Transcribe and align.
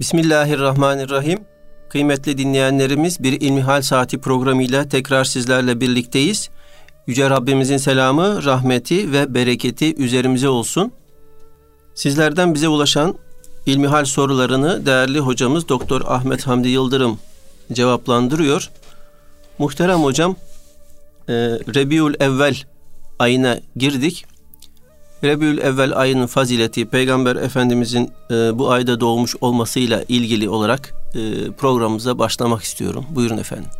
Bismillahirrahmanirrahim. 0.00 1.38
Kıymetli 1.88 2.38
dinleyenlerimiz 2.38 3.22
bir 3.22 3.40
İlmihal 3.40 3.82
Saati 3.82 4.18
programıyla 4.18 4.88
tekrar 4.88 5.24
sizlerle 5.24 5.80
birlikteyiz. 5.80 6.50
Yüce 7.06 7.30
Rabbimizin 7.30 7.76
selamı, 7.76 8.44
rahmeti 8.44 9.12
ve 9.12 9.34
bereketi 9.34 9.94
üzerimize 9.96 10.48
olsun. 10.48 10.92
Sizlerden 11.94 12.54
bize 12.54 12.68
ulaşan 12.68 13.14
İlmihal 13.66 14.04
sorularını 14.04 14.86
değerli 14.86 15.18
hocamız 15.18 15.68
Doktor 15.68 16.02
Ahmet 16.06 16.46
Hamdi 16.46 16.68
Yıldırım 16.68 17.18
cevaplandırıyor. 17.72 18.70
Muhterem 19.58 19.98
hocam, 19.98 20.36
e, 21.28 21.34
Rebiül 21.74 22.14
Evvel 22.20 22.56
ayına 23.18 23.60
girdik. 23.76 24.26
Rebiül 25.24 25.58
Evvel 25.58 25.96
ayının 25.96 26.26
fazileti 26.26 26.84
Peygamber 26.84 27.36
Efendimizin 27.36 28.10
e, 28.30 28.34
bu 28.58 28.70
ayda 28.70 29.00
doğmuş 29.00 29.36
olmasıyla 29.40 30.04
ilgili 30.08 30.48
olarak 30.48 30.94
e, 31.14 31.50
programımıza 31.50 32.18
başlamak 32.18 32.62
istiyorum. 32.62 33.04
Buyurun 33.10 33.38
efendim. 33.38 33.70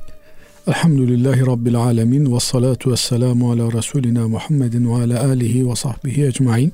Elhamdülillahi 0.67 1.47
Rabbil 1.47 1.77
Alemin 1.77 2.35
ve 2.35 2.41
salatu 2.41 2.93
ve 2.93 2.97
selamu 2.97 3.53
ala 3.53 3.73
Resulina 3.73 4.29
Muhammedin 4.29 4.91
ve 4.91 5.05
ala 5.05 5.25
alihi 5.25 5.71
ve 5.71 5.77
sahbihi 5.77 6.25
ecmain. 6.25 6.73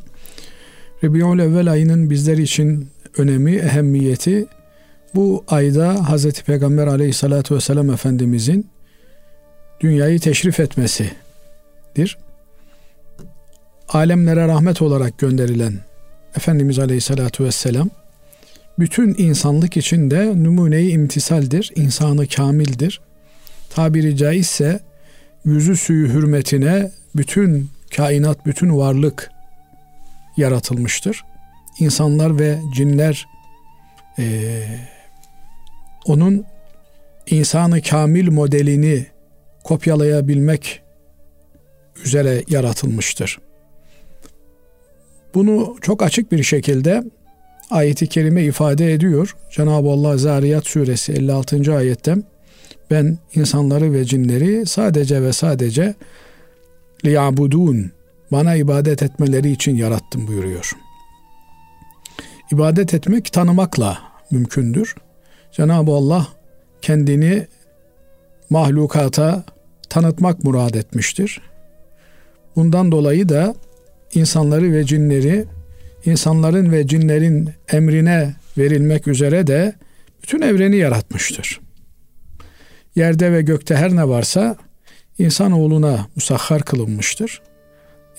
Rebiül 1.05 1.39
Evvel 1.39 1.73
ayının 1.73 2.11
bizler 2.11 2.39
için 2.39 2.89
önemi, 3.19 3.57
ehemmiyeti 3.57 4.47
bu 5.15 5.45
ayda 5.49 5.95
Hz. 5.95 6.43
Peygamber 6.43 6.87
aleyhissalatu 6.87 7.55
vesselam 7.55 7.91
Efendimizin 7.91 8.67
dünyayı 9.81 10.21
teşrif 10.21 10.61
etmesidir 10.61 12.19
alemlere 13.95 14.49
rahmet 14.49 14.83
olarak 14.83 15.19
gönderilen 15.19 15.75
Efendimiz 16.37 16.79
Aleyhisselatü 16.79 17.45
Vesselam 17.45 17.91
bütün 18.79 19.15
insanlık 19.19 19.77
için 19.77 20.11
de 20.11 20.45
numuneyi 20.45 20.93
imtisaldir, 20.93 21.73
insanı 21.77 22.27
kamildir. 22.27 23.01
Tabiri 23.71 24.17
caizse 24.17 24.81
yüzü 25.45 25.77
suyu 25.77 26.09
hürmetine 26.09 26.91
bütün 27.17 27.71
kainat, 27.97 28.47
bütün 28.47 28.77
varlık 28.77 29.31
yaratılmıştır. 30.37 31.25
İnsanlar 31.81 32.39
ve 32.39 32.59
cinler 32.75 33.27
e, 34.19 34.63
onun 36.07 36.45
insanı 37.27 37.83
kamil 37.83 38.31
modelini 38.31 39.07
kopyalayabilmek 39.65 40.83
üzere 42.05 42.43
yaratılmıştır. 42.49 43.39
Bunu 45.35 45.77
çok 45.81 46.03
açık 46.03 46.33
bir 46.33 46.43
şekilde 46.43 47.05
ayeti 47.71 48.07
kerime 48.07 48.45
ifade 48.45 48.93
ediyor. 48.93 49.37
Cenab-ı 49.51 49.89
Allah 49.89 50.17
Zariyat 50.17 50.67
suresi 50.67 51.13
56. 51.13 51.77
ayette 51.77 52.17
ben 52.91 53.19
insanları 53.35 53.93
ve 53.93 54.05
cinleri 54.05 54.67
sadece 54.67 55.23
ve 55.23 55.33
sadece 55.33 55.95
liyabudun 57.05 57.91
bana 58.33 58.55
ibadet 58.55 59.03
etmeleri 59.03 59.51
için 59.51 59.77
yarattım 59.77 60.27
buyuruyor. 60.27 60.73
İbadet 62.53 62.95
etmek 62.95 63.33
tanımakla 63.33 63.99
mümkündür. 64.31 64.95
Cenab-ı 65.53 65.93
Allah 65.93 66.29
kendini 66.83 67.47
mahlukata 68.51 69.45
tanıtmak 69.89 70.45
murad 70.45 70.75
etmiştir. 70.75 71.41
Bundan 72.57 72.93
dolayı 72.93 73.29
da 73.29 73.55
insanları 74.15 74.73
ve 74.73 74.85
cinleri 74.85 75.45
insanların 76.05 76.73
ve 76.73 76.87
cinlerin 76.87 77.51
emrine 77.73 78.35
verilmek 78.59 79.09
üzere 79.09 79.47
de 79.47 79.75
bütün 80.23 80.43
evreni 80.43 80.77
yaratmıştır. 80.77 81.61
Yerde 82.97 83.33
ve 83.33 83.43
gökte 83.43 83.77
her 83.77 83.97
ne 83.97 84.09
varsa 84.09 84.57
insanoğluna 85.19 86.07
musahhar 86.17 86.63
kılınmıştır. 86.63 87.43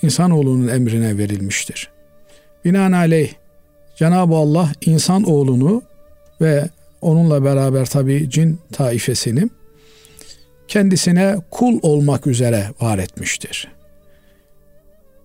İnsanoğlunun 0.01 0.67
emrine 0.67 1.17
verilmiştir. 1.17 1.89
Binaenaleyh 2.66 3.33
Cenab-ı 3.95 4.35
Allah 4.35 4.72
insan 4.85 5.23
oğlunu 5.23 5.83
ve 6.41 6.69
onunla 7.01 7.44
beraber 7.44 7.85
tabi 7.85 8.29
cin 8.29 8.59
taifesini 8.72 9.50
kendisine 10.67 11.35
kul 11.51 11.79
olmak 11.81 12.27
üzere 12.27 12.67
var 12.81 12.97
etmiştir. 12.97 13.75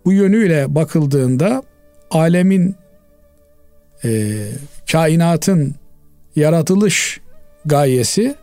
Bu 0.05 0.13
yönüyle 0.13 0.75
bakıldığında 0.75 1.63
alemin 2.11 2.77
e, 4.05 4.37
kainatın 4.93 5.75
yaratılış 6.37 7.21
gayesi 7.65 8.35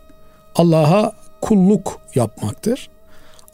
Allah'a 0.54 1.12
kulluk 1.40 2.00
yapmaktır. 2.14 2.88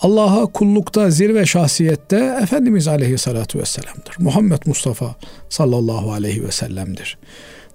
Allah'a 0.01 0.47
kullukta 0.47 1.11
zirve 1.11 1.47
şahsiyette 1.47 2.39
Efendimiz 2.43 2.89
Aleyhisselatü 2.89 3.59
Vesselam'dır. 3.59 4.17
Muhammed 4.19 4.63
Mustafa 4.67 5.15
sallallahu 5.49 6.13
aleyhi 6.13 6.45
ve 6.45 6.51
sellem'dir. 6.51 7.19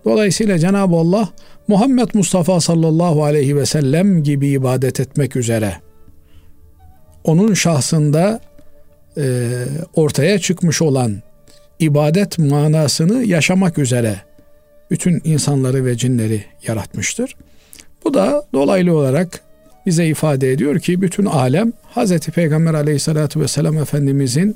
Dolayısıyla 0.06 0.60
Cenab-ı 0.60 0.96
Allah 0.96 1.30
Muhammed 1.68 2.10
Mustafa 2.14 2.62
sallallahu 2.62 3.24
aleyhi 3.24 3.56
ve 3.56 3.66
sellem 3.66 4.24
gibi 4.24 4.48
ibadet 4.48 5.00
etmek 5.00 5.36
üzere 5.36 5.76
onun 7.24 7.54
şahsında 7.54 8.40
e, 9.20 9.50
ortaya 9.94 10.40
çıkmış 10.40 10.82
olan 10.82 11.22
ibadet 11.80 12.40
manasını 12.40 13.24
yaşamak 13.24 13.78
üzere 13.78 14.16
bütün 14.92 15.22
insanları 15.24 15.86
ve 15.86 15.98
cinleri 15.98 16.44
yaratmıştır. 16.68 17.36
Bu 18.04 18.14
da 18.14 18.44
dolaylı 18.54 18.98
olarak 18.98 19.42
bize 19.86 20.08
ifade 20.08 20.52
ediyor 20.52 20.80
ki 20.80 21.02
bütün 21.02 21.26
alem 21.26 21.74
Hz. 21.96 22.20
Peygamber 22.20 22.74
aleyhissalatü 22.74 23.40
vesselam 23.40 23.78
Efendimizin 23.78 24.56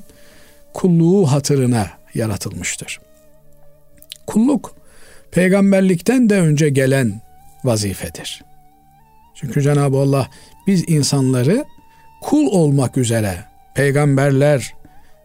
kulluğu 0.74 1.26
hatırına 1.26 1.90
yaratılmıştır. 2.14 3.00
Kulluk 4.26 4.74
peygamberlikten 5.30 6.30
de 6.30 6.40
önce 6.40 6.68
gelen 6.68 7.20
vazifedir. 7.64 8.44
Çünkü 9.34 9.62
Cenab-ı 9.62 9.96
Allah 9.96 10.28
biz 10.66 10.84
insanları 10.88 11.64
kul 12.22 12.46
olmak 12.46 12.96
üzere 12.96 13.53
peygamberler 13.74 14.74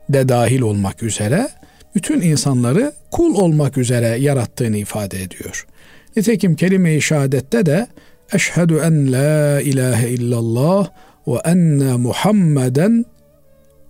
de 0.09 0.29
dahil 0.29 0.61
olmak 0.61 1.03
üzere 1.03 1.49
bütün 1.95 2.21
insanları 2.21 2.93
kul 3.11 3.35
olmak 3.35 3.77
üzere 3.77 4.07
yarattığını 4.07 4.77
ifade 4.77 5.23
ediyor. 5.23 5.67
Nitekim 6.15 6.55
kelime-i 6.55 7.01
şehadette 7.01 7.65
de 7.65 7.87
eşhedü 8.33 8.81
en 8.83 9.11
la 9.11 9.61
ilahe 9.61 10.09
illallah 10.09 10.89
ve 11.27 11.37
enne 11.45 11.95
Muhammeden 11.97 13.05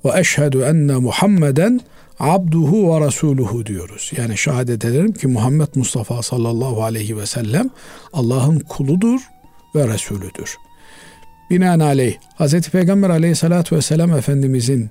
ve 0.06 0.20
eşhedü 0.20 0.62
enne 0.62 0.96
Muhammeden 0.96 1.80
abduhu 2.20 2.94
ve 2.94 3.06
rasuluhu 3.06 3.66
diyoruz. 3.66 4.12
Yani 4.18 4.38
şehadet 4.38 4.86
ederim 4.86 5.14
ki 5.14 5.28
Muhammed 5.28 5.68
Mustafa 5.76 6.24
sallallahu 6.24 6.84
aleyhi 6.84 7.18
ve 7.18 7.26
sellem 7.26 7.70
Allah'ın 8.14 8.60
kuludur 8.60 9.22
ve 9.76 9.88
Resulüdür. 9.88 10.58
Binaenaleyh 11.50 12.18
Hz. 12.40 12.70
Peygamber 12.70 13.10
aleyhissalatü 13.10 13.76
vesselam 13.76 14.14
Efendimizin 14.14 14.90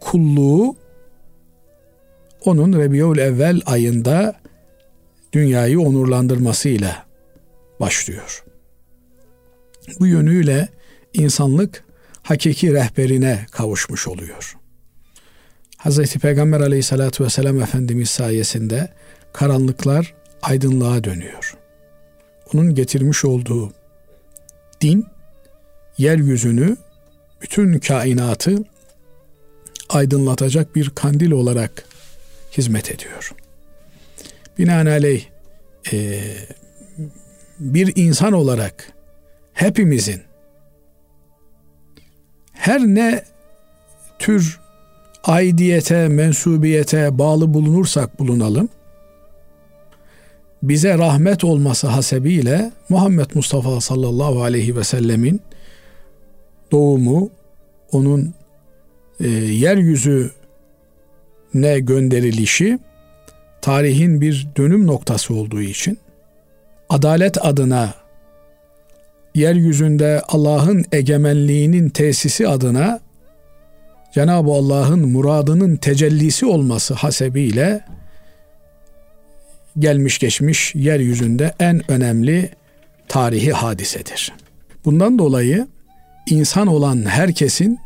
kulluğu 0.00 0.76
onun 2.44 2.72
Rebiyul 2.72 3.18
Evvel 3.18 3.60
ayında 3.66 4.34
dünyayı 5.32 5.80
onurlandırmasıyla 5.80 7.06
başlıyor. 7.80 8.44
Bu 10.00 10.06
yönüyle 10.06 10.68
insanlık 11.12 11.84
hakiki 12.22 12.72
rehberine 12.72 13.46
kavuşmuş 13.50 14.08
oluyor. 14.08 14.56
Hz. 15.78 16.14
Peygamber 16.16 16.60
aleyhissalatü 16.60 17.24
vesselam 17.24 17.60
Efendimiz 17.60 18.10
sayesinde 18.10 18.92
karanlıklar 19.32 20.14
aydınlığa 20.42 21.04
dönüyor. 21.04 21.56
Onun 22.54 22.74
getirmiş 22.74 23.24
olduğu 23.24 23.72
din 24.80 25.06
yeryüzünü, 25.98 26.76
bütün 27.42 27.78
kainatı 27.78 28.64
aydınlatacak 29.88 30.76
bir 30.76 30.90
kandil 30.90 31.30
olarak 31.30 31.84
hizmet 32.56 32.90
ediyor. 32.90 33.32
Binaenaleyh 34.58 35.24
e, 35.92 36.20
bir 37.58 37.92
insan 37.96 38.32
olarak 38.32 38.92
hepimizin 39.52 40.22
her 42.52 42.80
ne 42.80 43.24
tür 44.18 44.60
aidiyete, 45.24 46.08
mensubiyete 46.08 47.18
bağlı 47.18 47.54
bulunursak 47.54 48.18
bulunalım, 48.18 48.68
bize 50.62 50.98
rahmet 50.98 51.44
olması 51.44 51.86
hasebiyle 51.86 52.72
Muhammed 52.88 53.30
Mustafa 53.34 53.80
sallallahu 53.80 54.42
aleyhi 54.42 54.76
ve 54.76 54.84
sellemin 54.84 55.40
doğumu, 56.74 57.30
onun 57.92 58.34
e, 59.20 59.28
yeryüzüne 59.28 60.30
gönderilişi 61.80 62.78
tarihin 63.62 64.20
bir 64.20 64.48
dönüm 64.56 64.86
noktası 64.86 65.34
olduğu 65.34 65.60
için 65.60 65.98
adalet 66.88 67.46
adına 67.46 67.94
yeryüzünde 69.34 70.22
Allah'ın 70.28 70.84
egemenliğinin 70.92 71.88
tesisi 71.88 72.48
adına 72.48 73.00
Cenab-ı 74.14 74.50
Allah'ın 74.50 75.08
muradının 75.08 75.76
tecellisi 75.76 76.46
olması 76.46 76.94
hasebiyle 76.94 77.84
gelmiş 79.78 80.18
geçmiş 80.18 80.74
yeryüzünde 80.74 81.54
en 81.60 81.90
önemli 81.90 82.50
tarihi 83.08 83.52
hadisedir. 83.52 84.32
Bundan 84.84 85.18
dolayı 85.18 85.66
insan 86.26 86.66
olan 86.66 87.04
herkesin 87.06 87.78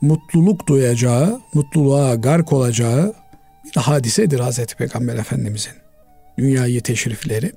mutluluk 0.00 0.66
duyacağı, 0.66 1.40
mutluluğa 1.54 2.14
gark 2.14 2.52
olacağı 2.52 3.14
bir 3.64 3.80
hadisedir 3.80 4.40
Hazreti 4.40 4.76
Peygamber 4.76 5.16
Efendimizin 5.16 5.72
dünyayı 6.38 6.82
teşrifleri. 6.82 7.52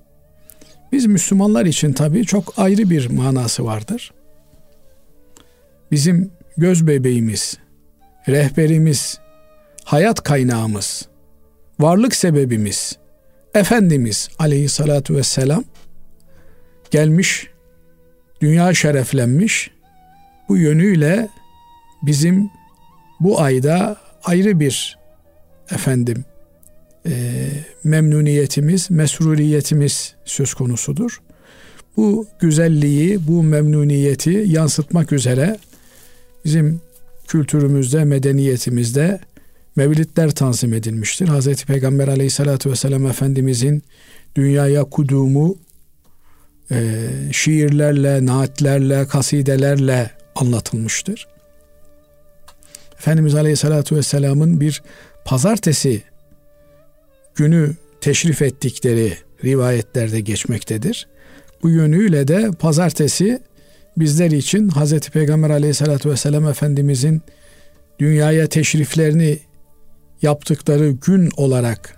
Biz 0.92 1.06
Müslümanlar 1.06 1.66
için 1.66 1.94
tabii 1.94 2.26
çok 2.26 2.54
ayrı 2.58 2.90
bir 2.90 3.10
manası 3.10 3.66
vardır. 3.66 4.14
Bizim 5.92 6.32
göz 6.58 6.88
bebeğimiz, 6.88 7.58
rehberimiz, 8.28 9.20
hayat 9.84 10.24
kaynağımız, 10.24 11.08
varlık 11.80 12.16
sebebimiz, 12.16 12.98
Efendimiz 13.54 14.30
aleyhissalatu 14.40 15.16
vesselam 15.16 15.64
gelmiş, 16.92 17.48
dünya 18.42 18.74
şereflenmiş, 18.74 19.72
bu 20.50 20.58
yönüyle 20.58 21.30
bizim 22.04 22.50
bu 23.20 23.42
ayda 23.42 23.98
ayrı 24.24 24.60
bir 24.60 24.98
efendim 25.72 26.26
e, 27.06 27.46
memnuniyetimiz, 27.84 28.92
mesruriyetimiz 28.92 30.16
söz 30.26 30.54
konusudur. 30.54 31.22
Bu 31.98 32.28
güzelliği, 32.40 33.28
bu 33.28 33.44
memnuniyeti 33.44 34.44
yansıtmak 34.48 35.12
üzere 35.12 35.58
bizim 36.46 36.82
kültürümüzde, 37.28 38.04
medeniyetimizde 38.04 39.20
mevlidler 39.76 40.32
tanzim 40.32 40.74
edilmiştir. 40.74 41.28
Hz. 41.28 41.64
Peygamber 41.64 42.08
aleyhissalatü 42.08 42.72
vesselam 42.72 43.06
Efendimizin 43.06 43.84
dünyaya 44.36 44.84
kudumu 44.84 45.58
e, 46.72 47.08
şiirlerle, 47.32 48.26
naatlerle, 48.26 49.08
kasidelerle 49.08 50.12
anlatılmıştır. 50.36 51.28
Efendimiz 53.00 53.36
aleyhissalatü 53.36 53.96
vesselamın 53.96 54.62
bir 54.62 54.84
pazartesi 55.26 56.04
günü 57.36 57.76
teşrif 58.02 58.42
ettikleri 58.42 59.18
rivayetlerde 59.44 60.20
geçmektedir. 60.22 61.08
Bu 61.64 61.70
yönüyle 61.70 62.28
de 62.28 62.52
pazartesi 62.60 63.42
bizler 63.98 64.32
için 64.32 64.70
Hz. 64.70 65.00
Peygamber 65.00 65.50
aleyhissalatü 65.50 66.10
vesselam 66.10 66.48
Efendimizin 66.48 67.22
dünyaya 68.00 68.48
teşriflerini 68.48 69.40
yaptıkları 70.22 70.90
gün 70.90 71.30
olarak 71.38 71.96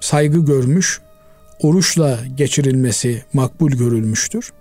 saygı 0.00 0.44
görmüş, 0.44 1.00
oruçla 1.62 2.18
geçirilmesi 2.36 3.22
makbul 3.32 3.70
görülmüştür. 3.70 4.52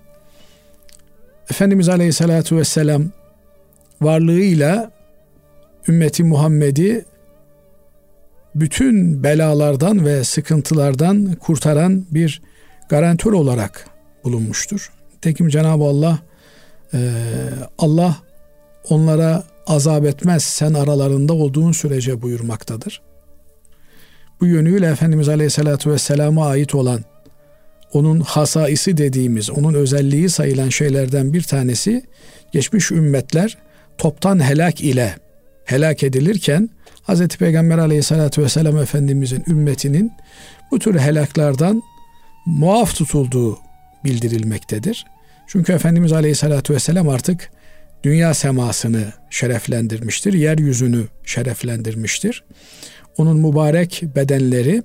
Efendimiz 1.51 1.89
Aleyhisselatü 1.89 2.57
Vesselam 2.57 3.03
varlığıyla 4.01 4.91
ümmeti 5.87 6.23
Muhammed'i 6.23 7.05
bütün 8.55 9.23
belalardan 9.23 10.05
ve 10.05 10.23
sıkıntılardan 10.23 11.35
kurtaran 11.35 12.05
bir 12.11 12.41
garantör 12.89 13.33
olarak 13.33 13.85
bulunmuştur. 14.23 14.91
Tekim 15.21 15.49
Cenab-ı 15.49 15.83
Allah 15.83 16.19
Allah 17.77 18.17
onlara 18.89 19.43
azap 19.67 20.05
etmez 20.05 20.43
sen 20.43 20.73
aralarında 20.73 21.33
olduğun 21.33 21.71
sürece 21.71 22.21
buyurmaktadır. 22.21 23.01
Bu 24.41 24.47
yönüyle 24.47 24.87
Efendimiz 24.87 25.29
Aleyhisselatü 25.29 25.91
Vesselam'a 25.91 26.47
ait 26.47 26.75
olan 26.75 27.03
onun 27.93 28.19
hasaisi 28.19 28.97
dediğimiz, 28.97 29.49
onun 29.49 29.73
özelliği 29.73 30.29
sayılan 30.29 30.69
şeylerden 30.69 31.33
bir 31.33 31.41
tanesi 31.41 32.03
geçmiş 32.51 32.91
ümmetler 32.91 33.57
toptan 33.97 34.43
helak 34.43 34.81
ile 34.81 35.15
helak 35.65 36.03
edilirken 36.03 36.69
Hz. 37.07 37.27
Peygamber 37.27 37.77
aleyhissalatü 37.77 38.43
vesselam 38.43 38.77
Efendimizin 38.77 39.43
ümmetinin 39.47 40.11
bu 40.71 40.79
tür 40.79 40.99
helaklardan 40.99 41.81
muaf 42.45 42.95
tutulduğu 42.95 43.59
bildirilmektedir. 44.03 45.05
Çünkü 45.47 45.73
Efendimiz 45.73 46.13
aleyhissalatü 46.13 46.73
vesselam 46.73 47.09
artık 47.09 47.51
dünya 48.03 48.33
semasını 48.33 49.13
şereflendirmiştir, 49.29 50.33
yeryüzünü 50.33 51.07
şereflendirmiştir. 51.25 52.43
Onun 53.19 53.37
mübarek 53.37 54.03
bedenleri 54.15 54.83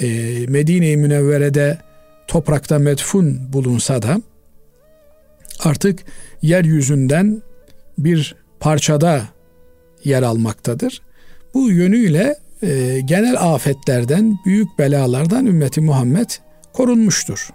e, 0.00 0.06
Medine-i 0.48 0.96
Münevvere'de 0.96 1.78
toprakta 2.26 2.78
medfun 2.78 3.52
bulunsa 3.52 4.02
da 4.02 4.20
artık 5.64 6.00
yeryüzünden 6.42 7.42
bir 7.98 8.34
parçada 8.60 9.22
yer 10.04 10.22
almaktadır. 10.22 11.02
Bu 11.54 11.70
yönüyle 11.70 12.36
e, 12.62 13.00
genel 13.04 13.54
afetlerden, 13.54 14.38
büyük 14.46 14.78
belalardan 14.78 15.46
ümmeti 15.46 15.80
Muhammed 15.80 16.30
korunmuştur. 16.72 17.50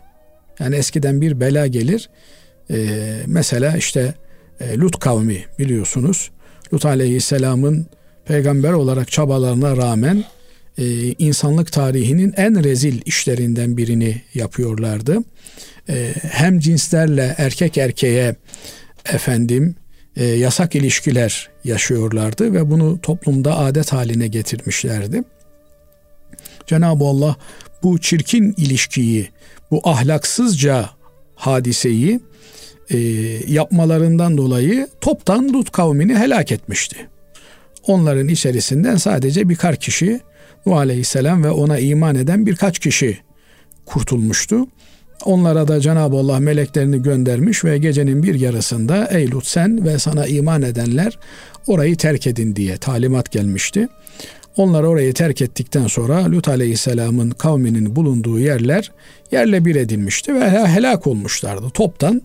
Yani 0.60 0.76
eskiden 0.76 1.22
bir 1.22 1.40
bela 1.40 1.68
gelir. 1.68 2.10
E, 2.72 2.78
mesela 3.28 3.78
işte 3.78 4.14
e, 4.60 4.78
Lut 4.78 5.00
kavmi 5.00 5.46
biliyorsunuz. 5.60 6.32
Lut 6.74 6.86
aleyhisselamın 6.86 7.88
peygamber 8.32 8.72
olarak 8.72 9.12
çabalarına 9.12 9.78
rağmen 9.78 10.24
e, 10.78 10.86
insanlık 11.12 11.72
tarihinin 11.72 12.34
en 12.38 12.64
rezil 12.64 13.02
işlerinden 13.06 13.78
birini 13.78 14.22
yapıyorlardı. 14.34 15.18
E, 15.90 16.14
hem 16.22 16.60
cinslerle 16.60 17.36
erkek 17.38 17.78
erkeğe 17.78 18.36
efendim 19.06 19.76
e, 20.16 20.26
yasak 20.26 20.76
ilişkiler 20.76 21.50
yaşıyorlardı 21.64 22.54
ve 22.54 22.70
bunu 22.70 23.02
toplumda 23.02 23.58
adet 23.58 23.94
haline 23.94 24.28
getirmişlerdi. 24.28 25.24
Cenab-ı 26.68 27.04
Allah 27.04 27.36
bu 27.84 28.00
çirkin 28.00 28.54
ilişkiyi, 28.58 29.30
bu 29.72 29.82
ahlaksızca 29.90 30.90
hadiseyi 31.36 32.20
e, 32.90 32.98
yapmalarından 33.48 34.38
dolayı 34.38 34.88
toptan 35.02 35.54
Lut 35.54 35.72
kavmini 35.72 36.16
helak 36.16 36.52
etmişti. 36.52 37.11
Onların 37.88 38.28
içerisinden 38.28 38.96
sadece 38.96 39.50
birkaç 39.50 39.86
kişi 39.86 40.20
Nuh 40.66 40.78
Aleyhisselam 40.78 41.44
ve 41.44 41.52
ona 41.52 41.80
iman 41.80 42.16
eden 42.16 42.46
birkaç 42.46 42.80
kişi 42.80 43.18
kurtulmuştu. 43.86 44.68
Onlara 45.26 45.68
da 45.68 45.80
Cenab-ı 45.80 46.18
Allah 46.18 46.40
meleklerini 46.40 47.02
göndermiş 47.02 47.66
ve 47.66 47.78
gecenin 47.78 48.24
bir 48.24 48.40
yarısında 48.40 49.08
ey 49.12 49.32
Lut 49.32 49.48
sen 49.48 49.86
ve 49.86 50.00
sana 50.00 50.28
iman 50.28 50.62
edenler 50.62 51.20
orayı 51.68 51.96
terk 51.98 52.28
edin 52.28 52.56
diye 52.56 52.78
talimat 52.78 53.32
gelmişti. 53.32 53.88
Onlar 54.58 54.84
orayı 54.84 55.14
terk 55.14 55.42
ettikten 55.42 55.88
sonra 55.88 56.32
Lut 56.32 56.48
Aleyhisselam'ın 56.48 57.30
kavminin 57.30 57.96
bulunduğu 57.96 58.40
yerler 58.40 58.92
yerle 59.32 59.66
bir 59.66 59.76
edilmişti 59.76 60.36
ve 60.36 60.50
helak 60.50 61.08
olmuşlardı. 61.08 61.70
Toptan 61.70 62.22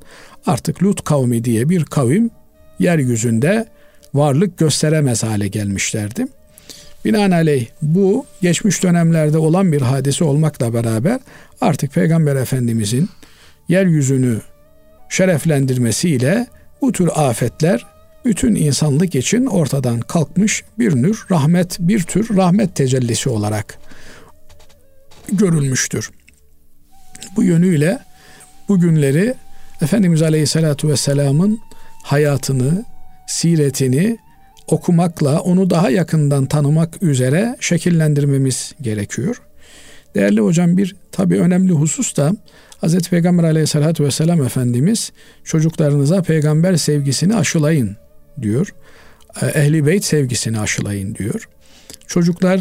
artık 0.46 0.82
Lut 0.82 1.04
kavmi 1.04 1.44
diye 1.44 1.68
bir 1.68 1.84
kavim 1.84 2.30
yeryüzünde 2.78 3.66
varlık 4.16 4.58
gösteremez 4.58 5.22
hale 5.22 5.48
gelmişlerdi. 5.48 6.26
Binaenaleyh 7.04 7.66
bu 7.82 8.26
geçmiş 8.42 8.82
dönemlerde 8.82 9.38
olan 9.38 9.72
bir 9.72 9.80
hadise 9.80 10.24
olmakla 10.24 10.74
beraber 10.74 11.20
artık 11.60 11.92
Peygamber 11.92 12.36
Efendimizin 12.36 13.08
yeryüzünü 13.68 14.40
şereflendirmesiyle 15.08 16.46
bu 16.82 16.92
tür 16.92 17.10
afetler 17.14 17.86
bütün 18.24 18.54
insanlık 18.54 19.14
için 19.14 19.46
ortadan 19.46 20.00
kalkmış 20.00 20.64
bir 20.78 20.96
nür 20.96 21.26
rahmet, 21.30 21.76
bir 21.80 22.02
tür 22.02 22.36
rahmet 22.36 22.74
tecellisi 22.74 23.28
olarak 23.28 23.78
görülmüştür. 25.32 26.10
Bu 27.36 27.42
yönüyle 27.42 27.98
bu 28.68 28.80
günleri 28.80 29.34
Efendimiz 29.82 30.22
Aleyhisselatü 30.22 30.88
Vesselam'ın 30.88 31.60
hayatını, 32.02 32.84
siretini 33.26 34.18
okumakla 34.66 35.40
onu 35.40 35.70
daha 35.70 35.90
yakından 35.90 36.46
tanımak 36.46 37.02
üzere 37.02 37.56
şekillendirmemiz 37.60 38.74
gerekiyor. 38.80 39.42
Değerli 40.14 40.40
hocam 40.40 40.76
bir 40.76 40.96
tabi 41.12 41.40
önemli 41.40 41.72
husus 41.72 42.16
da 42.16 42.32
Hz. 42.82 43.08
Peygamber 43.08 43.44
aleyhissalatü 43.44 44.04
vesselam 44.04 44.42
Efendimiz 44.42 45.12
çocuklarınıza 45.44 46.22
peygamber 46.22 46.76
sevgisini 46.76 47.36
aşılayın 47.36 47.96
diyor. 48.42 48.74
Ehli 49.42 49.86
beyt 49.86 50.04
sevgisini 50.04 50.60
aşılayın 50.60 51.14
diyor. 51.14 51.48
Çocuklar 52.06 52.60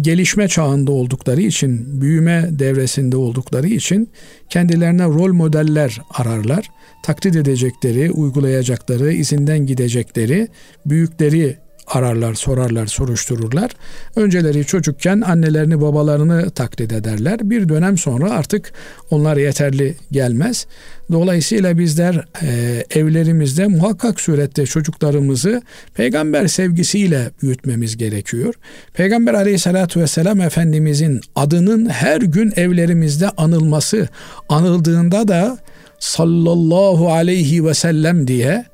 gelişme 0.00 0.48
çağında 0.48 0.92
oldukları 0.92 1.40
için, 1.40 2.00
büyüme 2.00 2.48
devresinde 2.50 3.16
oldukları 3.16 3.68
için 3.68 4.08
kendilerine 4.48 5.04
rol 5.04 5.32
modeller 5.32 6.00
ararlar. 6.10 6.70
Taklit 7.04 7.36
edecekleri, 7.36 8.10
uygulayacakları, 8.10 9.12
izinden 9.12 9.66
gidecekleri 9.66 10.48
büyükleri 10.86 11.56
ararlar, 11.92 12.34
sorarlar, 12.34 12.86
soruştururlar. 12.86 13.70
Önceleri 14.16 14.64
çocukken 14.64 15.20
annelerini, 15.20 15.80
babalarını 15.80 16.50
taklit 16.50 16.92
ederler. 16.92 17.38
Bir 17.42 17.68
dönem 17.68 17.98
sonra 17.98 18.30
artık 18.30 18.72
onlar 19.10 19.36
yeterli 19.36 19.96
gelmez. 20.10 20.66
Dolayısıyla 21.12 21.78
bizler 21.78 22.24
e, 22.42 22.84
evlerimizde 22.90 23.66
muhakkak 23.66 24.20
surette 24.20 24.66
çocuklarımızı 24.66 25.62
peygamber 25.94 26.46
sevgisiyle 26.46 27.30
büyütmemiz 27.42 27.96
gerekiyor. 27.96 28.54
Peygamber 28.94 29.34
aleyhissalatü 29.34 30.00
vesselam 30.00 30.40
Efendimizin 30.40 31.20
adının 31.34 31.88
her 31.88 32.20
gün 32.20 32.52
evlerimizde 32.56 33.28
anılması, 33.28 34.08
anıldığında 34.48 35.28
da 35.28 35.58
sallallahu 35.98 37.12
aleyhi 37.12 37.66
ve 37.66 37.74
sellem 37.74 38.26
diye 38.26 38.71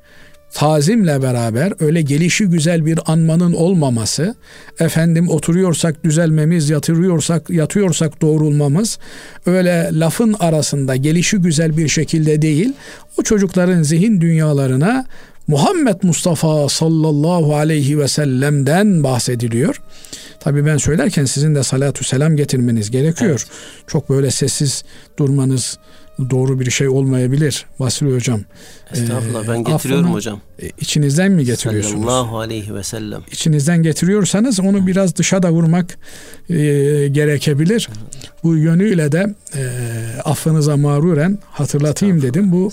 tazimle 0.53 1.21
beraber 1.21 1.73
öyle 1.79 2.01
gelişi 2.01 2.45
güzel 2.45 2.85
bir 2.85 2.99
anmanın 3.05 3.53
olmaması, 3.53 4.35
efendim 4.79 5.29
oturuyorsak 5.29 6.03
düzelmemiz, 6.03 6.69
yatırıyorsak 6.69 7.49
yatıyorsak 7.49 8.21
doğrulmamız 8.21 8.99
öyle 9.45 9.89
lafın 9.93 10.35
arasında 10.39 10.95
gelişi 10.95 11.37
güzel 11.37 11.77
bir 11.77 11.87
şekilde 11.87 12.41
değil, 12.41 12.73
o 13.19 13.23
çocukların 13.23 13.83
zihin 13.83 14.21
dünyalarına 14.21 15.05
Muhammed 15.47 15.95
Mustafa 16.03 16.69
sallallahu 16.69 17.55
aleyhi 17.55 17.99
ve 17.99 18.07
sellem'den 18.07 19.03
bahsediliyor. 19.03 19.81
Tabii 20.39 20.65
ben 20.65 20.77
söylerken 20.77 21.25
sizin 21.25 21.55
de 21.55 21.63
salatü 21.63 22.05
selam 22.05 22.35
getirmeniz 22.35 22.91
gerekiyor. 22.91 23.45
Evet. 23.49 23.57
Çok 23.87 24.09
böyle 24.09 24.31
sessiz 24.31 24.83
durmanız, 25.19 25.77
doğru 26.29 26.59
bir 26.59 26.71
şey 26.71 26.87
olmayabilir 26.87 27.65
Basri 27.79 28.13
Hocam. 28.13 28.41
Estağfurullah 28.93 29.47
ben 29.47 29.63
getiriyorum 29.63 30.05
affını, 30.05 30.15
hocam. 30.15 30.41
E, 30.61 30.69
içinizden 30.81 31.31
mi 31.31 31.45
getiriyorsunuz? 31.45 32.05
Sallallahu 32.05 32.39
aleyhi 32.39 32.75
ve 32.75 32.83
sellem. 32.83 33.21
İçinizden 33.31 33.83
getiriyorsanız 33.83 34.59
onu 34.59 34.87
biraz 34.87 35.15
dışa 35.15 35.43
da 35.43 35.51
vurmak 35.51 35.97
e, 36.49 36.55
gerekebilir. 37.07 37.89
Bu 38.43 38.55
yönüyle 38.55 39.11
de 39.11 39.35
e, 39.55 39.63
affınıza 40.25 40.77
mağruren 40.77 41.37
hatırlatayım 41.45 42.21
dedim. 42.21 42.51
Bu 42.51 42.71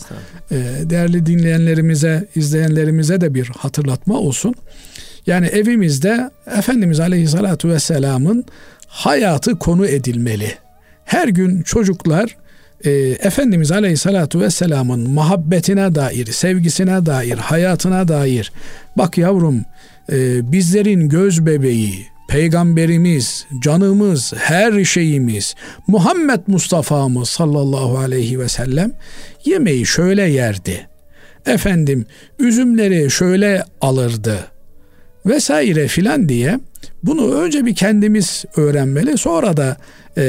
e, 0.50 0.56
değerli 0.82 1.26
dinleyenlerimize, 1.26 2.28
izleyenlerimize 2.34 3.20
de 3.20 3.34
bir 3.34 3.46
hatırlatma 3.46 4.18
olsun. 4.18 4.54
Yani 5.26 5.46
evimizde 5.46 6.30
Efendimiz 6.58 7.00
Aleyhisselatü 7.00 7.68
Vesselam'ın 7.68 8.44
hayatı 8.86 9.58
konu 9.58 9.86
edilmeli. 9.86 10.54
Her 11.04 11.28
gün 11.28 11.62
çocuklar 11.62 12.36
e, 12.84 12.90
Efendimiz 13.00 13.72
Aleyhisselatü 13.72 14.40
Vesselam'ın 14.40 15.10
muhabbetine 15.10 15.94
dair, 15.94 16.26
sevgisine 16.26 17.06
dair, 17.06 17.38
hayatına 17.38 18.08
dair 18.08 18.52
bak 18.96 19.18
yavrum 19.18 19.64
e, 20.12 20.52
bizlerin 20.52 21.08
göz 21.08 21.46
bebeği, 21.46 22.06
peygamberimiz, 22.28 23.46
canımız, 23.62 24.32
her 24.36 24.84
şeyimiz 24.84 25.54
Muhammed 25.86 26.40
Mustafa'mız 26.46 27.28
sallallahu 27.28 27.98
aleyhi 27.98 28.40
ve 28.40 28.48
sellem 28.48 28.92
yemeği 29.44 29.86
şöyle 29.86 30.22
yerdi. 30.22 30.88
Efendim 31.46 32.06
üzümleri 32.38 33.10
şöyle 33.10 33.64
alırdı 33.80 34.38
vesaire 35.26 35.88
filan 35.88 36.28
diye 36.28 36.60
bunu 37.02 37.34
önce 37.34 37.66
bir 37.66 37.74
kendimiz 37.74 38.44
öğrenmeli 38.56 39.18
sonra 39.18 39.56
da 39.56 39.76
e, 40.16 40.22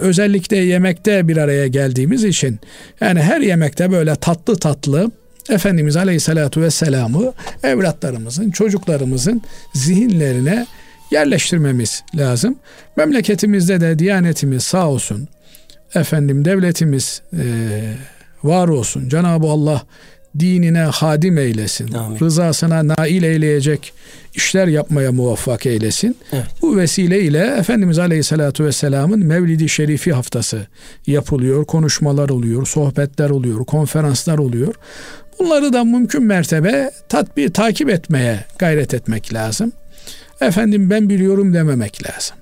özellikle 0.00 0.56
yemekte 0.56 1.28
bir 1.28 1.36
araya 1.36 1.66
geldiğimiz 1.66 2.24
için 2.24 2.60
yani 3.00 3.20
her 3.20 3.40
yemekte 3.40 3.92
böyle 3.92 4.14
tatlı 4.16 4.56
tatlı 4.56 5.10
Efendimiz 5.50 5.96
Aleyhisselatü 5.96 6.60
Vesselam'ı 6.60 7.32
evlatlarımızın, 7.62 8.50
çocuklarımızın 8.50 9.42
zihinlerine 9.74 10.66
yerleştirmemiz 11.10 12.02
lazım. 12.16 12.56
Memleketimizde 12.96 13.80
de 13.80 13.98
Diyanetimiz 13.98 14.64
sağ 14.64 14.88
olsun, 14.88 15.28
efendim 15.94 16.44
devletimiz 16.44 17.22
e, 17.32 17.44
var 18.44 18.68
olsun. 18.68 19.08
Cenab-ı 19.08 19.46
Allah 19.46 19.82
dinine 20.38 20.78
hadim 20.78 21.38
eylesin. 21.38 21.92
Amin. 21.92 22.20
Rızasına 22.20 22.88
nail 22.88 23.22
eyleyecek 23.22 23.92
işler 24.34 24.66
yapmaya 24.66 25.12
muvaffak 25.12 25.66
eylesin. 25.66 26.16
Evet. 26.32 26.44
Bu 26.62 26.76
vesileyle 26.76 27.56
Efendimiz 27.58 27.98
Aleyhisselatü 27.98 28.64
Vesselam'ın 28.64 29.26
Mevlidi 29.26 29.68
Şerifi 29.68 30.12
haftası 30.12 30.66
yapılıyor. 31.06 31.64
Konuşmalar 31.64 32.28
oluyor, 32.28 32.66
sohbetler 32.66 33.30
oluyor, 33.30 33.64
konferanslar 33.64 34.38
oluyor. 34.38 34.74
Bunları 35.38 35.72
da 35.72 35.84
mümkün 35.84 36.22
mertebe 36.22 36.90
tatbik, 37.08 37.54
takip 37.54 37.90
etmeye 37.90 38.44
gayret 38.58 38.94
etmek 38.94 39.34
lazım. 39.34 39.72
Efendim 40.40 40.90
ben 40.90 41.08
biliyorum 41.08 41.54
dememek 41.54 42.06
lazım. 42.06 42.36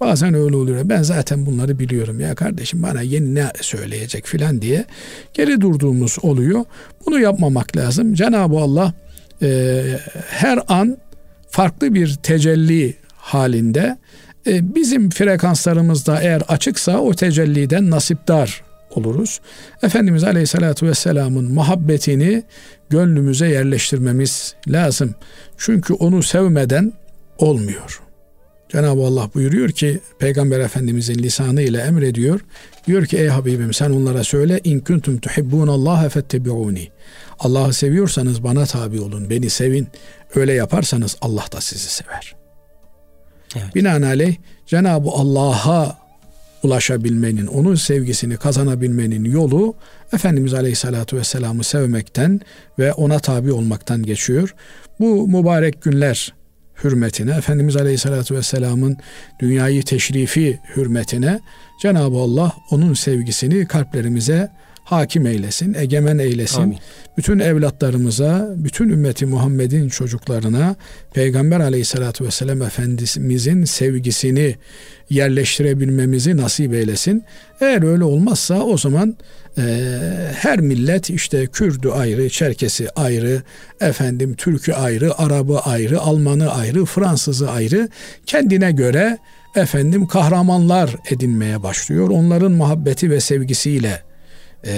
Bazen 0.00 0.34
öyle 0.34 0.56
oluyor. 0.56 0.80
Ben 0.84 1.02
zaten 1.02 1.46
bunları 1.46 1.78
biliyorum 1.78 2.20
ya 2.20 2.34
kardeşim 2.34 2.82
bana 2.82 3.02
yeni 3.02 3.34
ne 3.34 3.46
söyleyecek 3.60 4.26
filan 4.26 4.62
diye 4.62 4.84
geri 5.34 5.60
durduğumuz 5.60 6.16
oluyor. 6.22 6.64
Bunu 7.06 7.20
yapmamak 7.20 7.76
lazım. 7.76 8.14
Cenab-ı 8.14 8.58
Allah 8.58 8.92
e, 9.42 9.82
her 10.28 10.58
an 10.68 10.98
farklı 11.50 11.94
bir 11.94 12.14
tecelli 12.14 12.96
halinde 13.16 13.98
e, 14.46 14.74
bizim 14.74 15.10
frekanslarımızda 15.10 16.20
eğer 16.20 16.42
açıksa 16.48 16.98
o 16.98 17.14
tecelliden 17.14 17.90
nasipdar 17.90 18.62
oluruz. 18.90 19.40
Efendimiz 19.82 20.24
Aleyhisselatü 20.24 20.86
Vesselam'ın 20.86 21.52
muhabbetini 21.52 22.42
gönlümüze 22.90 23.48
yerleştirmemiz 23.48 24.54
lazım. 24.68 25.14
Çünkü 25.58 25.92
onu 25.92 26.22
sevmeden 26.22 26.92
olmuyor. 27.38 28.00
Cenab-ı 28.74 29.00
Allah 29.00 29.30
buyuruyor 29.34 29.70
ki 29.70 30.00
Peygamber 30.18 30.60
Efendimizin 30.60 31.14
lisanı 31.14 31.62
ile 31.62 31.78
emrediyor. 31.78 32.40
Diyor 32.86 33.06
ki 33.06 33.18
ey 33.18 33.28
Habibim 33.28 33.74
sen 33.74 33.90
onlara 33.90 34.24
söyle 34.24 34.60
in 34.64 34.80
kuntum 34.80 35.18
tuhibbunallaha 35.18 36.08
fettebi'uni. 36.08 36.88
Allah'ı 37.38 37.72
seviyorsanız 37.72 38.44
bana 38.44 38.66
tabi 38.66 39.00
olun, 39.00 39.30
beni 39.30 39.50
sevin. 39.50 39.88
Öyle 40.34 40.52
yaparsanız 40.52 41.16
Allah 41.20 41.44
da 41.52 41.60
sizi 41.60 41.88
sever. 41.88 42.34
Evet. 43.56 43.74
Binaenaleyh 43.74 44.36
Cenab-ı 44.66 45.10
Allah'a 45.10 45.98
ulaşabilmenin, 46.62 47.46
onun 47.46 47.74
sevgisini 47.74 48.36
kazanabilmenin 48.36 49.24
yolu 49.24 49.74
Efendimiz 50.12 50.54
Aleyhisselatü 50.54 51.16
Vesselam'ı 51.16 51.64
sevmekten 51.64 52.40
ve 52.78 52.92
ona 52.92 53.18
tabi 53.18 53.52
olmaktan 53.52 54.02
geçiyor. 54.02 54.54
Bu 55.00 55.28
mübarek 55.28 55.82
günler 55.82 56.34
hürmetine, 56.84 57.36
Efendimiz 57.36 57.76
Aleyhisselatü 57.76 58.34
Vesselam'ın 58.34 58.96
dünyayı 59.40 59.82
teşrifi 59.82 60.58
hürmetine 60.76 61.40
Cenab-ı 61.82 62.16
Allah 62.16 62.52
onun 62.70 62.94
sevgisini 62.94 63.66
kalplerimize 63.66 64.50
hakim 64.84 65.26
eylesin, 65.26 65.74
egemen 65.74 66.18
eylesin. 66.18 66.62
Amin. 66.62 66.78
Bütün 67.16 67.38
evlatlarımıza, 67.38 68.54
bütün 68.56 68.88
ümmeti 68.88 69.26
Muhammed'in 69.26 69.88
çocuklarına 69.88 70.76
Peygamber 71.14 71.60
aleyhissalatü 71.60 72.24
vesselam 72.24 72.62
Efendimizin 72.62 73.64
sevgisini 73.64 74.56
yerleştirebilmemizi 75.10 76.36
nasip 76.36 76.74
eylesin. 76.74 77.24
Eğer 77.60 77.82
öyle 77.82 78.04
olmazsa 78.04 78.62
o 78.62 78.78
zaman 78.78 79.16
e, 79.58 79.62
her 80.36 80.60
millet 80.60 81.10
işte 81.10 81.46
Kürdü 81.46 81.88
ayrı, 81.88 82.30
Çerkesi 82.30 82.90
ayrı, 82.90 83.42
efendim 83.80 84.34
Türk'ü 84.34 84.72
ayrı, 84.72 85.18
Arabı 85.18 85.58
ayrı, 85.58 86.00
Almanı 86.00 86.52
ayrı, 86.52 86.84
Fransızı 86.84 87.50
ayrı 87.50 87.88
kendine 88.26 88.72
göre 88.72 89.18
efendim 89.56 90.06
kahramanlar 90.06 90.96
edinmeye 91.10 91.62
başlıyor. 91.62 92.08
Onların 92.08 92.52
muhabbeti 92.52 93.10
ve 93.10 93.20
sevgisiyle 93.20 94.02
e, 94.66 94.72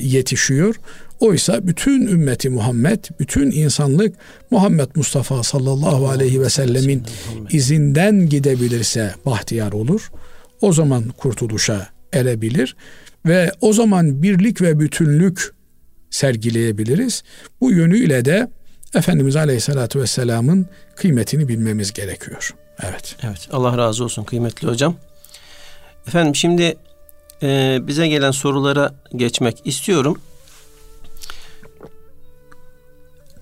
yetişiyor. 0.00 0.74
Oysa 1.20 1.66
bütün 1.66 2.06
ümmeti 2.06 2.50
Muhammed, 2.50 3.04
bütün 3.20 3.50
insanlık 3.50 4.14
Muhammed 4.50 4.88
Mustafa 4.94 5.42
sallallahu 5.42 6.08
aleyhi 6.08 6.40
ve 6.40 6.50
sellemin 6.50 7.02
izinden 7.50 8.28
gidebilirse 8.28 9.14
bahtiyar 9.26 9.72
olur. 9.72 10.10
O 10.60 10.72
zaman 10.72 11.08
kurtuluşa 11.08 11.88
erebilir 12.12 12.76
ve 13.26 13.52
o 13.60 13.72
zaman 13.72 14.22
birlik 14.22 14.62
ve 14.62 14.80
bütünlük 14.80 15.54
sergileyebiliriz. 16.10 17.22
Bu 17.60 17.70
yönüyle 17.70 18.24
de 18.24 18.50
Efendimiz 18.94 19.36
Aleyhisselatü 19.36 20.00
Vesselam'ın 20.00 20.66
kıymetini 20.96 21.48
bilmemiz 21.48 21.92
gerekiyor. 21.92 22.54
Evet. 22.82 23.16
Evet. 23.22 23.48
Allah 23.52 23.78
razı 23.78 24.04
olsun 24.04 24.24
kıymetli 24.24 24.68
hocam. 24.68 24.96
Efendim 26.06 26.34
şimdi 26.34 26.76
e, 27.42 27.78
bize 27.82 28.08
gelen 28.08 28.30
sorulara 28.30 28.94
geçmek 29.16 29.62
istiyorum. 29.64 30.20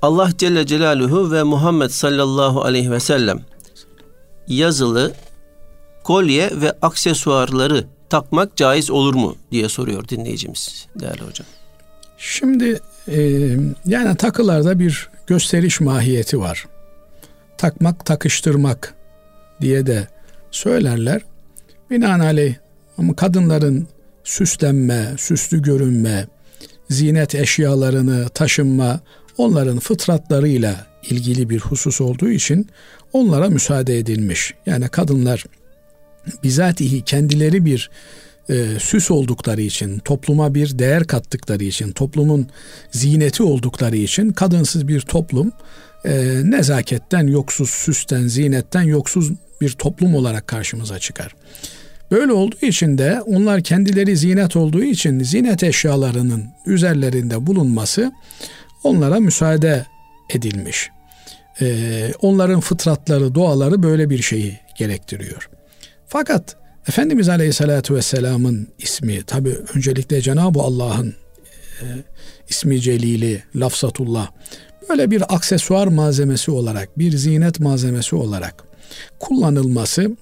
Allah 0.03 0.31
Celle 0.39 0.67
Celaluhu 0.67 1.33
ve 1.33 1.43
Muhammed 1.43 1.91
sallallahu 1.91 2.63
aleyhi 2.63 2.91
ve 2.91 3.01
sellem 3.01 3.41
yazılı 4.49 5.13
kolye 6.05 6.51
ve 6.61 6.73
aksesuarları 6.83 7.85
takmak 8.13 8.57
caiz 8.57 8.91
olur 8.91 9.15
mu 9.15 9.37
diye 9.53 9.69
soruyor 9.69 10.09
dinleyicimiz 10.09 10.87
değerli 11.01 11.21
hocam. 11.21 11.47
Şimdi 12.19 12.81
e, 13.09 13.21
yani 13.87 14.17
takılarda 14.17 14.79
bir 14.79 15.09
gösteriş 15.27 15.81
mahiyeti 15.81 16.41
var. 16.41 16.67
Takmak, 17.59 18.07
takıştırmak 18.07 18.95
diye 19.61 19.87
de 19.87 20.09
söylerler. 20.51 21.23
Binaenaleyh 21.91 22.55
ama 22.99 23.17
kadınların 23.17 23.89
süslenme, 24.25 25.15
süslü 25.19 25.63
görünme, 25.63 26.27
zinet 26.91 27.35
eşyalarını 27.35 28.29
taşınma 28.29 29.01
onların 29.39 29.79
fıtratlarıyla 29.79 30.87
ilgili 31.11 31.51
bir 31.51 31.61
husus 31.61 32.01
olduğu 32.01 32.31
için 32.31 32.67
onlara 33.13 33.49
müsaade 33.49 33.99
edilmiş. 33.99 34.55
Yani 34.67 34.89
kadınlar 34.89 35.45
bizatihi 36.43 37.03
kendileri 37.03 37.65
bir 37.65 37.91
e, 38.49 38.65
süs 38.79 39.11
oldukları 39.11 39.61
için, 39.61 39.99
topluma 39.99 40.55
bir 40.55 40.79
değer 40.79 41.05
kattıkları 41.07 41.65
için, 41.65 41.93
toplumun 41.93 42.47
zineti 42.91 43.43
oldukları 43.43 43.97
için 43.97 44.33
kadınsız 44.33 44.89
bir 44.89 45.01
toplum 45.01 45.53
e, 46.05 46.41
nezaketten 46.45 47.27
yoksuz, 47.27 47.71
süsten, 47.71 48.27
zinetten 48.27 48.83
yoksuz 48.83 49.33
bir 49.61 49.71
toplum 49.71 50.15
olarak 50.15 50.47
karşımıza 50.47 50.99
çıkar. 50.99 51.35
Böyle 52.11 52.33
olduğu 52.33 52.67
için 52.67 52.99
de 52.99 53.21
onlar 53.21 53.63
kendileri 53.63 54.17
zinet 54.17 54.57
olduğu 54.57 54.83
için 54.83 55.23
zinet 55.23 55.63
eşyalarının 55.63 56.45
üzerlerinde 56.67 57.47
bulunması 57.47 58.13
onlara 58.85 59.21
müsaade 59.21 59.87
edilmiş. 60.31 60.91
Ee, 61.61 62.13
onların 62.23 62.61
fıtratları, 62.61 63.35
doğaları 63.35 63.83
böyle 63.83 64.11
bir 64.11 64.23
şeyi 64.23 64.59
gerektiriyor. 64.77 65.51
Fakat 66.13 66.57
Efendimiz 66.89 67.29
Aleyhisselatü 67.29 67.95
Vesselam'ın 67.95 68.69
ismi 68.79 69.23
tabi 69.23 69.57
öncelikle 69.75 70.21
Cenab-ı 70.21 70.61
Allah'ın 70.61 71.15
e, 71.83 71.85
ismi 72.49 72.81
celili, 72.81 73.43
lafzatullah 73.57 74.31
böyle 74.89 75.11
bir 75.11 75.35
aksesuar 75.35 75.87
malzemesi 75.87 76.51
olarak, 76.51 76.99
bir 76.99 77.13
zinet 77.13 77.61
malzemesi 77.61 78.17
olarak 78.17 78.65
kullanılması 79.19 80.17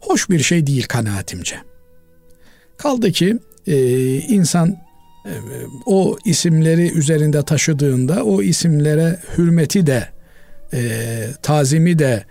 hoş 0.00 0.30
bir 0.30 0.38
şey 0.38 0.66
değil 0.66 0.86
kanaatimce. 0.88 1.56
Kaldı 2.76 3.12
ki 3.12 3.38
e, 3.66 3.76
insan 4.18 4.76
e, 5.26 5.32
o 5.86 6.18
isimleri 6.24 6.92
üzerinde 6.92 7.42
taşıdığında 7.42 8.24
o 8.24 8.42
isimlere 8.42 9.18
hürmeti 9.38 9.86
de 9.86 10.08
e, 10.72 10.80
tazimi 11.42 11.98
de, 11.98 12.24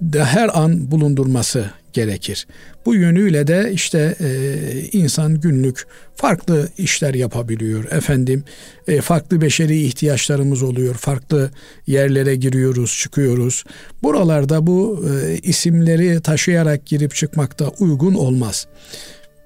de 0.00 0.24
her 0.24 0.58
an 0.62 0.90
bulundurması 0.90 1.70
gerekir. 1.92 2.46
Bu 2.86 2.94
yönüyle 2.94 3.46
de 3.46 3.70
işte 3.72 4.14
e, 4.20 4.28
insan 4.92 5.40
günlük 5.40 5.86
farklı 6.14 6.68
işler 6.78 7.14
yapabiliyor. 7.14 7.84
Efendim 7.92 8.44
e, 8.88 9.00
farklı 9.00 9.40
beşeri 9.40 9.82
ihtiyaçlarımız 9.82 10.62
oluyor. 10.62 10.94
Farklı 10.94 11.50
yerlere 11.86 12.36
giriyoruz, 12.36 12.98
çıkıyoruz. 12.98 13.64
Buralarda 14.02 14.66
bu 14.66 15.06
e, 15.10 15.38
isimleri 15.38 16.20
taşıyarak 16.20 16.86
girip 16.86 17.14
çıkmakta 17.14 17.68
uygun 17.68 18.14
olmaz. 18.14 18.66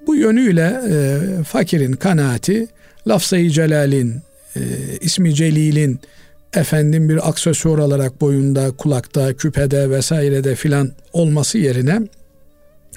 Bu 0.07 0.15
yönüyle 0.15 0.81
e, 0.89 1.17
fakirin 1.43 1.93
kanaati 1.93 2.67
lafzayı 3.07 3.49
celalin, 3.49 4.21
e, 4.55 4.61
ismi 5.01 5.35
celilin 5.35 5.99
efendim 6.53 7.09
bir 7.09 7.29
aksesuar 7.29 7.77
olarak 7.77 8.21
boyunda, 8.21 8.71
kulakta, 8.71 9.33
küpede 9.33 9.89
vesairede 9.89 10.55
filan 10.55 10.91
olması 11.13 11.57
yerine 11.57 12.01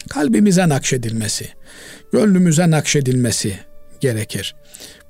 kalbimize 0.08 0.68
nakşedilmesi, 0.68 1.48
gönlümüze 2.12 2.70
nakşedilmesi 2.70 3.58
gerekir. 4.00 4.54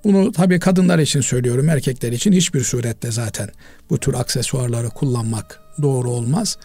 Bunu 0.05 0.33
tabii 0.33 0.61
kadınlar 0.61 0.99
için 0.99 1.21
söylüyorum, 1.21 1.69
erkekler 1.69 2.13
için 2.13 2.33
hiçbir 2.33 2.61
surette 2.61 3.13
zaten 3.13 3.49
bu 3.91 3.99
tür 3.99 4.15
aksesuarları 4.15 4.89
kullanmak 4.89 5.61
doğru 5.83 6.11
olmaz. 6.11 6.59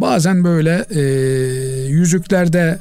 Bazen 0.00 0.44
böyle 0.44 0.86
e, 0.90 1.00
yüzüklerde 1.88 2.78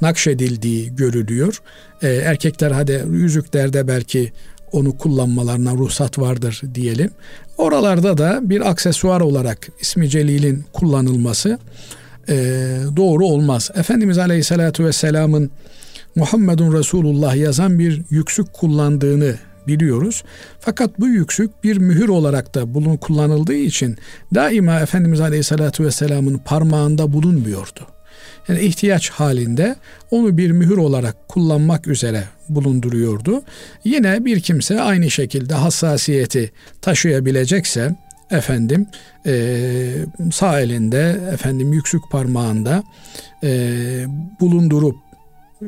nakşedildiği 0.00 0.96
görülüyor. 0.96 1.62
E, 2.02 2.08
erkekler 2.08 2.70
hadi 2.70 3.04
yüzüklerde 3.10 3.88
belki 3.88 4.32
onu 4.72 4.98
kullanmalarına 4.98 5.72
ruhsat 5.72 6.18
vardır 6.18 6.62
diyelim. 6.74 7.10
Oralarda 7.60 8.18
da 8.18 8.40
bir 8.42 8.70
aksesuar 8.70 9.20
olarak 9.20 9.68
ismi 9.80 10.08
celilin 10.08 10.64
kullanılması 10.72 11.58
e, 12.28 12.34
doğru 12.96 13.26
olmaz. 13.26 13.70
Efendimiz 13.74 14.18
Aleyhisselatü 14.18 14.84
Vesselam'ın 14.84 15.50
Muhammedun 16.16 16.78
Resulullah 16.78 17.36
yazan 17.36 17.78
bir 17.78 18.02
yüksük 18.10 18.52
kullandığını 18.52 19.34
biliyoruz. 19.66 20.24
Fakat 20.60 21.00
bu 21.00 21.08
yüksük 21.08 21.64
bir 21.64 21.76
mühür 21.76 22.08
olarak 22.08 22.54
da 22.54 22.74
bulun 22.74 22.96
kullanıldığı 22.96 23.54
için 23.54 23.96
daima 24.34 24.80
Efendimiz 24.80 25.20
Aleyhisselatü 25.20 25.84
Vesselam'ın 25.84 26.38
parmağında 26.38 27.12
bulunmuyordu. 27.12 27.86
Yani 28.50 28.64
ihtiyaç 28.64 29.10
halinde 29.10 29.76
onu 30.10 30.36
bir 30.36 30.50
mühür 30.50 30.76
olarak 30.76 31.28
kullanmak 31.28 31.86
üzere 31.86 32.24
bulunduruyordu. 32.48 33.42
Yine 33.84 34.24
bir 34.24 34.40
kimse 34.40 34.80
aynı 34.80 35.10
şekilde 35.10 35.54
hassasiyeti 35.54 36.52
taşıyabilecekse 36.82 37.96
efendim 38.30 38.86
e, 39.26 39.32
sağ 40.32 40.60
elinde 40.60 41.20
efendim 41.32 41.72
yüksük 41.72 42.00
parmağında 42.10 42.82
e, 43.44 43.50
bulundurup 44.40 44.96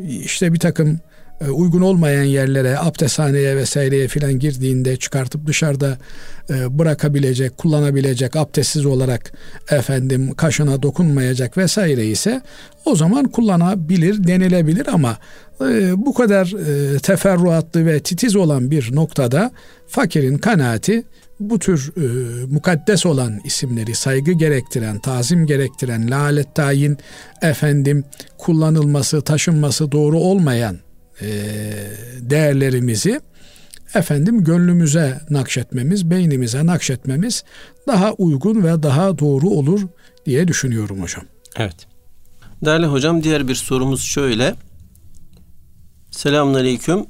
işte 0.03 0.53
bir 0.53 0.59
takım 0.59 1.01
uygun 1.51 1.81
olmayan 1.81 2.23
yerlere, 2.23 2.79
abdesthaneye 2.79 3.57
vesaireye 3.57 4.09
filan 4.09 4.39
girdiğinde 4.39 4.97
çıkartıp 4.97 5.47
dışarıda 5.47 5.99
e, 6.51 6.79
bırakabilecek, 6.79 7.59
kullanabilecek, 7.59 8.37
abdestsiz 8.37 8.87
olarak 8.87 9.33
efendim 9.71 10.35
kaşına 10.35 10.83
dokunmayacak 10.83 11.59
vesaire 11.59 12.07
ise 12.07 12.43
o 12.85 12.97
zaman 12.97 13.25
kullanabilir, 13.25 14.25
denilebilir 14.27 14.87
ama 14.87 15.19
e, 15.61 15.93
bu 16.07 16.15
kadar 16.15 16.55
teferruatlı 17.03 17.87
ve 17.87 18.01
titiz 18.01 18.37
olan 18.37 18.71
bir 18.71 18.97
noktada 18.97 19.51
fakirin 19.89 20.39
kanaati 20.39 21.05
bu 21.51 21.59
tür 21.59 21.93
e, 21.97 22.07
mukaddes 22.47 23.07
olan 23.07 23.41
isimleri 23.45 23.95
saygı 23.95 24.33
gerektiren, 24.33 24.99
tazim 24.99 25.47
gerektiren, 25.47 26.11
lalet 26.11 26.55
tayin 26.55 26.99
efendim 27.43 28.05
kullanılması, 28.39 29.23
taşınması 29.23 29.93
doğru 29.93 30.19
olmayan 30.19 30.79
e, 31.21 31.29
değerlerimizi 32.21 33.21
efendim 33.95 34.45
gönlümüze 34.45 35.21
nakşetmemiz, 35.31 36.11
beynimize 36.11 36.67
nakşetmemiz 36.67 37.45
daha 37.87 38.13
uygun 38.13 38.65
ve 38.65 38.83
daha 38.83 39.19
doğru 39.19 39.49
olur 39.49 39.81
diye 40.27 40.49
düşünüyorum 40.49 41.03
hocam. 41.03 41.25
Evet. 41.57 41.87
Değerli 42.65 42.87
hocam 42.87 43.23
diğer 43.23 43.49
bir 43.49 43.55
sorumuz 43.55 44.03
şöyle. 44.05 44.55
Selamünaleyküm. 46.11 47.07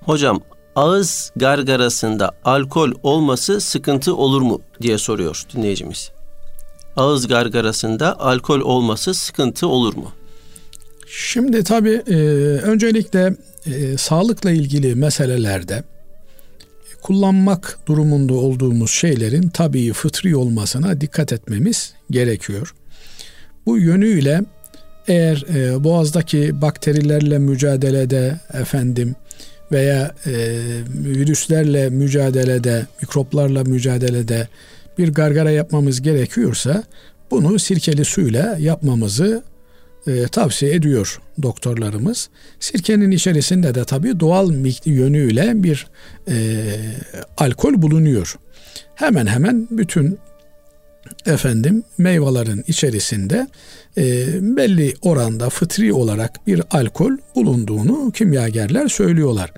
Hocam 0.00 0.40
ağız 0.76 1.32
gargarasında 1.36 2.30
alkol 2.44 2.92
olması 3.02 3.60
sıkıntı 3.60 4.16
olur 4.16 4.42
mu 4.42 4.60
diye 4.82 4.98
soruyor 4.98 5.44
dinleyicimiz. 5.54 6.10
Ağız 6.96 7.28
gargarasında 7.28 8.20
alkol 8.20 8.60
olması 8.60 9.14
sıkıntı 9.14 9.68
olur 9.68 9.96
mu? 9.96 10.12
Şimdi 11.12 11.64
tabii 11.64 12.02
e, 12.08 12.14
öncelikle 12.62 13.34
e, 13.66 13.96
sağlıkla 13.96 14.50
ilgili 14.50 14.94
meselelerde 14.94 15.82
kullanmak 17.02 17.78
durumunda 17.86 18.34
olduğumuz 18.34 18.90
şeylerin 18.90 19.48
tabii 19.48 19.92
fıtri 19.92 20.36
olmasına 20.36 21.00
dikkat 21.00 21.32
etmemiz 21.32 21.94
gerekiyor. 22.10 22.74
Bu 23.66 23.78
yönüyle 23.78 24.40
eğer 25.08 25.44
e, 25.54 25.84
boğazdaki 25.84 26.60
bakterilerle 26.62 27.38
mücadelede 27.38 28.40
efendim 28.52 29.14
veya 29.72 30.14
e, 30.26 30.32
virüslerle 30.94 31.90
mücadelede, 31.90 32.86
mikroplarla 33.02 33.64
mücadelede 33.64 34.48
bir 34.98 35.12
gargara 35.12 35.50
yapmamız 35.50 36.02
gerekiyorsa 36.02 36.82
bunu 37.30 37.58
sirkeli 37.58 38.04
suyla 38.04 38.56
yapmamızı 38.58 39.42
e, 40.06 40.28
tavsiye 40.28 40.74
ediyor 40.74 41.20
doktorlarımız. 41.42 42.28
Sirkenin 42.60 43.10
içerisinde 43.10 43.74
de 43.74 43.84
tabii 43.84 44.20
doğal 44.20 44.52
yönüyle 44.84 45.62
bir 45.62 45.86
e, 46.28 46.64
alkol 47.36 47.82
bulunuyor. 47.82 48.38
Hemen 48.94 49.26
hemen 49.26 49.68
bütün 49.70 50.18
efendim 51.26 51.82
meyvelerin 51.98 52.64
içerisinde 52.68 53.46
e, 53.98 54.26
belli 54.56 54.94
oranda 55.02 55.50
fıtri 55.50 55.92
olarak 55.92 56.46
bir 56.46 56.62
alkol 56.70 57.16
bulunduğunu 57.34 58.10
kimyagerler 58.10 58.88
söylüyorlar. 58.88 59.52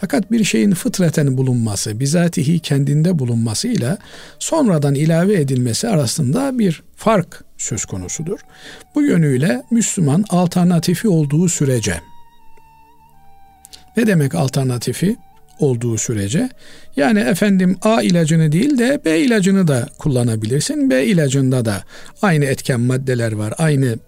Fakat 0.00 0.32
bir 0.32 0.44
şeyin 0.44 0.74
fıtraten 0.74 1.38
bulunması, 1.38 2.00
bizatihi 2.00 2.60
kendinde 2.60 3.18
bulunmasıyla 3.18 3.98
sonradan 4.38 4.94
ilave 4.94 5.34
edilmesi 5.34 5.88
arasında 5.88 6.58
bir 6.58 6.82
fark 6.96 7.44
söz 7.58 7.84
konusudur. 7.84 8.38
Bu 8.94 9.02
yönüyle 9.02 9.62
Müslüman 9.70 10.24
alternatifi 10.30 11.08
olduğu 11.08 11.48
sürece 11.48 12.00
ne 13.96 14.06
demek 14.06 14.34
alternatifi? 14.34 15.16
olduğu 15.60 15.98
sürece 15.98 16.48
yani 16.96 17.18
efendim 17.20 17.76
A 17.82 18.02
ilacını 18.02 18.52
değil 18.52 18.78
de 18.78 19.00
B 19.04 19.18
ilacını 19.18 19.68
da 19.68 19.88
kullanabilirsin. 19.98 20.90
B 20.90 21.06
ilacında 21.06 21.64
da 21.64 21.82
aynı 22.22 22.44
etken 22.44 22.80
maddeler 22.80 23.32
var. 23.32 23.54
Aynı 23.58 23.98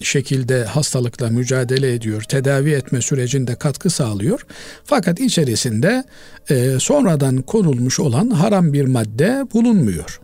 şekilde 0.00 0.64
hastalıkla 0.64 1.30
mücadele 1.30 1.94
ediyor, 1.94 2.22
tedavi 2.22 2.70
etme 2.70 3.00
sürecinde 3.00 3.54
katkı 3.54 3.90
sağlıyor. 3.90 4.46
Fakat 4.84 5.20
içerisinde 5.20 6.04
e, 6.50 6.76
sonradan 6.80 7.42
konulmuş 7.42 8.00
olan 8.00 8.30
haram 8.30 8.72
bir 8.72 8.84
madde 8.84 9.46
bulunmuyor. 9.52 10.20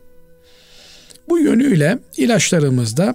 Bu 1.28 1.38
yönüyle 1.38 1.98
ilaçlarımızda 2.16 3.14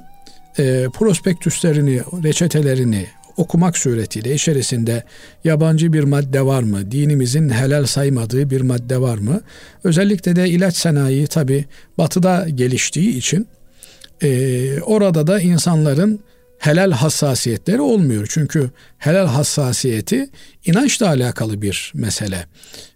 e, 0.57 0.87
prospektüslerini, 0.93 2.01
reçetelerini 2.23 3.07
okumak 3.37 3.77
suretiyle 3.77 4.33
içerisinde 4.33 5.03
yabancı 5.43 5.93
bir 5.93 6.03
madde 6.03 6.45
var 6.45 6.63
mı? 6.63 6.91
Dinimizin 6.91 7.49
helal 7.49 7.85
saymadığı 7.85 8.49
bir 8.49 8.61
madde 8.61 9.01
var 9.01 9.17
mı? 9.17 9.41
Özellikle 9.83 10.35
de 10.35 10.49
ilaç 10.49 10.75
sanayi 10.75 11.27
tabi 11.27 11.65
batıda 11.97 12.47
geliştiği 12.55 13.17
için 13.17 13.47
e, 14.23 14.81
orada 14.81 15.27
da 15.27 15.39
insanların 15.39 16.19
helal 16.59 16.91
hassasiyetleri 16.91 17.81
olmuyor. 17.81 18.27
Çünkü 18.29 18.69
helal 18.97 19.27
hassasiyeti 19.27 20.29
inançla 20.65 21.07
alakalı 21.07 21.61
bir 21.61 21.91
mesele. 21.95 22.45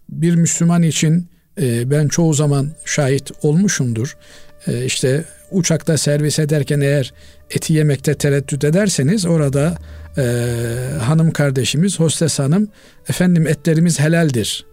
Bir 0.08 0.34
Müslüman 0.34 0.82
için 0.82 1.28
e, 1.60 1.90
ben 1.90 2.08
çoğu 2.08 2.34
zaman 2.34 2.70
şahit 2.84 3.30
olmuşumdur. 3.42 4.16
E, 4.66 4.84
işte 4.84 5.24
uçakta 5.50 5.98
servis 5.98 6.38
ederken 6.38 6.80
eğer 6.80 7.12
eti 7.50 7.72
yemekte 7.72 8.14
tereddüt 8.14 8.64
ederseniz 8.64 9.26
orada 9.26 9.74
e, 10.18 10.22
hanım 11.02 11.30
kardeşimiz, 11.30 12.00
hostes 12.00 12.38
hanım 12.38 12.68
efendim 13.08 13.46
etlerimiz 13.46 14.00
helaldir 14.00 14.69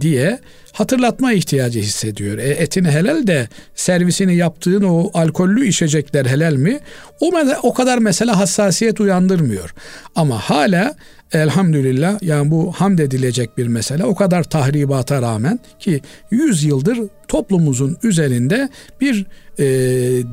diye 0.00 0.38
hatırlatma 0.72 1.32
ihtiyacı 1.32 1.80
hissediyor. 1.80 2.38
E, 2.38 2.48
etini 2.48 2.90
helal 2.90 3.26
de 3.26 3.48
servisini 3.74 4.36
yaptığın 4.36 4.82
o 4.82 5.10
alkollü 5.14 5.66
içecekler 5.66 6.26
helal 6.26 6.52
mi? 6.52 6.80
O, 7.20 7.32
o 7.62 7.74
kadar 7.74 7.98
mesela 7.98 8.38
hassasiyet 8.38 9.00
uyandırmıyor. 9.00 9.74
Ama 10.14 10.38
hala 10.38 10.94
elhamdülillah 11.32 12.22
yani 12.22 12.50
bu 12.50 12.72
hamd 12.72 12.98
edilecek 12.98 13.58
bir 13.58 13.66
mesele. 13.66 14.04
O 14.04 14.14
kadar 14.14 14.44
tahribata 14.44 15.22
rağmen 15.22 15.60
ki 15.78 16.00
100 16.30 16.64
yıldır 16.64 16.98
toplumumuzun 17.28 17.96
üzerinde 18.02 18.68
bir 19.00 19.26
e, 19.58 19.66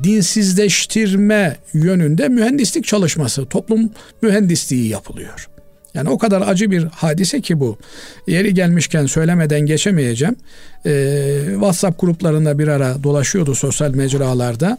dinsizleştirme 0.04 1.56
yönünde 1.74 2.28
mühendislik 2.28 2.84
çalışması, 2.84 3.46
toplum 3.46 3.90
mühendisliği 4.22 4.88
yapılıyor. 4.88 5.48
Yani 5.94 6.08
o 6.08 6.18
kadar 6.18 6.42
acı 6.48 6.70
bir 6.70 6.84
hadise 6.84 7.40
ki 7.40 7.60
bu. 7.60 7.78
Yeri 8.26 8.54
gelmişken 8.54 9.06
söylemeden 9.06 9.60
geçemeyeceğim. 9.60 10.36
Ee, 10.86 11.40
WhatsApp 11.52 12.00
gruplarında 12.00 12.58
bir 12.58 12.68
ara 12.68 13.02
dolaşıyordu 13.02 13.54
sosyal 13.54 13.90
mecralarda. 13.90 14.78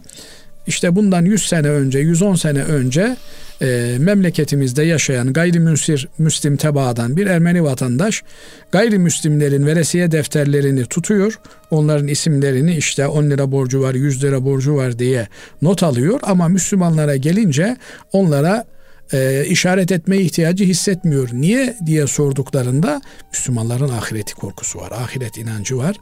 İşte 0.67 0.95
bundan 0.95 1.25
100 1.25 1.47
sene 1.47 1.69
önce, 1.69 1.99
110 1.99 2.36
sene 2.36 2.63
önce 2.63 3.17
e, 3.62 3.95
memleketimizde 3.99 4.84
yaşayan 4.84 5.34
gayrimüslim 5.34 6.10
Müslim 6.17 6.58
tebaadan 6.58 7.17
bir 7.17 7.28
Ermeni 7.28 7.63
vatandaş 7.63 8.23
gayrimüslimlerin 8.71 9.65
veresiye 9.65 10.12
defterlerini 10.12 10.86
tutuyor. 10.86 11.39
Onların 11.71 12.08
isimlerini 12.08 12.75
işte 12.75 13.08
10 13.08 13.30
lira 13.30 13.51
borcu 13.51 13.82
var, 13.82 13.93
100 13.93 14.23
lira 14.23 14.45
borcu 14.45 14.75
var 14.75 14.99
diye 14.99 15.28
not 15.62 15.84
alıyor 15.84 16.19
ama 16.23 16.47
Müslümanlara 16.47 17.15
gelince 17.15 17.78
onlara 18.13 18.65
e, 19.13 19.45
işaret 19.45 19.91
etmeye 19.91 20.21
ihtiyacı 20.21 20.63
hissetmiyor. 20.63 21.29
Niye 21.33 21.75
diye 21.85 22.07
sorduklarında 22.07 23.01
Müslümanların 23.31 23.89
ahireti 23.89 24.35
korkusu 24.35 24.79
var. 24.79 24.91
Ahiret 24.91 25.37
inancı 25.37 25.77
var. 25.77 25.95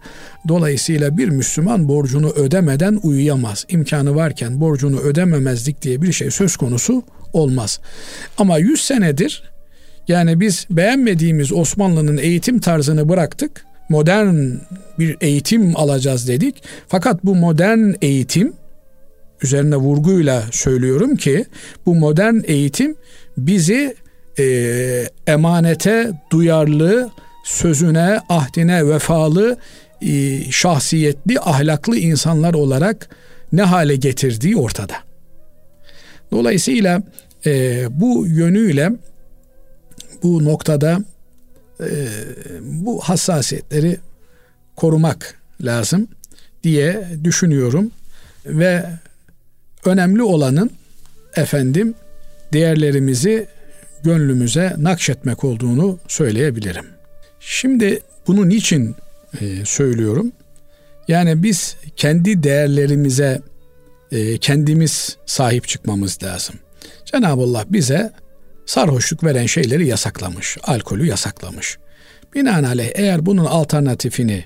Dolayısıyla 0.47 1.17
bir 1.17 1.29
Müslüman 1.29 1.87
borcunu 1.87 2.29
ödemeden 2.29 2.99
uyuyamaz. 3.03 3.65
İmkanı 3.69 4.15
varken 4.15 4.61
borcunu 4.61 4.99
ödememezlik 4.99 5.81
diye 5.81 6.01
bir 6.01 6.11
şey 6.11 6.31
söz 6.31 6.55
konusu 6.55 7.03
olmaz. 7.33 7.79
Ama 8.37 8.57
100 8.57 8.81
senedir 8.81 9.43
yani 10.07 10.39
biz 10.39 10.67
beğenmediğimiz 10.69 11.53
Osmanlı'nın 11.53 12.17
eğitim 12.17 12.59
tarzını 12.59 13.09
bıraktık. 13.09 13.65
Modern 13.89 14.35
bir 14.99 15.17
eğitim 15.21 15.77
alacağız 15.77 16.27
dedik. 16.27 16.63
Fakat 16.87 17.25
bu 17.25 17.35
modern 17.35 17.93
eğitim 18.01 18.53
üzerine 19.43 19.75
vurguyla 19.75 20.43
söylüyorum 20.51 21.15
ki 21.15 21.45
bu 21.85 21.95
modern 21.95 22.35
eğitim 22.43 22.95
bizi 23.37 23.95
e, 24.39 24.45
emanete 25.27 26.11
duyarlı, 26.31 27.09
sözüne, 27.45 28.19
ahdine 28.29 28.87
vefalı, 28.87 29.57
e, 30.01 30.41
şahsiyetli, 30.51 31.39
ahlaklı 31.39 31.97
insanlar 31.97 32.53
olarak 32.53 33.09
ne 33.51 33.61
hale 33.61 33.95
getirdiği 33.95 34.57
ortada. 34.57 34.93
Dolayısıyla 36.31 37.01
e, 37.45 37.85
bu 37.91 38.27
yönüyle 38.27 38.91
bu 40.23 40.45
noktada 40.45 40.99
e, 41.79 41.89
bu 42.61 42.99
hassasiyetleri 42.99 43.97
korumak 44.75 45.41
lazım 45.61 46.07
diye 46.63 47.07
düşünüyorum 47.23 47.91
ve 48.45 48.85
önemli 49.87 50.23
olanın 50.23 50.71
efendim 51.35 51.95
değerlerimizi 52.53 53.47
gönlümüze 54.03 54.75
nakşetmek 54.77 55.43
olduğunu 55.43 55.99
söyleyebilirim. 56.07 56.85
Şimdi 57.39 57.99
bunu 58.27 58.49
niçin 58.49 58.95
e, 59.41 59.65
söylüyorum? 59.65 60.31
Yani 61.07 61.43
biz 61.43 61.75
kendi 61.95 62.43
değerlerimize 62.43 63.41
e, 64.11 64.37
kendimiz 64.37 65.17
sahip 65.25 65.67
çıkmamız 65.67 66.23
lazım. 66.23 66.55
Cenab-ı 67.05 67.41
Allah 67.41 67.65
bize 67.69 68.11
sarhoşluk 68.65 69.23
veren 69.23 69.45
şeyleri 69.45 69.87
yasaklamış, 69.87 70.57
alkolü 70.63 71.05
yasaklamış. 71.05 71.77
Binaenaleyh 72.35 72.91
eğer 72.95 73.25
bunun 73.25 73.45
alternatifini 73.45 74.45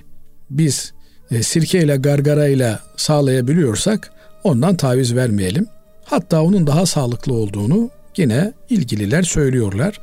biz 0.50 0.92
e, 1.30 1.42
sirkeyle 1.42 1.96
gargarayla 1.96 2.80
sağlayabiliyorsak 2.96 4.10
ondan 4.44 4.76
taviz 4.76 5.14
vermeyelim. 5.14 5.66
Hatta 6.04 6.42
onun 6.42 6.66
daha 6.66 6.86
sağlıklı 6.86 7.32
olduğunu 7.32 7.90
yine 8.16 8.52
ilgililer 8.70 9.22
söylüyorlar. 9.22 10.00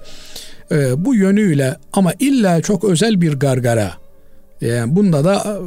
E, 0.71 1.05
bu 1.05 1.15
yönüyle 1.15 1.75
ama 1.93 2.13
illa 2.19 2.61
çok 2.61 2.83
özel 2.83 3.21
bir 3.21 3.33
gargara 3.33 3.93
yani 4.61 4.95
bunda 4.95 5.23
da 5.23 5.35
e, 5.35 5.57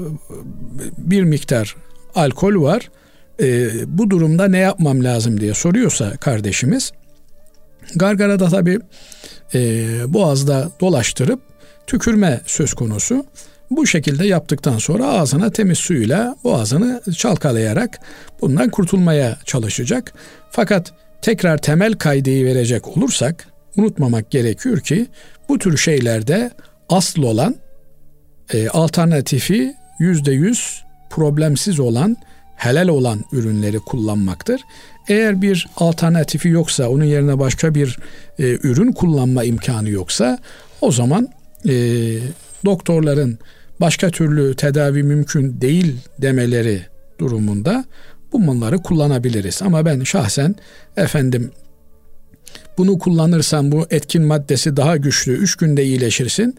bir 0.98 1.22
miktar 1.22 1.76
alkol 2.14 2.62
var. 2.62 2.90
E, 3.40 3.68
bu 3.98 4.10
durumda 4.10 4.48
ne 4.48 4.58
yapmam 4.58 5.04
lazım 5.04 5.40
diye 5.40 5.54
soruyorsa 5.54 6.16
kardeşimiz 6.16 6.92
gargarada 7.96 8.48
tabi 8.48 8.78
e, 9.54 9.60
boğazda 10.08 10.70
dolaştırıp 10.80 11.40
tükürme 11.86 12.40
söz 12.46 12.74
konusu. 12.74 13.24
Bu 13.70 13.86
şekilde 13.86 14.26
yaptıktan 14.26 14.78
sonra 14.78 15.06
ağzına 15.06 15.50
temiz 15.50 15.78
suyla 15.78 16.36
boğazını 16.44 17.02
çalkalayarak 17.16 18.00
bundan 18.40 18.70
kurtulmaya 18.70 19.36
çalışacak. 19.44 20.12
Fakat 20.50 20.92
tekrar 21.22 21.58
temel 21.58 21.92
kaydeyi 21.92 22.46
verecek 22.46 22.96
olursak 22.96 23.48
unutmamak 23.76 24.30
gerekiyor 24.30 24.80
ki 24.80 25.06
bu 25.48 25.58
tür 25.58 25.76
şeylerde 25.76 26.50
asıl 26.88 27.22
olan 27.22 27.56
e, 28.52 28.68
alternatifi 28.68 29.74
yüzde 29.98 30.32
yüz 30.32 30.84
problemsiz 31.10 31.80
olan 31.80 32.16
helal 32.56 32.88
olan 32.88 33.24
ürünleri 33.32 33.78
kullanmaktır. 33.78 34.60
Eğer 35.08 35.42
bir 35.42 35.66
alternatifi 35.76 36.48
yoksa, 36.48 36.88
onun 36.88 37.04
yerine 37.04 37.38
başka 37.38 37.74
bir 37.74 37.98
e, 38.38 38.42
ürün 38.42 38.92
kullanma 38.92 39.44
imkanı 39.44 39.90
yoksa, 39.90 40.38
o 40.80 40.92
zaman 40.92 41.28
e, 41.68 41.72
doktorların 42.64 43.38
başka 43.80 44.10
türlü 44.10 44.56
tedavi 44.56 45.02
mümkün 45.02 45.60
değil 45.60 45.96
demeleri 46.18 46.82
durumunda 47.20 47.84
bu 48.32 48.46
bunları 48.46 48.78
kullanabiliriz. 48.78 49.62
Ama 49.62 49.84
ben 49.84 50.02
şahsen 50.04 50.54
efendim 50.96 51.50
bunu 52.78 52.98
kullanırsam 52.98 53.72
bu 53.72 53.86
etkin 53.90 54.22
maddesi 54.22 54.76
daha 54.76 54.96
güçlü, 54.96 55.32
3 55.32 55.56
günde 55.56 55.84
iyileşirsin. 55.84 56.58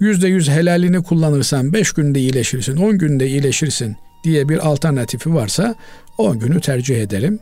%100 0.00 0.50
helalini 0.50 1.02
kullanırsan 1.02 1.72
5 1.72 1.92
günde 1.92 2.20
iyileşirsin, 2.20 2.76
10 2.76 2.98
günde 2.98 3.28
iyileşirsin 3.28 3.96
diye 4.24 4.48
bir 4.48 4.66
alternatifi 4.68 5.34
varsa 5.34 5.74
o 6.18 6.38
günü 6.38 6.60
tercih 6.60 7.02
ederim. 7.02 7.38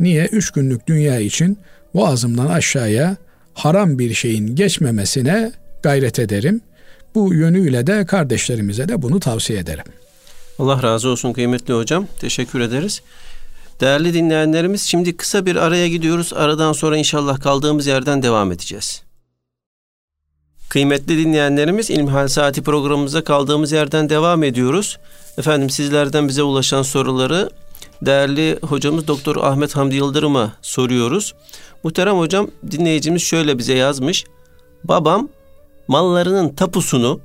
Niye? 0.00 0.26
3 0.26 0.50
günlük 0.50 0.86
dünya 0.86 1.20
için 1.20 1.58
boğazımdan 1.94 2.46
aşağıya 2.46 3.16
haram 3.54 3.98
bir 3.98 4.14
şeyin 4.14 4.56
geçmemesine 4.56 5.52
gayret 5.82 6.18
ederim. 6.18 6.60
Bu 7.14 7.34
yönüyle 7.34 7.86
de 7.86 8.06
kardeşlerimize 8.06 8.88
de 8.88 9.02
bunu 9.02 9.20
tavsiye 9.20 9.58
ederim. 9.58 9.84
Allah 10.58 10.82
razı 10.82 11.08
olsun 11.08 11.32
kıymetli 11.32 11.74
hocam. 11.74 12.06
Teşekkür 12.18 12.60
ederiz. 12.60 13.02
Değerli 13.80 14.14
dinleyenlerimiz 14.14 14.82
şimdi 14.82 15.16
kısa 15.16 15.46
bir 15.46 15.56
araya 15.56 15.88
gidiyoruz. 15.88 16.32
Aradan 16.32 16.72
sonra 16.72 16.96
inşallah 16.96 17.40
kaldığımız 17.40 17.86
yerden 17.86 18.22
devam 18.22 18.52
edeceğiz. 18.52 19.02
Kıymetli 20.68 21.18
dinleyenlerimiz 21.18 21.90
İlmihal 21.90 22.28
Saati 22.28 22.62
programımıza 22.62 23.24
kaldığımız 23.24 23.72
yerden 23.72 24.08
devam 24.08 24.42
ediyoruz. 24.42 24.98
Efendim 25.38 25.70
sizlerden 25.70 26.28
bize 26.28 26.42
ulaşan 26.42 26.82
soruları 26.82 27.50
değerli 28.02 28.58
hocamız 28.62 29.06
Doktor 29.06 29.36
Ahmet 29.36 29.76
Hamdi 29.76 29.96
Yıldırım'a 29.96 30.52
soruyoruz. 30.62 31.34
Muhterem 31.84 32.18
hocam 32.18 32.50
dinleyicimiz 32.70 33.22
şöyle 33.22 33.58
bize 33.58 33.74
yazmış. 33.74 34.24
Babam 34.84 35.28
mallarının 35.92 36.48
tapusunu 36.48 37.20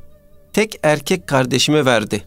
tek 0.54 0.80
erkek 0.84 1.28
kardeşime 1.28 1.86
verdi. 1.86 2.24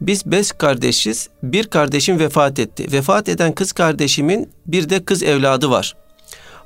Biz 0.00 0.26
beş 0.26 0.52
kardeşiz. 0.52 1.28
Bir 1.42 1.66
kardeşim 1.66 2.18
vefat 2.18 2.58
etti. 2.58 2.92
Vefat 2.92 3.28
eden 3.28 3.52
kız 3.52 3.72
kardeşimin 3.72 4.50
bir 4.66 4.90
de 4.90 5.04
kız 5.04 5.22
evladı 5.22 5.70
var. 5.70 5.96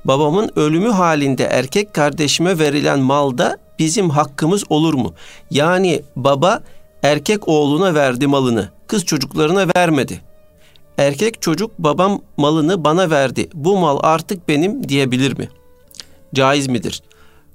Babamın 0.04 0.50
ölümü 0.56 0.88
halinde 0.88 1.44
erkek 1.44 1.94
kardeşime 1.94 2.58
verilen 2.58 3.00
malda 3.00 3.58
bizim 3.78 4.10
hakkımız 4.10 4.64
olur 4.68 4.94
mu? 4.94 5.14
Yani 5.50 6.02
baba 6.16 6.62
erkek 7.02 7.48
oğluna 7.48 7.94
verdi 7.94 8.26
malını, 8.26 8.68
kız 8.86 9.04
çocuklarına 9.04 9.66
vermedi. 9.76 10.20
Erkek 10.98 11.42
çocuk 11.42 11.78
babam 11.78 12.20
malını 12.36 12.84
bana 12.84 13.10
verdi. 13.10 13.48
Bu 13.54 13.78
mal 13.78 13.98
artık 14.02 14.48
benim 14.48 14.88
diyebilir 14.88 15.38
mi? 15.38 15.48
Caiz 16.34 16.66
midir? 16.66 17.02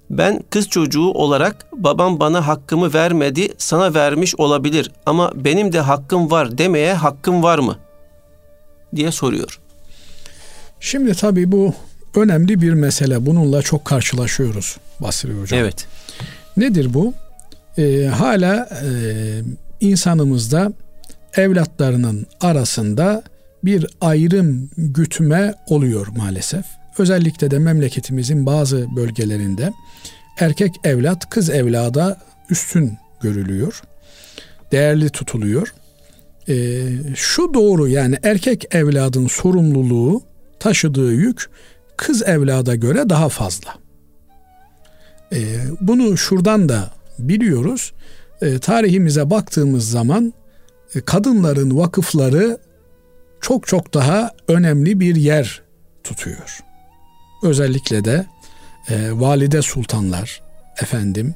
Ben 0.10 0.44
kız 0.50 0.70
çocuğu 0.70 1.10
olarak 1.12 1.66
babam 1.74 2.20
bana 2.20 2.48
hakkımı 2.48 2.94
vermedi, 2.94 3.48
sana 3.58 3.94
vermiş 3.94 4.36
olabilir 4.36 4.92
ama 5.06 5.32
benim 5.36 5.74
de 5.74 5.80
hakkım 5.80 6.32
var 6.32 6.58
demeye 6.58 6.94
hakkım 6.94 7.44
var 7.44 7.60
mı? 7.60 7.78
diye 8.96 9.12
soruyor. 9.12 9.60
Şimdi 10.80 11.14
tabii 11.14 11.52
bu 11.52 11.74
önemli 12.16 12.62
bir 12.62 12.74
mesele. 12.74 13.26
Bununla 13.26 13.62
çok 13.62 13.86
karşılaşıyoruz 13.86 14.78
Basri 15.00 15.42
Hocam. 15.42 15.60
Evet. 15.60 15.88
Nedir 16.58 16.94
bu? 16.94 17.14
Ee, 17.78 18.06
hala 18.06 18.70
e, 18.84 18.90
insanımızda 19.80 20.72
evlatlarının 21.34 22.28
arasında 22.42 23.24
bir 23.64 23.88
ayrım 24.02 24.70
gütme 24.78 25.54
oluyor 25.68 26.08
maalesef. 26.18 26.66
Özellikle 27.00 27.52
de 27.52 27.60
memleketimizin 27.60 28.46
bazı 28.46 28.96
bölgelerinde 28.96 29.74
erkek 30.40 30.76
evlat 30.84 31.30
kız 31.30 31.50
evlada 31.50 32.22
üstün 32.50 32.98
görülüyor. 33.22 33.82
Değerli 34.72 35.10
tutuluyor. 35.10 35.74
Ee, 36.50 36.84
şu 37.16 37.54
doğru 37.54 37.88
yani 37.88 38.18
erkek 38.24 38.76
evladın 38.76 39.28
sorumluluğu 39.28 40.22
taşıdığı 40.60 41.14
yük 41.14 41.50
kız 41.98 42.24
evlada 42.24 42.76
göre 42.76 43.10
daha 43.10 43.30
fazla. 43.30 43.76
Ee, 45.34 45.58
bunu 45.82 46.18
şuradan 46.18 46.70
da 46.70 46.92
biliyoruz. 47.20 47.94
Ee, 48.42 48.60
tarihimize 48.60 49.30
baktığımız 49.30 49.90
zaman 49.90 50.34
e, 50.96 51.02
kadınların 51.02 51.78
vakıfları 51.78 52.58
çok 53.42 53.68
çok 53.68 53.94
daha 53.94 54.32
önemli 54.48 55.00
bir 55.00 55.16
yer 55.16 55.62
tutuyor. 56.04 56.67
Özellikle 57.44 58.06
de 58.06 58.26
e, 58.90 59.12
valide 59.12 59.62
sultanlar 59.62 60.42
efendim 60.82 61.36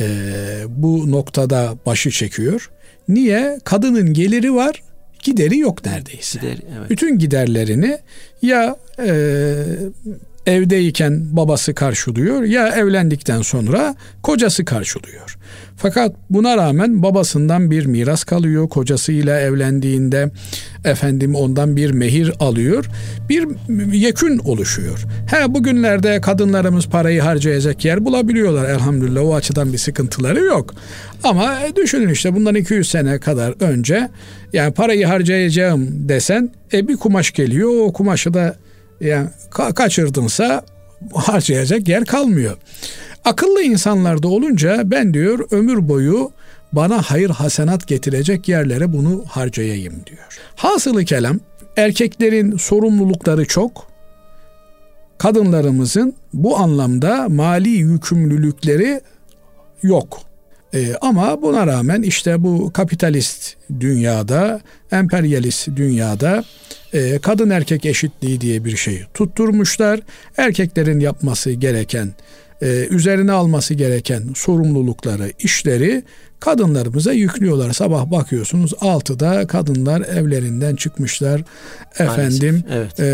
e, 0.00 0.06
bu 0.68 1.10
noktada 1.10 1.74
başı 1.86 2.10
çekiyor. 2.10 2.70
Niye? 3.08 3.60
Kadının 3.64 4.14
geliri 4.14 4.54
var, 4.54 4.82
gideri 5.22 5.58
yok 5.58 5.86
neredeyse. 5.86 6.40
Gider, 6.40 6.58
evet. 6.78 6.90
Bütün 6.90 7.18
giderlerini 7.18 7.98
ya 8.42 8.76
e, 8.98 9.54
evdeyken 10.48 11.36
babası 11.36 11.74
karşılıyor 11.74 12.42
ya 12.42 12.68
evlendikten 12.68 13.42
sonra 13.42 13.94
kocası 14.22 14.64
karşılıyor. 14.64 15.38
Fakat 15.76 16.14
buna 16.30 16.56
rağmen 16.56 17.02
babasından 17.02 17.70
bir 17.70 17.86
miras 17.86 18.24
kalıyor. 18.24 18.68
Kocasıyla 18.68 19.40
evlendiğinde 19.40 20.30
efendim 20.84 21.34
ondan 21.34 21.76
bir 21.76 21.90
mehir 21.90 22.32
alıyor. 22.40 22.84
Bir 23.28 23.46
yekün 23.92 24.38
oluşuyor. 24.38 25.04
He 25.30 25.54
bugünlerde 25.54 26.20
kadınlarımız 26.20 26.86
parayı 26.86 27.20
harcayacak 27.20 27.84
yer 27.84 28.04
bulabiliyorlar 28.04 28.68
elhamdülillah. 28.68 29.22
O 29.22 29.34
açıdan 29.34 29.72
bir 29.72 29.78
sıkıntıları 29.78 30.44
yok. 30.44 30.74
Ama 31.24 31.58
düşünün 31.76 32.08
işte 32.08 32.34
bundan 32.34 32.54
200 32.54 32.90
sene 32.90 33.18
kadar 33.18 33.54
önce 33.60 34.08
yani 34.52 34.74
parayı 34.74 35.06
harcayacağım 35.06 36.08
desen 36.08 36.50
e 36.72 36.88
bir 36.88 36.96
kumaş 36.96 37.30
geliyor. 37.30 37.70
O 37.80 37.92
kumaşı 37.92 38.34
da 38.34 38.56
yani 39.00 39.28
ka- 39.50 39.74
kaçırdınsa 39.74 40.64
harcayacak 41.14 41.88
yer 41.88 42.04
kalmıyor. 42.04 42.56
Akıllı 43.24 43.62
insanlarda 43.62 44.28
olunca 44.28 44.80
ben 44.84 45.14
diyor 45.14 45.46
ömür 45.50 45.88
boyu 45.88 46.30
bana 46.72 47.02
hayır 47.02 47.30
hasenat 47.30 47.86
getirecek 47.88 48.48
yerlere 48.48 48.92
bunu 48.92 49.24
harcayayım 49.28 49.94
diyor. 50.06 50.38
Hasılı 50.56 51.04
kelam 51.04 51.40
erkeklerin 51.76 52.56
sorumlulukları 52.56 53.44
çok, 53.44 53.86
kadınlarımızın 55.18 56.14
bu 56.32 56.56
anlamda 56.58 57.28
mali 57.28 57.68
yükümlülükleri 57.68 59.00
yok. 59.82 60.27
E, 60.74 60.94
ama 61.00 61.42
buna 61.42 61.66
rağmen 61.66 62.02
işte 62.02 62.42
bu 62.42 62.72
kapitalist 62.72 63.56
dünyada, 63.80 64.60
emperyalist 64.92 65.68
dünyada 65.76 66.44
e, 66.92 67.18
kadın 67.18 67.50
erkek 67.50 67.86
eşitliği 67.86 68.40
diye 68.40 68.64
bir 68.64 68.76
şey 68.76 69.02
tutturmuşlar. 69.14 70.00
Erkeklerin 70.36 71.00
yapması 71.00 71.50
gereken, 71.50 72.14
e, 72.62 72.86
üzerine 72.90 73.32
alması 73.32 73.74
gereken 73.74 74.22
sorumlulukları, 74.34 75.32
işleri 75.38 76.02
kadınlarımıza 76.40 77.12
yüklüyorlar. 77.12 77.72
Sabah 77.72 78.10
bakıyorsunuz 78.10 78.72
6'da 78.72 79.46
kadınlar 79.46 80.00
evlerinden 80.00 80.76
çıkmışlar. 80.76 81.42
Efendim 81.98 82.64
evet. 82.72 83.00
e, 83.00 83.04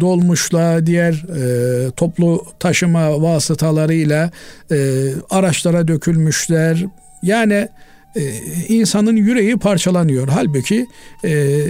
dolmuşla 0.00 0.86
diğer 0.86 1.12
e, 1.12 1.90
toplu 1.90 2.44
taşıma 2.58 3.22
vasıtalarıyla 3.22 4.30
e, 4.70 5.08
araçlara 5.30 5.88
dökülmüşler. 5.88 6.84
Yani 7.22 7.68
e, 8.16 8.34
insanın 8.68 9.16
yüreği 9.16 9.56
parçalanıyor. 9.56 10.28
Halbuki 10.28 10.86
e, 11.24 11.60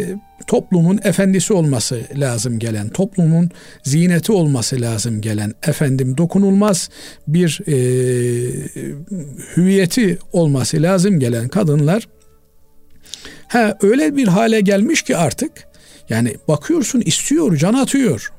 toplumun 0.46 1.00
efendisi 1.04 1.52
olması 1.52 2.00
lazım 2.16 2.58
gelen, 2.58 2.88
toplumun 2.88 3.50
zineti 3.82 4.32
olması 4.32 4.80
lazım 4.80 5.20
gelen, 5.20 5.54
efendim 5.66 6.16
dokunulmaz 6.16 6.90
bir 7.28 7.60
e, 7.66 7.74
hüviyeti 9.56 10.18
olması 10.32 10.82
lazım 10.82 11.20
gelen 11.20 11.48
kadınlar 11.48 12.08
ha 13.48 13.76
öyle 13.82 14.16
bir 14.16 14.28
hale 14.28 14.60
gelmiş 14.60 15.02
ki 15.02 15.16
artık 15.16 15.52
yani 16.08 16.36
bakıyorsun 16.48 17.00
istiyor, 17.00 17.56
can 17.56 17.74
atıyor. 17.74 18.32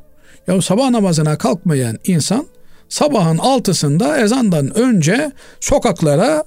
Ya 0.48 0.62
sabah 0.62 0.90
namazına 0.90 1.38
kalkmayan 1.38 1.98
insan 2.04 2.48
sabahın 2.90 3.38
altısında 3.38 4.18
ezandan 4.18 4.78
önce 4.78 5.32
sokaklara 5.60 6.44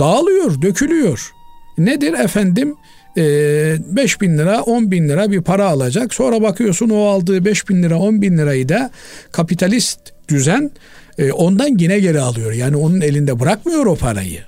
dağılıyor, 0.00 0.62
dökülüyor. 0.62 1.32
Nedir 1.78 2.12
efendim? 2.12 2.76
5 3.16 3.22
ee, 3.22 4.20
bin 4.20 4.38
lira 4.38 4.62
10 4.62 4.90
bin 4.90 5.08
lira 5.08 5.30
bir 5.30 5.40
para 5.40 5.66
alacak. 5.66 6.14
Sonra 6.14 6.42
bakıyorsun 6.42 6.90
o 6.90 7.04
aldığı 7.04 7.44
5 7.44 7.68
bin 7.68 7.82
lira 7.82 7.98
10 7.98 8.22
bin 8.22 8.38
lirayı 8.38 8.68
da 8.68 8.90
kapitalist 9.32 9.98
düzen 10.28 10.70
e, 11.18 11.32
ondan 11.32 11.78
yine 11.78 11.98
geri 11.98 12.20
alıyor. 12.20 12.52
Yani 12.52 12.76
onun 12.76 13.00
elinde 13.00 13.40
bırakmıyor 13.40 13.86
o 13.86 13.96
parayı. 13.96 14.40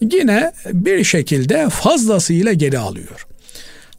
Yine 0.00 0.52
bir 0.72 1.04
şekilde 1.04 1.68
fazlasıyla 1.68 2.52
geri 2.52 2.78
alıyor. 2.78 3.26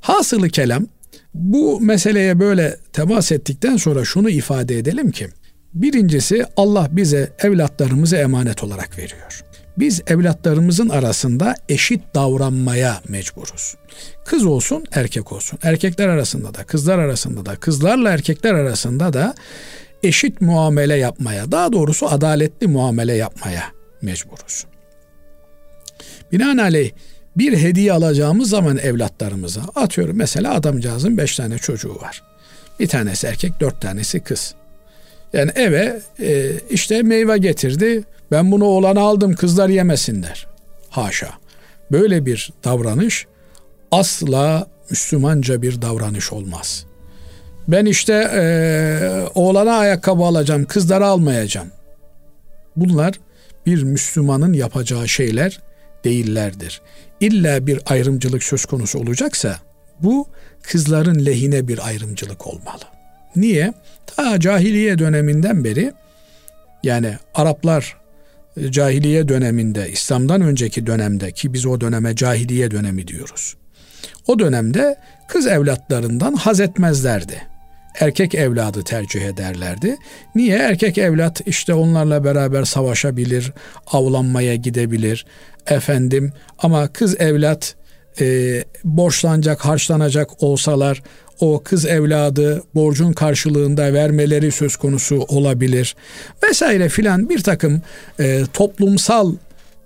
Hasılı 0.02 0.50
kelam 0.50 0.88
bu 1.34 1.82
meseleye 1.82 2.40
böyle 2.40 2.78
temas 2.94 3.32
ettikten 3.32 3.78
sonra 3.78 4.06
şunu 4.06 4.30
ifade 4.30 4.78
edelim 4.78 5.12
ki 5.12 5.28
birincisi 5.74 6.46
Allah 6.58 6.88
bize 6.92 7.32
evlatlarımızı 7.40 8.16
emanet 8.16 8.64
olarak 8.64 8.98
veriyor 8.98 9.51
biz 9.78 10.02
evlatlarımızın 10.08 10.90
arasında 10.90 11.56
eşit 11.70 12.02
davranmaya 12.16 13.02
mecburuz. 13.08 13.76
Kız 14.26 14.46
olsun, 14.46 14.86
erkek 14.92 15.32
olsun. 15.32 15.60
Erkekler 15.64 16.08
arasında 16.08 16.54
da, 16.54 16.64
kızlar 16.64 17.00
arasında 17.00 17.46
da, 17.46 17.56
kızlarla 17.56 18.10
erkekler 18.10 18.54
arasında 18.54 19.14
da 19.14 19.34
eşit 20.04 20.42
muamele 20.42 20.96
yapmaya, 20.96 21.52
daha 21.52 21.74
doğrusu 21.74 22.08
adaletli 22.08 22.68
muamele 22.68 23.14
yapmaya 23.14 23.64
mecburuz. 24.02 24.66
Binaenaleyh 26.32 26.92
bir 27.38 27.58
hediye 27.58 27.94
alacağımız 27.94 28.50
zaman 28.50 28.78
evlatlarımıza 28.78 29.62
atıyorum 29.76 30.18
mesela 30.18 30.54
adamcağızın 30.54 31.18
beş 31.18 31.36
tane 31.36 31.58
çocuğu 31.58 31.96
var. 31.96 32.24
Bir 32.80 32.88
tanesi 32.88 33.28
erkek, 33.28 33.60
dört 33.60 33.82
tanesi 33.82 34.20
kız. 34.20 34.54
Yani 35.34 35.52
eve 35.56 36.02
e, 36.20 36.52
işte 36.70 37.04
meyve 37.04 37.38
getirdi. 37.38 38.04
Ben 38.32 38.52
bunu 38.52 38.66
oğlana 38.66 39.02
aldım 39.02 39.36
kızlar 39.36 39.70
yemesinler. 39.70 40.48
Haşa. 40.90 41.30
Böyle 41.92 42.26
bir 42.26 42.54
davranış 42.64 43.28
asla 43.92 44.68
Müslümanca 44.90 45.62
bir 45.62 45.82
davranış 45.82 46.34
olmaz. 46.34 46.86
Ben 47.68 47.86
işte 47.86 48.14
e, 48.14 48.44
oğlana 49.36 49.74
ayakkabı 49.74 50.24
alacağım, 50.24 50.66
kızlara 50.66 51.08
almayacağım. 51.08 51.72
Bunlar 52.76 53.20
bir 53.66 53.84
Müslümanın 53.84 54.54
yapacağı 54.54 55.08
şeyler 55.08 55.60
değillerdir. 56.04 56.82
İlla 57.20 57.68
bir 57.68 57.80
ayrımcılık 57.86 58.44
söz 58.44 58.66
konusu 58.66 59.00
olacaksa 59.00 59.58
bu 60.00 60.28
kızların 60.62 61.26
lehine 61.26 61.68
bir 61.68 61.88
ayrımcılık 61.88 62.48
olmalı. 62.48 62.84
Niye? 63.36 63.74
Ta 64.08 64.40
cahiliye 64.40 65.00
döneminden 65.00 65.64
beri 65.64 65.94
yani 66.84 67.18
Araplar 67.34 68.01
cahiliye 68.70 69.28
döneminde, 69.28 69.90
İslam'dan 69.92 70.42
önceki 70.42 70.88
dönemde 70.88 71.32
ki 71.32 71.54
biz 71.54 71.66
o 71.66 71.82
döneme 71.82 72.16
cahiliye 72.16 72.72
dönemi 72.72 73.08
diyoruz. 73.08 73.56
O 74.28 74.40
dönemde 74.40 74.96
kız 75.28 75.48
evlatlarından 75.48 76.34
haz 76.34 76.60
etmezlerdi. 76.60 77.42
Erkek 78.00 78.36
evladı 78.36 78.84
tercih 78.84 79.22
ederlerdi. 79.22 79.98
Niye? 80.36 80.58
Erkek 80.58 80.98
evlat 80.98 81.42
işte 81.46 81.74
onlarla 81.74 82.24
beraber 82.24 82.64
savaşabilir, 82.64 83.54
avlanmaya 83.88 84.56
gidebilir. 84.56 85.26
Efendim 85.68 86.34
ama 86.60 86.88
kız 86.88 87.22
evlat 87.22 87.76
e, 88.22 88.26
borçlanacak, 88.84 89.66
harçlanacak 89.66 90.44
olsalar 90.44 91.02
o 91.42 91.62
kız 91.64 91.86
evladı 91.86 92.64
borcun 92.76 93.14
karşılığında 93.14 93.94
vermeleri 93.94 94.52
söz 94.52 94.76
konusu 94.76 95.16
olabilir 95.16 95.96
vesaire 96.44 96.90
filan 96.90 97.30
bir 97.30 97.44
takım 97.44 97.82
e, 98.20 98.44
toplumsal 98.54 99.36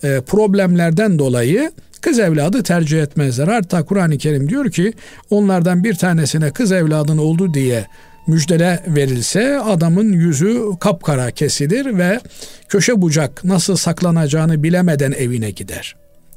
e, 0.04 0.22
problemlerden 0.22 1.20
dolayı 1.20 1.72
kız 2.02 2.20
evladı 2.20 2.64
tercih 2.64 3.02
etmezler. 3.02 3.48
Hatta 3.48 3.86
Kur'an-ı 3.86 4.18
Kerim 4.18 4.50
diyor 4.50 4.72
ki 4.72 4.94
onlardan 5.30 5.84
bir 5.84 5.94
tanesine 5.94 6.52
kız 6.52 6.72
evladın 6.72 7.18
oldu 7.18 7.54
diye 7.54 7.86
müjdele 8.28 8.80
verilse 8.88 9.60
adamın 9.60 10.14
yüzü 10.14 10.62
kapkara 10.80 11.32
kesilir 11.32 11.98
ve 11.98 12.20
köşe 12.70 13.02
bucak 13.02 13.44
nasıl 13.44 13.76
saklanacağını 13.76 14.64
bilemeden 14.64 15.12
evine 15.12 15.52
gider. 15.52 15.96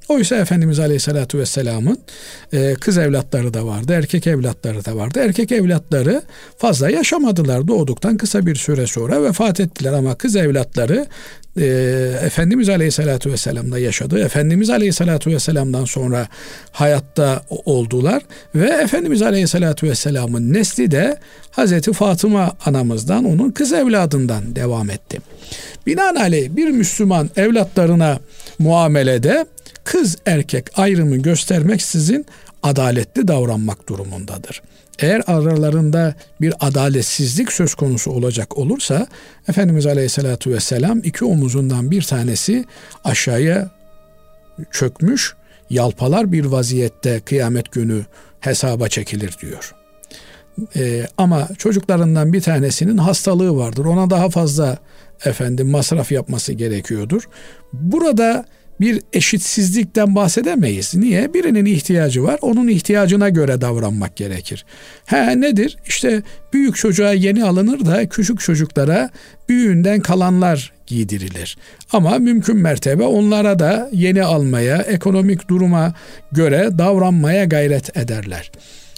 Oysa 0.09 0.37
Efendimiz 0.37 0.79
Aleyhisselatü 0.79 1.39
Vesselam'ın 1.39 1.99
e, 2.53 2.75
kız 2.75 2.99
evlatları 2.99 3.55
da 3.55 3.67
vardı, 3.67 3.93
erkek 3.93 4.27
evlatları 4.27 4.85
da 4.85 4.97
vardı. 4.97 5.19
Erkek 5.23 5.53
evlatları 5.53 6.23
fazla 6.59 6.91
yaşamadılar. 6.91 7.69
Doğduktan 7.69 8.17
kısa 8.17 8.47
bir 8.47 8.55
süre 8.55 8.87
sonra 8.87 9.23
vefat 9.23 9.61
ettiler 9.61 9.93
ama 9.93 10.15
kız 10.15 10.37
evlatları 10.37 11.07
e, 11.61 11.67
Efendimiz 12.23 12.69
Aleyhisselatü 12.69 13.33
Vesselam'da 13.33 13.79
yaşadı. 13.79 14.19
Efendimiz 14.19 14.71
Aleyhisselatü 14.71 15.31
Vesselam'dan 15.31 15.85
sonra 15.85 16.29
hayatta 16.73 17.43
oldular 17.49 18.23
ve 18.55 18.69
Efendimiz 18.69 19.23
Aleyhisselatü 19.23 19.89
Vesselam'ın 19.89 20.53
nesli 20.53 20.91
de 20.91 21.19
Hazreti 21.51 21.93
Fatıma 21.93 22.57
anamızdan, 22.67 23.25
onun 23.25 23.51
kız 23.51 23.73
evladından 23.73 24.57
devam 24.57 24.91
etti. 24.91 25.19
Binaenaleyh 25.87 26.49
bir 26.57 26.69
Müslüman 26.71 27.31
evlatlarına 27.37 28.19
muamelede 28.59 29.47
kız 29.89 30.17
erkek 30.27 30.79
ayrımı 30.79 31.17
göstermeksizin 31.17 32.27
adaletli 32.63 33.29
davranmak 33.29 33.89
durumundadır. 33.89 34.63
Eğer 34.99 35.23
aralarında 35.27 36.15
bir 36.41 36.55
adaletsizlik 36.61 37.53
söz 37.53 37.75
konusu 37.75 38.11
olacak 38.11 38.59
olursa 38.59 39.07
Efendimiz 39.49 39.87
Aleyhisselatü 39.87 40.51
Vesselam 40.51 40.99
iki 40.99 41.25
omuzundan 41.25 41.91
bir 41.91 42.03
tanesi 42.03 42.65
aşağıya 43.05 43.71
çökmüş 44.71 45.35
yalpalar 45.71 46.33
bir 46.33 46.45
vaziyette 46.45 47.21
kıyamet 47.21 47.73
günü 47.73 48.05
hesaba 48.41 48.89
çekilir 48.89 49.37
diyor. 49.43 49.75
Ee, 50.77 51.07
ama 51.17 51.49
çocuklarından 51.59 52.33
bir 52.33 52.41
tanesinin 52.41 52.99
hastalığı 52.99 53.57
vardır. 53.57 53.85
Ona 53.85 54.11
daha 54.11 54.31
fazla 54.31 54.79
efendim 55.25 55.71
masraf 55.71 56.13
yapması 56.13 56.53
gerekiyordur. 56.53 57.23
Burada 57.73 58.45
bir 58.81 59.01
eşitsizlikten 59.13 60.15
bahsedemeyiz. 60.15 60.95
Niye? 60.95 61.35
Birinin 61.35 61.65
ihtiyacı 61.65 62.23
var. 62.23 62.39
Onun 62.43 62.69
ihtiyacına 62.69 63.29
göre 63.29 63.61
davranmak 63.61 64.17
gerekir. 64.17 64.65
He 65.07 65.41
nedir? 65.41 65.77
İşte 65.87 66.23
büyük 66.53 66.77
çocuğa 66.77 67.13
yeni 67.13 67.45
alınır 67.45 67.87
da 67.87 68.09
küçük 68.09 68.41
çocuklara 68.41 69.11
büyüğünden 69.49 70.01
kalanlar 70.01 70.73
giydirilir. 70.87 71.59
Ama 71.93 72.19
mümkün 72.19 72.57
mertebe 72.57 73.03
onlara 73.03 73.59
da 73.59 73.91
yeni 73.93 74.23
almaya, 74.23 74.77
ekonomik 74.77 75.49
duruma 75.49 75.95
göre 76.33 76.69
davranmaya 76.79 77.45
gayret 77.45 77.97
ederler. 77.97 78.51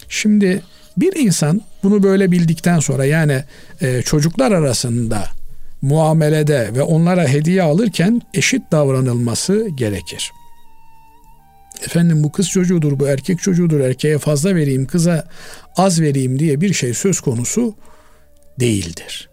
Şimdi 0.09 0.63
bir 0.97 1.17
insan 1.17 1.61
bunu 1.83 2.03
böyle 2.03 2.31
bildikten 2.31 2.79
sonra 2.79 3.05
yani 3.05 3.45
e, 3.81 4.03
çocuklar 4.03 4.53
arasında 4.53 5.40
muamelede 5.83 6.71
ve 6.75 6.83
onlara 6.83 7.29
hediye 7.29 7.63
alırken 7.63 8.23
eşit 8.35 8.73
davranılması 8.73 9.69
gerekir. 9.75 10.33
Efendim 11.87 12.25
bu 12.25 12.33
kız 12.33 12.49
çocuğudur, 12.49 12.99
bu 12.99 13.09
erkek 13.09 13.39
çocuğudur, 13.39 13.81
erkeğe 13.81 14.19
fazla 14.19 14.55
vereyim, 14.55 14.87
kıza 14.87 15.29
az 15.77 16.01
vereyim 16.01 16.39
diye 16.39 16.61
bir 16.61 16.73
şey 16.73 16.95
söz 16.95 17.21
konusu 17.21 17.75
değildir. 18.61 19.31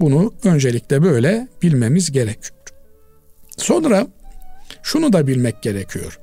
Bunu 0.00 0.34
öncelikle 0.44 1.02
böyle 1.02 1.48
bilmemiz 1.62 2.12
gerekiyor. 2.12 2.58
Sonra 3.56 4.06
şunu 4.82 5.12
da 5.12 5.26
bilmek 5.26 5.62
gerekiyor. 5.62 6.18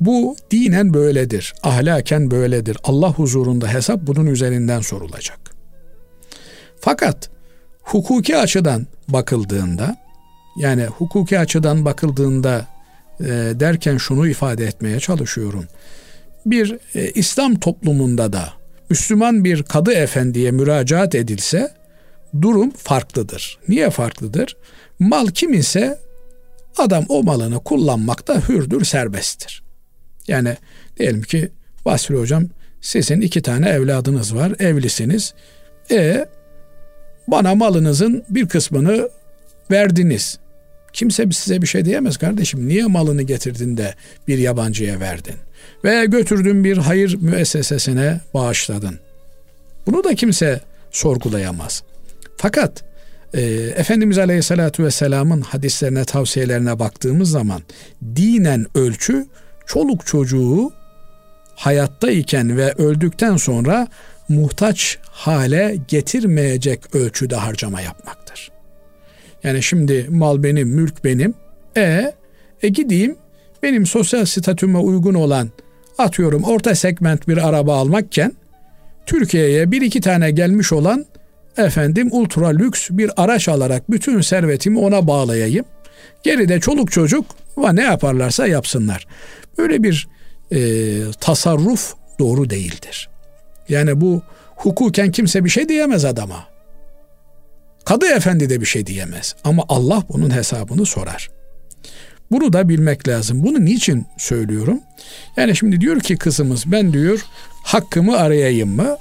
Bu 0.00 0.36
dinen 0.50 0.94
böyledir, 0.94 1.54
ahlaken 1.62 2.30
böyledir. 2.30 2.76
Allah 2.84 3.12
huzurunda 3.12 3.74
hesap 3.74 4.00
bunun 4.06 4.26
üzerinden 4.26 4.80
sorulacak. 4.80 5.38
Fakat 6.80 7.30
hukuki 7.82 8.36
açıdan 8.36 8.86
bakıldığında 9.08 9.96
yani 10.56 10.84
hukuki 10.84 11.38
açıdan 11.38 11.84
bakıldığında 11.84 12.66
e, 13.20 13.24
derken 13.54 13.96
şunu 13.96 14.28
ifade 14.28 14.66
etmeye 14.66 15.00
çalışıyorum. 15.00 15.64
Bir 16.46 16.78
e, 16.94 17.10
İslam 17.10 17.54
toplumunda 17.54 18.32
da 18.32 18.52
Müslüman 18.90 19.44
bir 19.44 19.62
kadı 19.62 19.92
efendiye 19.92 20.50
müracaat 20.50 21.14
edilse 21.14 21.74
durum 22.42 22.70
farklıdır. 22.70 23.58
Niye 23.68 23.90
farklıdır? 23.90 24.56
Mal 24.98 25.26
kiminse 25.26 25.98
adam 26.78 27.04
o 27.08 27.22
malını 27.22 27.64
kullanmakta 27.64 28.48
hürdür, 28.48 28.84
serbesttir. 28.84 29.62
Yani 30.28 30.56
diyelim 30.98 31.22
ki 31.22 31.52
Basri 31.84 32.14
hocam 32.14 32.44
sizin 32.80 33.20
iki 33.20 33.42
tane 33.42 33.68
evladınız 33.68 34.34
var, 34.34 34.52
evlisiniz. 34.58 35.34
E 35.90 36.26
bana 37.28 37.54
malınızın 37.54 38.24
bir 38.28 38.48
kısmını 38.48 39.08
verdiniz. 39.70 40.38
Kimse 40.92 41.30
size 41.32 41.62
bir 41.62 41.66
şey 41.66 41.84
diyemez 41.84 42.16
kardeşim. 42.16 42.68
Niye 42.68 42.86
malını 42.86 43.22
getirdin 43.22 43.76
de 43.76 43.94
bir 44.28 44.38
yabancıya 44.38 45.00
verdin? 45.00 45.34
Veya 45.84 46.04
götürdün 46.04 46.64
bir 46.64 46.76
hayır 46.76 47.16
müessesesine 47.20 48.20
bağışladın. 48.34 48.98
Bunu 49.86 50.04
da 50.04 50.14
kimse 50.14 50.60
sorgulayamaz. 50.90 51.82
Fakat 52.36 52.84
e, 53.34 53.42
Efendimiz 53.76 54.18
Aleyhisselatü 54.18 54.84
Vesselam'ın 54.84 55.40
hadislerine, 55.40 56.04
tavsiyelerine 56.04 56.78
baktığımız 56.78 57.30
zaman 57.30 57.62
dinen 58.16 58.66
ölçü 58.74 59.26
çoluk 59.66 60.06
çocuğu 60.06 60.72
hayattayken 61.54 62.56
ve 62.56 62.72
öldükten 62.72 63.36
sonra 63.36 63.88
muhtaç 64.30 64.98
hale 65.10 65.78
getirmeyecek 65.88 66.94
ölçüde 66.94 67.36
harcama 67.36 67.80
yapmaktır. 67.80 68.50
Yani 69.44 69.62
şimdi 69.62 70.06
mal 70.10 70.42
benim, 70.42 70.68
mülk 70.68 71.04
benim. 71.04 71.34
E, 71.76 72.12
e 72.62 72.68
gideyim 72.68 73.16
benim 73.62 73.86
sosyal 73.86 74.24
statüme 74.24 74.78
uygun 74.78 75.14
olan 75.14 75.50
atıyorum 75.98 76.44
orta 76.44 76.74
segment 76.74 77.28
bir 77.28 77.48
araba 77.48 77.76
almakken 77.76 78.32
Türkiye'ye 79.06 79.70
bir 79.70 79.82
iki 79.82 80.00
tane 80.00 80.30
gelmiş 80.30 80.72
olan 80.72 81.06
efendim 81.56 82.08
ultra 82.12 82.48
lüks 82.48 82.88
bir 82.90 83.10
araç 83.16 83.48
alarak 83.48 83.90
bütün 83.90 84.20
servetimi 84.20 84.78
ona 84.78 85.06
bağlayayım. 85.06 85.64
Geride 86.22 86.60
çoluk 86.60 86.92
çocuk 86.92 87.24
va 87.56 87.72
ne 87.72 87.82
yaparlarsa 87.82 88.46
yapsınlar. 88.46 89.06
Böyle 89.58 89.82
bir 89.82 90.08
e, 90.52 90.58
tasarruf 91.20 91.94
doğru 92.18 92.50
değildir. 92.50 93.09
Yani 93.70 94.00
bu 94.00 94.22
hukuken 94.56 95.10
kimse 95.10 95.44
bir 95.44 95.50
şey 95.50 95.68
diyemez 95.68 96.04
adama. 96.04 96.44
Kadı 97.84 98.06
efendi 98.06 98.50
de 98.50 98.60
bir 98.60 98.66
şey 98.66 98.86
diyemez. 98.86 99.34
Ama 99.44 99.64
Allah 99.68 100.02
bunun 100.08 100.36
hesabını 100.36 100.86
sorar. 100.86 101.30
Bunu 102.30 102.52
da 102.52 102.68
bilmek 102.68 103.08
lazım. 103.08 103.42
Bunu 103.42 103.64
niçin 103.64 104.06
söylüyorum? 104.18 104.80
Yani 105.36 105.56
şimdi 105.56 105.80
diyor 105.80 106.00
ki 106.00 106.16
kızımız 106.16 106.64
ben 106.66 106.92
diyor 106.92 107.24
hakkımı 107.64 108.16
arayayım 108.16 108.76
mı? 108.76 108.96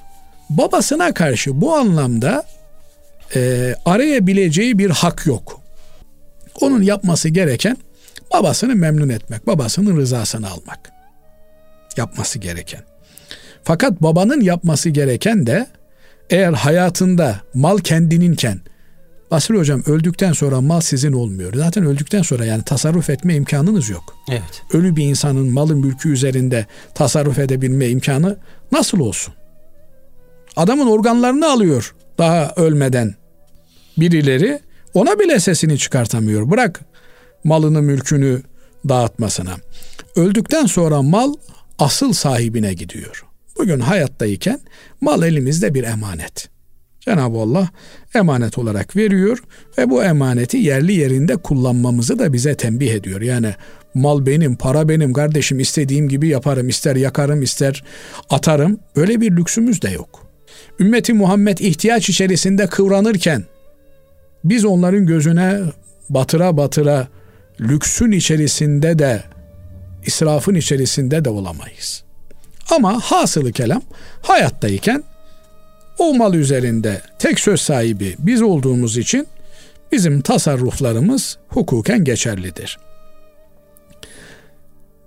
Babasına 0.49 1.13
karşı 1.13 1.61
bu 1.61 1.75
anlamda 1.75 2.43
e, 3.35 3.75
arayabileceği 3.85 4.79
bir 4.79 4.89
hak 4.89 5.25
yok. 5.25 5.61
Onun 6.61 6.81
yapması 6.81 7.29
gereken 7.29 7.77
babasını 8.33 8.75
memnun 8.75 9.09
etmek, 9.09 9.47
babasının 9.47 9.97
rızasını 9.97 10.49
almak. 10.49 10.91
Yapması 11.97 12.39
gereken. 12.39 12.81
Fakat 13.69 14.01
babanın 14.01 14.41
yapması 14.41 14.89
gereken 14.89 15.47
de 15.47 15.67
eğer 16.29 16.53
hayatında 16.53 17.35
mal 17.53 17.77
kendininken 17.77 18.59
Basri 19.31 19.57
hocam 19.57 19.83
öldükten 19.85 20.33
sonra 20.33 20.61
mal 20.61 20.81
sizin 20.81 21.11
olmuyor. 21.11 21.53
Zaten 21.53 21.85
öldükten 21.85 22.21
sonra 22.21 22.45
yani 22.45 22.63
tasarruf 22.63 23.09
etme 23.09 23.35
imkanınız 23.35 23.89
yok. 23.89 24.15
Evet. 24.29 24.63
Ölü 24.73 24.95
bir 24.95 25.03
insanın 25.03 25.53
malı 25.53 25.75
mülkü 25.75 26.09
üzerinde 26.09 26.65
tasarruf 26.95 27.39
edebilme 27.39 27.87
imkanı 27.87 28.37
nasıl 28.71 28.99
olsun? 28.99 29.33
Adamın 30.55 30.87
organlarını 30.87 31.51
alıyor 31.51 31.95
daha 32.17 32.53
ölmeden 32.55 33.15
birileri 33.97 34.59
ona 34.93 35.19
bile 35.19 35.39
sesini 35.39 35.77
çıkartamıyor. 35.77 36.51
Bırak 36.51 36.81
malını 37.43 37.81
mülkünü 37.81 38.41
dağıtmasına. 38.89 39.55
Öldükten 40.15 40.65
sonra 40.65 41.01
mal 41.01 41.33
asıl 41.79 42.13
sahibine 42.13 42.73
gidiyor. 42.73 43.28
Bugün 43.59 43.79
hayattayken 43.79 44.59
mal 45.01 45.23
elimizde 45.23 45.73
bir 45.73 45.83
emanet. 45.83 46.49
Cenab-ı 46.99 47.37
Allah 47.37 47.69
emanet 48.15 48.57
olarak 48.57 48.95
veriyor 48.95 49.43
ve 49.77 49.89
bu 49.89 50.03
emaneti 50.03 50.57
yerli 50.57 50.93
yerinde 50.93 51.37
kullanmamızı 51.37 52.19
da 52.19 52.33
bize 52.33 52.55
tembih 52.55 52.93
ediyor. 52.93 53.21
Yani 53.21 53.53
mal 53.93 54.25
benim, 54.25 54.55
para 54.55 54.89
benim 54.89 55.13
kardeşim 55.13 55.59
istediğim 55.59 56.09
gibi 56.09 56.27
yaparım, 56.27 56.69
ister 56.69 56.95
yakarım, 56.95 57.41
ister 57.41 57.83
atarım. 58.29 58.79
Böyle 58.95 59.21
bir 59.21 59.31
lüksümüz 59.37 59.81
de 59.81 59.89
yok. 59.89 60.27
Ümmeti 60.79 61.13
Muhammed 61.13 61.57
ihtiyaç 61.57 62.09
içerisinde 62.09 62.67
kıvranırken 62.67 63.43
biz 64.43 64.65
onların 64.65 65.05
gözüne 65.05 65.59
batıra 66.09 66.57
batıra 66.57 67.07
lüksün 67.61 68.11
içerisinde 68.11 68.99
de 68.99 69.23
israfın 70.05 70.55
içerisinde 70.55 71.25
de 71.25 71.29
olamayız. 71.29 72.08
Ama 72.69 72.99
hasılı 72.99 73.51
kelam 73.51 73.81
hayattayken 74.21 75.03
o 75.97 76.13
mal 76.13 76.33
üzerinde 76.33 77.01
tek 77.19 77.39
söz 77.39 77.61
sahibi 77.61 78.15
biz 78.19 78.41
olduğumuz 78.41 78.97
için 78.97 79.27
bizim 79.91 80.21
tasarruflarımız 80.21 81.37
hukuken 81.47 82.03
geçerlidir. 82.03 82.79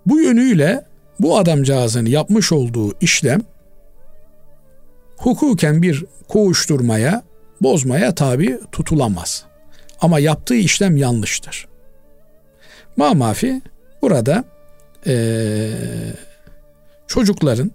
Bu 0.06 0.20
yönüyle 0.20 0.84
bu 1.20 1.38
adamcağızın 1.38 2.06
yapmış 2.06 2.52
olduğu 2.52 2.94
işlem 3.00 3.40
hukuken 5.16 5.82
bir 5.82 6.04
koğuşturmaya, 6.28 7.22
bozmaya 7.60 8.14
tabi 8.14 8.60
tutulamaz. 8.72 9.44
Ama 10.00 10.18
yaptığı 10.18 10.54
işlem 10.54 10.96
yanlıştır. 10.96 11.68
Mamafi 12.96 13.62
burada 14.02 14.44
ee, 15.06 15.70
çocukların 17.12 17.70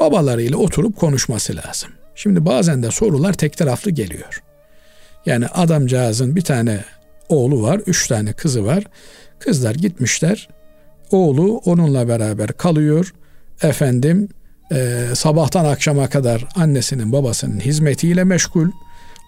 babalarıyla 0.00 0.56
oturup 0.56 0.96
konuşması 0.96 1.56
lazım. 1.56 1.90
Şimdi 2.14 2.46
bazen 2.46 2.82
de 2.82 2.90
sorular 2.90 3.32
tek 3.32 3.56
taraflı 3.56 3.90
geliyor. 3.90 4.42
Yani 5.26 5.46
adamcağızın 5.46 6.36
bir 6.36 6.40
tane 6.40 6.84
oğlu 7.28 7.62
var, 7.62 7.80
üç 7.86 8.08
tane 8.08 8.32
kızı 8.32 8.64
var. 8.64 8.84
Kızlar 9.38 9.74
gitmişler. 9.74 10.48
Oğlu 11.10 11.58
onunla 11.64 12.08
beraber 12.08 12.52
kalıyor. 12.52 13.14
Efendim 13.62 14.28
e, 14.72 15.04
sabahtan 15.14 15.64
akşama 15.64 16.08
kadar 16.08 16.46
annesinin 16.54 17.12
babasının 17.12 17.60
hizmetiyle 17.60 18.24
meşgul. 18.24 18.68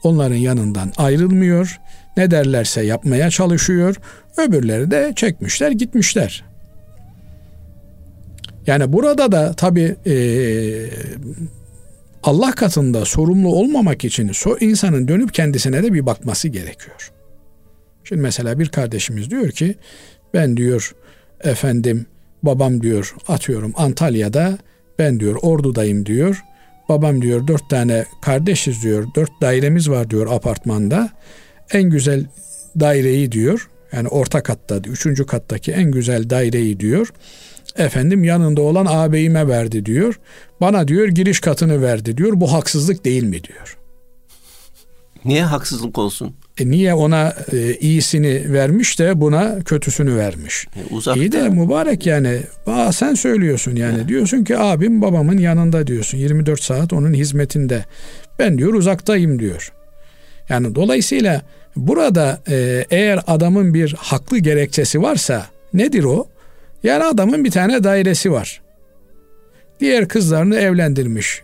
Onların 0.03 0.37
yanından 0.37 0.93
ayrılmıyor. 0.97 1.81
Ne 2.17 2.31
derlerse 2.31 2.83
yapmaya 2.83 3.31
çalışıyor. 3.31 3.97
Öbürleri 4.37 4.91
de 4.91 5.13
çekmişler 5.17 5.71
gitmişler. 5.71 6.50
Yani 8.67 8.93
burada 8.93 9.33
da 9.33 9.53
tabi 9.53 9.97
e, 10.07 10.15
Allah 12.23 12.53
katında 12.53 13.05
sorumlu 13.05 13.49
olmamak 13.49 14.05
için 14.05 14.33
so 14.33 14.57
insanın 14.61 15.09
dönüp 15.09 15.35
kendisine 15.35 15.83
de 15.83 15.93
bir 15.93 16.07
bakması 16.07 16.49
gerekiyor. 16.49 17.13
Şimdi 18.05 18.23
mesela 18.23 18.59
bir 18.59 18.69
kardeşimiz 18.69 19.31
diyor 19.31 19.51
ki 19.51 19.75
ben 20.35 20.57
diyor 20.57 20.95
efendim 21.41 22.07
babam 22.43 22.83
diyor 22.83 23.15
atıyorum 23.29 23.73
Antalya'da 23.77 24.59
ben 24.99 25.21
diyor 25.21 25.37
ordudayım 25.43 26.07
diyor. 26.07 26.45
Babam 26.89 27.23
diyor 27.23 27.47
dört 27.47 27.71
tane 27.71 28.05
kardeşiz 28.23 28.83
diyor. 28.83 29.07
Dört 29.17 29.31
dairemiz 29.41 29.91
var 29.91 30.11
diyor 30.11 30.27
apartmanda. 30.31 31.11
En 31.73 31.83
güzel 31.83 32.27
daireyi 32.81 33.33
diyor. 33.33 33.71
Yani 33.93 34.09
orta 34.09 34.43
katta, 34.43 34.77
üçüncü 34.77 35.27
kattaki 35.27 35.73
en 35.73 35.91
güzel 35.91 36.31
daireyi 36.31 36.81
diyor. 36.81 37.13
Efendim 37.81 38.25
yanında 38.25 38.63
olan 38.63 38.87
ağabeyime 38.87 39.49
verdi 39.49 39.87
diyor. 39.87 40.21
Bana 40.61 40.89
diyor 40.89 41.09
giriş 41.09 41.41
katını 41.41 41.83
verdi 41.83 42.17
diyor. 42.17 42.33
Bu 42.35 42.53
haksızlık 42.53 43.05
değil 43.05 43.23
mi 43.23 43.45
diyor. 43.45 43.77
Niye 45.25 45.45
haksızlık 45.45 45.99
olsun? 45.99 46.35
E 46.61 46.71
niye 46.71 46.95
ona 46.95 47.35
e, 47.53 47.75
iyisini 47.75 48.53
vermiş 48.53 48.99
de 48.99 49.21
buna 49.21 49.59
kötüsünü 49.59 50.17
vermiş? 50.17 50.67
E, 50.77 50.95
uzakta. 50.95 51.21
İyi 51.21 51.33
de 51.33 51.49
mübarek 51.49 52.07
yani. 52.07 52.41
Aa, 52.67 52.93
sen 52.93 53.15
söylüyorsun 53.15 53.77
yani. 53.77 53.99
Ya. 53.99 54.09
Diyorsun 54.09 54.45
ki 54.45 54.59
abim 54.59 55.03
babamın 55.03 55.39
yanında 55.39 55.87
diyorsun. 55.87 56.19
24 56.19 56.63
saat 56.63 56.93
onun 56.93 57.15
hizmetinde. 57.15 57.85
Ben 58.39 58.59
diyor 58.59 58.75
uzaktayım 58.75 59.39
diyor. 59.39 59.73
Yani 60.49 60.75
dolayısıyla 60.75 61.43
burada 61.77 62.43
e, 62.49 62.85
eğer 62.91 63.21
adamın 63.27 63.75
bir 63.75 63.95
haklı 63.99 64.39
gerekçesi 64.39 65.03
varsa 65.03 65.47
nedir 65.75 66.05
o? 66.05 66.27
Yani 66.83 67.05
adamın 67.05 67.45
bir 67.45 67.51
tane 67.51 67.85
dairesi 67.85 68.33
var. 68.33 68.63
Diğer 69.81 70.09
kızlarını 70.09 70.57
evlendirmiş. 70.57 71.43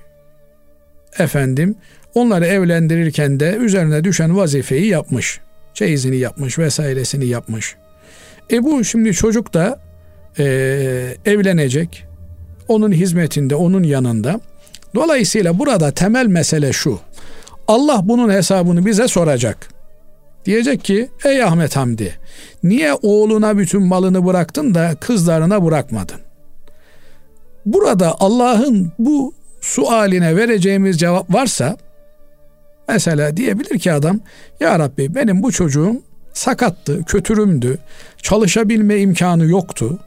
Efendim 1.18 1.76
onları 2.14 2.46
evlendirirken 2.46 3.40
de 3.40 3.56
üzerine 3.56 4.04
düşen 4.04 4.36
vazifeyi 4.36 4.86
yapmış. 4.86 5.40
Çeyizini 5.74 6.16
yapmış 6.16 6.58
vesairesini 6.58 7.26
yapmış. 7.26 7.76
E 8.52 8.64
bu 8.64 8.84
şimdi 8.84 9.12
çocuk 9.12 9.54
da 9.54 9.80
e, 10.38 10.44
evlenecek. 11.24 12.04
Onun 12.68 12.92
hizmetinde, 12.92 13.54
onun 13.54 13.82
yanında. 13.82 14.40
Dolayısıyla 14.94 15.58
burada 15.58 15.90
temel 15.90 16.26
mesele 16.26 16.72
şu. 16.72 17.00
Allah 17.68 18.00
bunun 18.04 18.32
hesabını 18.32 18.86
bize 18.86 19.08
soracak. 19.08 19.75
Diyecek 20.46 20.84
ki 20.84 21.08
ey 21.24 21.42
Ahmet 21.42 21.76
Hamdi 21.76 22.18
niye 22.62 22.94
oğluna 22.94 23.58
bütün 23.58 23.82
malını 23.82 24.26
bıraktın 24.26 24.74
da 24.74 24.94
kızlarına 25.00 25.64
bırakmadın? 25.64 26.20
Burada 27.66 28.14
Allah'ın 28.20 28.92
bu 28.98 29.34
sualine 29.60 30.36
vereceğimiz 30.36 30.98
cevap 30.98 31.34
varsa 31.34 31.76
mesela 32.88 33.36
diyebilir 33.36 33.78
ki 33.78 33.92
adam 33.92 34.20
ya 34.60 34.78
Rabbi 34.78 35.14
benim 35.14 35.42
bu 35.42 35.52
çocuğum 35.52 36.02
sakattı, 36.32 37.04
kötürümdü, 37.04 37.78
çalışabilme 38.22 38.98
imkanı 38.98 39.46
yoktu. 39.46 39.98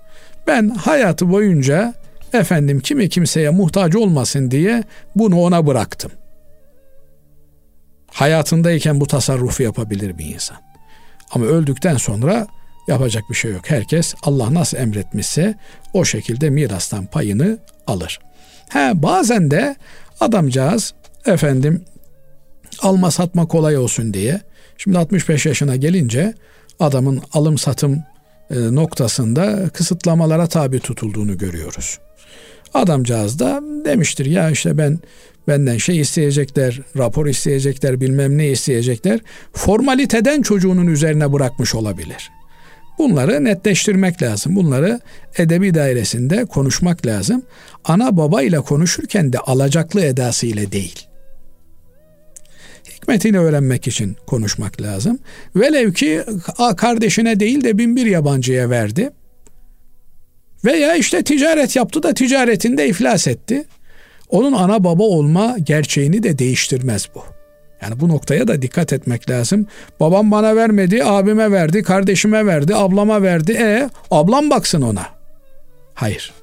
Ben 0.47 0.69
hayatı 0.69 1.31
boyunca 1.31 1.93
efendim 2.33 2.79
kimi 2.79 3.09
kimseye 3.09 3.49
muhtaç 3.49 3.95
olmasın 3.95 4.51
diye 4.51 4.83
bunu 5.15 5.39
ona 5.41 5.67
bıraktım. 5.67 6.11
Hayatındayken 8.19 9.01
bu 9.01 9.07
tasarrufu 9.07 9.63
yapabilir 9.63 10.17
bir 10.17 10.25
insan. 10.25 10.57
Ama 11.31 11.45
öldükten 11.45 11.97
sonra 11.97 12.47
yapacak 12.87 13.23
bir 13.29 13.35
şey 13.35 13.51
yok. 13.51 13.61
Herkes 13.69 14.15
Allah 14.23 14.53
nasıl 14.53 14.77
emretmişse 14.77 15.55
o 15.93 16.05
şekilde 16.05 16.49
mirastan 16.49 17.05
payını 17.05 17.59
alır. 17.87 18.19
He 18.69 18.91
bazen 18.95 19.51
de 19.51 19.75
adamcağız 20.19 20.93
efendim 21.25 21.85
alma 22.81 23.11
satma 23.11 23.47
kolay 23.47 23.77
olsun 23.77 24.13
diye 24.13 24.41
şimdi 24.77 24.97
65 24.97 25.45
yaşına 25.45 25.75
gelince 25.75 26.33
adamın 26.79 27.21
alım 27.33 27.57
satım 27.57 28.03
e, 28.51 28.55
noktasında 28.75 29.69
kısıtlamalara 29.69 30.47
tabi 30.47 30.79
tutulduğunu 30.79 31.37
görüyoruz. 31.37 31.99
Adamcağız 32.73 33.39
da 33.39 33.61
demiştir 33.85 34.25
ya 34.25 34.49
işte 34.49 34.77
ben 34.77 34.99
benden 35.47 35.77
şey 35.77 35.99
isteyecekler, 35.99 36.81
rapor 36.97 37.25
isteyecekler, 37.27 38.01
bilmem 38.01 38.37
ne 38.37 38.47
isteyecekler. 38.47 39.19
Formaliteden 39.53 40.41
çocuğunun 40.41 40.87
üzerine 40.87 41.33
bırakmış 41.33 41.75
olabilir. 41.75 42.31
Bunları 42.97 43.43
netleştirmek 43.43 44.21
lazım. 44.21 44.55
Bunları 44.55 44.99
edebi 45.37 45.73
dairesinde 45.73 46.45
konuşmak 46.45 47.05
lazım. 47.05 47.43
Ana 47.85 48.17
baba 48.17 48.41
ile 48.41 48.57
konuşurken 48.57 49.33
de 49.33 49.39
alacaklı 49.39 50.01
edası 50.01 50.47
ile 50.47 50.71
değil. 50.71 51.07
Hikmetini 52.95 53.39
öğrenmek 53.39 53.87
için 53.87 54.17
konuşmak 54.27 54.81
lazım. 54.81 55.19
Velev 55.55 55.93
ki 55.93 56.23
kardeşine 56.77 57.39
değil 57.39 57.63
de 57.63 57.77
bin 57.77 57.95
bir 57.95 58.05
yabancıya 58.05 58.69
verdi. 58.69 59.09
Veya 60.65 60.95
işte 60.95 61.23
ticaret 61.23 61.75
yaptı 61.75 62.03
da 62.03 62.13
ticaretinde 62.13 62.87
iflas 62.87 63.27
etti. 63.27 63.63
Onun 64.29 64.53
ana 64.53 64.83
baba 64.83 65.03
olma 65.03 65.57
gerçeğini 65.63 66.23
de 66.23 66.39
değiştirmez 66.39 67.09
bu. 67.15 67.23
Yani 67.81 67.99
bu 67.99 68.09
noktaya 68.09 68.47
da 68.47 68.61
dikkat 68.61 68.93
etmek 68.93 69.29
lazım. 69.29 69.67
Babam 69.99 70.31
bana 70.31 70.55
vermedi, 70.55 71.03
abime 71.03 71.51
verdi, 71.51 71.83
kardeşime 71.83 72.45
verdi, 72.45 72.75
ablama 72.75 73.21
verdi. 73.21 73.51
E 73.51 73.89
ablam 74.11 74.49
baksın 74.49 74.81
ona. 74.81 75.05
Hayır. 75.93 76.33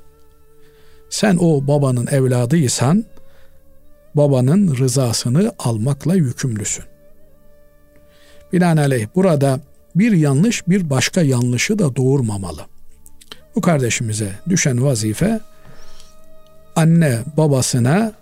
Sen 1.11 1.37
o 1.41 1.67
babanın 1.67 2.07
evladıysan 2.07 3.05
babanın 4.15 4.77
rızasını 4.77 5.53
almakla 5.59 6.15
yükümlüsün. 6.15 6.85
Binaenaleyh 8.53 9.07
burada 9.15 9.61
bir 9.95 10.13
yanlış 10.13 10.69
bir 10.69 10.91
başka 10.91 11.23
yanlışı 11.23 11.79
da 11.79 11.97
doğurmamalı. 11.97 12.61
Bu 13.57 13.61
kardeşimize 13.61 14.33
düşen 14.49 14.85
vazife 14.85 15.41
anne 16.77 17.19
babasına 17.37 18.13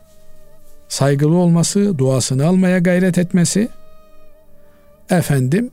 saygılı 0.88 1.36
olması, 1.36 1.98
duasını 1.98 2.46
almaya 2.46 2.78
gayret 2.78 3.18
etmesi. 3.18 3.68
Efendim 5.10 5.70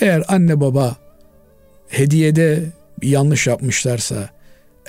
eğer 0.00 0.24
anne 0.28 0.60
baba 0.60 0.96
hediyede 1.88 2.64
bir 3.00 3.08
yanlış 3.08 3.46
yapmışlarsa, 3.46 4.28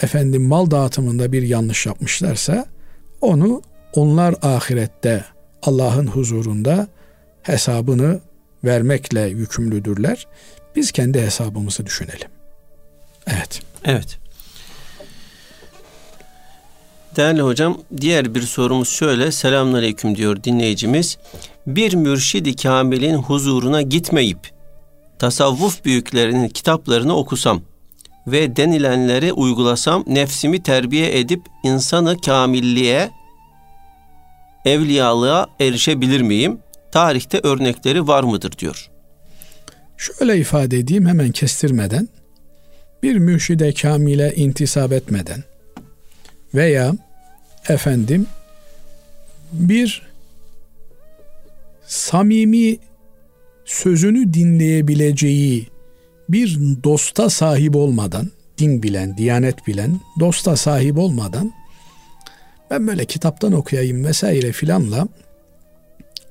efendim 0.02 0.44
mal 0.44 0.72
dağıtımında 0.72 1.32
bir 1.32 1.42
yanlış 1.42 1.86
yapmışlarsa 1.86 2.66
onu 3.22 3.62
onlar 3.94 4.36
ahirette 4.42 5.26
Allah'ın 5.64 6.08
huzurunda 6.08 6.88
hesabını 7.42 8.20
vermekle 8.64 9.22
yükümlüdürler. 9.22 10.28
Biz 10.76 10.92
kendi 10.92 11.22
hesabımızı 11.22 11.86
düşünelim. 11.86 12.43
Evet. 13.28 13.62
Evet. 13.86 14.20
Değerli 17.16 17.42
hocam, 17.42 17.78
diğer 18.02 18.36
bir 18.36 18.42
sorumuz 18.42 18.90
şöyle. 18.90 19.32
Selamünaleyküm 19.32 20.16
diyor 20.16 20.44
dinleyicimiz. 20.44 21.18
Bir 21.68 21.94
mürşidi 21.94 22.56
kamilin 22.56 23.16
huzuruna 23.16 23.82
gitmeyip 23.82 24.52
tasavvuf 25.20 25.86
büyüklerinin 25.86 26.50
kitaplarını 26.50 27.16
okusam 27.16 27.62
ve 28.28 28.56
denilenleri 28.56 29.34
uygulasam 29.34 30.04
nefsimi 30.08 30.64
terbiye 30.64 31.20
edip 31.20 31.42
insanı 31.64 32.22
kamilliğe, 32.22 33.12
evliyalığa 34.66 35.48
erişebilir 35.60 36.22
miyim? 36.22 36.60
Tarihte 36.92 37.40
örnekleri 37.44 38.08
var 38.08 38.24
mıdır 38.24 38.58
diyor. 38.58 38.90
Şöyle 39.98 40.38
ifade 40.38 40.78
edeyim 40.78 41.06
hemen 41.06 41.32
kestirmeden. 41.32 42.08
Bir 43.04 43.16
mürşide 43.16 43.74
kamile 43.74 44.36
intisap 44.36 44.92
etmeden 44.92 45.44
veya 46.54 46.94
efendim 47.70 48.28
bir 49.52 50.02
samimi 51.86 52.78
sözünü 53.66 54.34
dinleyebileceği 54.34 55.68
bir 56.30 56.60
dosta 56.84 57.30
sahip 57.30 57.76
olmadan, 57.76 58.32
din 58.58 58.84
bilen, 58.84 59.18
diyanet 59.18 59.68
bilen, 59.68 60.00
dosta 60.20 60.56
sahip 60.56 60.98
olmadan 60.98 61.54
ben 62.70 62.88
böyle 62.88 63.06
kitaptan 63.06 63.54
okuyayım 63.54 64.06
vesaire 64.06 64.52
filanla 64.52 65.08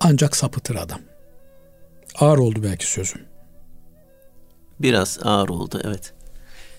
ancak 0.00 0.36
sapıtır 0.36 0.74
adam. 0.76 1.00
Ağır 2.18 2.38
oldu 2.38 2.60
belki 2.62 2.86
sözüm. 2.86 3.20
Biraz 4.80 5.18
ağır 5.22 5.48
oldu 5.48 5.80
evet. 5.84 6.12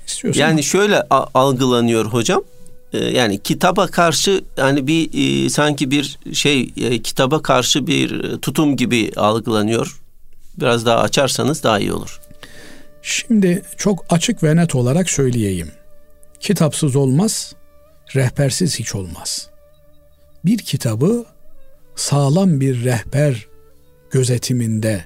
İstiyorsan 0.07 0.41
yani 0.41 0.63
şöyle 0.63 1.01
algılanıyor 1.33 2.05
hocam. 2.05 2.43
Ee, 2.93 2.97
yani 2.97 3.39
kitaba 3.39 3.87
karşı 3.87 4.43
yani 4.57 4.87
bir 4.87 5.09
e, 5.45 5.49
sanki 5.49 5.91
bir 5.91 6.19
şey 6.33 6.73
e, 6.77 7.01
kitaba 7.01 7.41
karşı 7.41 7.87
bir 7.87 8.37
tutum 8.37 8.77
gibi 8.77 9.11
algılanıyor. 9.15 9.99
Biraz 10.57 10.85
daha 10.85 10.99
açarsanız 10.99 11.63
daha 11.63 11.79
iyi 11.79 11.93
olur. 11.93 12.19
Şimdi 13.01 13.61
çok 13.77 14.05
açık 14.09 14.43
ve 14.43 14.55
net 14.55 14.75
olarak 14.75 15.09
söyleyeyim. 15.09 15.71
Kitapsız 16.39 16.95
olmaz, 16.95 17.55
rehbersiz 18.15 18.79
hiç 18.79 18.95
olmaz. 18.95 19.49
Bir 20.45 20.57
kitabı 20.57 21.25
sağlam 21.95 22.59
bir 22.59 22.83
rehber 22.83 23.47
gözetiminde, 24.11 25.05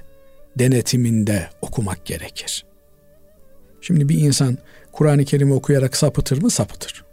denetiminde 0.58 1.50
okumak 1.62 2.06
gerekir. 2.06 2.64
Şimdi 3.80 4.08
bir 4.08 4.20
insan 4.20 4.58
Kur'an-ı 4.98 5.24
Kerim 5.24 5.52
okuyarak 5.52 5.96
sapıtır 5.96 6.42
mı? 6.42 6.50
Sapıtır. 6.50 7.04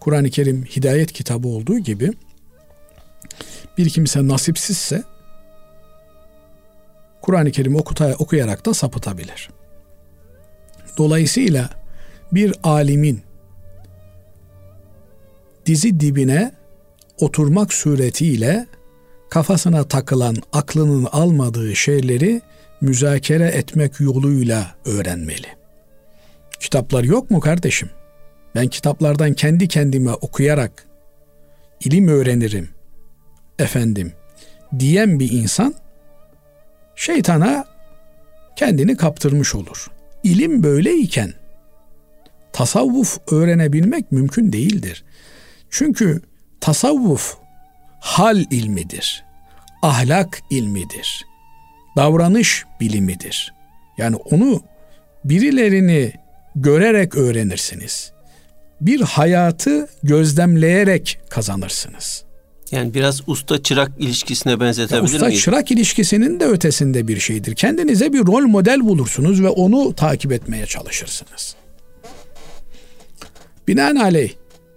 Kur'an-ı 0.00 0.30
Kerim 0.30 0.64
hidayet 0.64 1.12
kitabı 1.12 1.48
olduğu 1.48 1.78
gibi 1.78 2.12
bir 3.78 3.88
kimse 3.88 4.28
nasipsizse 4.28 5.02
Kur'an-ı 7.22 7.50
Kerim 7.50 7.76
okuta, 7.76 8.14
okuyarak 8.18 8.66
da 8.66 8.74
sapıtabilir. 8.74 9.50
Dolayısıyla 10.98 11.70
bir 12.32 12.54
alimin 12.62 13.22
dizi 15.66 16.00
dibine 16.00 16.52
oturmak 17.18 17.72
suretiyle 17.72 18.66
kafasına 19.30 19.88
takılan 19.88 20.36
aklının 20.52 21.04
almadığı 21.04 21.76
şeyleri 21.76 22.42
müzakere 22.80 23.48
etmek 23.48 24.00
yoluyla 24.00 24.74
öğrenmeli. 24.84 25.61
Kitaplar 26.62 27.04
yok 27.04 27.30
mu 27.30 27.40
kardeşim? 27.40 27.90
Ben 28.54 28.68
kitaplardan 28.68 29.34
kendi 29.34 29.68
kendime 29.68 30.12
okuyarak 30.12 30.86
ilim 31.84 32.08
öğrenirim 32.08 32.68
efendim 33.58 34.12
diyen 34.78 35.20
bir 35.20 35.32
insan 35.32 35.74
şeytana 36.96 37.64
kendini 38.56 38.96
kaptırmış 38.96 39.54
olur. 39.54 39.90
İlim 40.22 40.62
böyleyken 40.62 41.32
tasavvuf 42.52 43.18
öğrenebilmek 43.32 44.12
mümkün 44.12 44.52
değildir. 44.52 45.04
Çünkü 45.70 46.22
tasavvuf 46.60 47.36
hal 48.00 48.36
ilmidir. 48.50 49.24
Ahlak 49.82 50.42
ilmidir. 50.50 51.24
Davranış 51.96 52.64
bilimidir. 52.80 53.54
Yani 53.98 54.16
onu 54.16 54.62
birilerini 55.24 56.21
görerek 56.56 57.14
öğrenirsiniz. 57.14 58.12
Bir 58.80 59.00
hayatı 59.00 59.88
gözlemleyerek 60.02 61.20
kazanırsınız. 61.28 62.24
Yani 62.70 62.94
biraz 62.94 63.28
usta 63.28 63.62
çırak 63.62 63.92
ilişkisine 63.98 64.60
benzetebilir 64.60 65.02
usta 65.04 65.26
miyiz? 65.26 65.38
Usta 65.38 65.44
çırak 65.44 65.70
ilişkisinin 65.70 66.40
de 66.40 66.44
ötesinde 66.44 67.08
bir 67.08 67.20
şeydir. 67.20 67.54
Kendinize 67.54 68.12
bir 68.12 68.26
rol 68.26 68.46
model 68.46 68.80
bulursunuz 68.80 69.42
ve 69.42 69.48
onu 69.48 69.94
takip 69.94 70.32
etmeye 70.32 70.66
çalışırsınız. 70.66 71.54
Binaenaleyh 73.68 74.32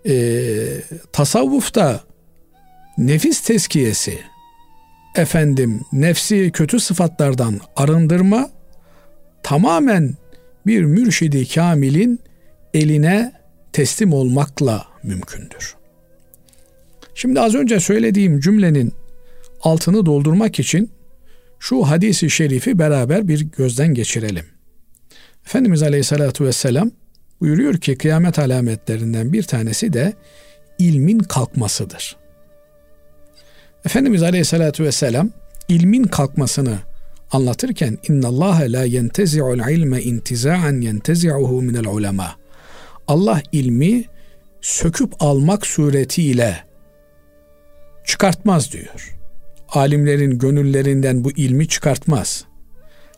e, 0.06 0.14
tasavvufta 1.12 2.04
nefis 2.98 3.42
teskiyesi, 3.42 4.20
efendim 5.16 5.82
nefsi 5.94 6.52
kötü 6.52 6.80
sıfatlardan 6.80 7.60
arındırma 7.76 8.50
tamamen 9.44 10.14
bir 10.66 10.84
mürşidi 10.84 11.48
kamilin 11.48 12.20
eline 12.74 13.34
teslim 13.74 14.14
olmakla 14.14 14.86
mümkündür. 15.04 15.76
Şimdi 17.16 17.40
az 17.40 17.56
önce 17.56 17.80
söylediğim 17.80 18.40
cümlenin 18.40 18.94
altını 19.62 20.06
doldurmak 20.06 20.60
için 20.60 20.92
şu 21.60 21.84
hadisi 21.84 22.30
şerifi 22.30 22.80
beraber 22.80 23.28
bir 23.28 23.42
gözden 23.42 23.94
geçirelim. 23.94 24.46
Efendimiz 25.46 25.84
Aleyhisselatü 25.84 26.46
Vesselam 26.46 26.92
buyuruyor 27.42 27.78
ki 27.78 27.98
kıyamet 27.98 28.40
alametlerinden 28.40 29.34
bir 29.34 29.44
tanesi 29.44 29.94
de 29.94 30.14
ilmin 30.80 31.20
kalkmasıdır. 31.20 32.16
Efendimiz 33.86 34.24
Aleyhisselatü 34.24 34.84
Vesselam 34.84 35.30
ilmin 35.68 36.04
kalkmasını 36.04 36.78
anlatırken 37.32 37.98
inna 38.10 38.28
Allah 38.28 38.60
la 38.60 38.84
yentezi'ul 38.84 39.72
ilme 39.72 40.02
intiza'an 40.02 40.82
yentezi'uhu 40.82 41.62
minel 41.62 41.88
ulema. 41.88 42.36
Allah 43.08 43.42
ilmi 43.52 44.06
söküp 44.62 45.14
almak 45.20 45.68
suretiyle 45.68 46.64
çıkartmaz 48.06 48.72
diyor. 48.72 49.18
Alimlerin 49.70 50.40
gönüllerinden 50.40 51.24
bu 51.24 51.32
ilmi 51.32 51.68
çıkartmaz. 51.68 52.46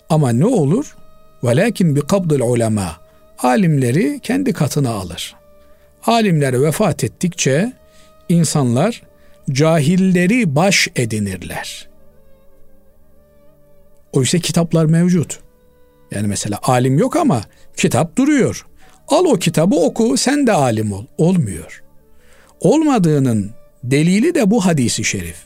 Ama 0.09 0.29
ne 0.29 0.45
olur? 0.45 0.95
Velakin 1.43 1.95
bi 1.95 2.01
kabdil 2.01 2.41
ulema. 2.41 2.97
Alimleri 3.39 4.19
kendi 4.23 4.53
katına 4.53 4.89
alır. 4.89 5.35
Alimler 6.05 6.61
vefat 6.61 7.03
ettikçe 7.03 7.73
insanlar 8.29 9.01
cahilleri 9.51 10.55
baş 10.55 10.87
edinirler. 10.95 11.86
Oysa 14.17 14.39
kitaplar 14.39 14.85
mevcut. 14.85 15.39
Yani 16.11 16.27
mesela 16.27 16.59
alim 16.63 16.97
yok 16.99 17.15
ama 17.15 17.41
kitap 17.77 18.17
duruyor. 18.17 18.65
Al 19.07 19.25
o 19.25 19.35
kitabı 19.35 19.75
oku 19.75 20.17
sen 20.17 20.47
de 20.47 20.53
alim 20.53 20.91
ol. 20.91 21.05
Olmuyor. 21.17 21.83
Olmadığının 22.59 23.51
delili 23.83 24.35
de 24.35 24.51
bu 24.51 24.65
hadisi 24.65 25.03
şerif. 25.03 25.37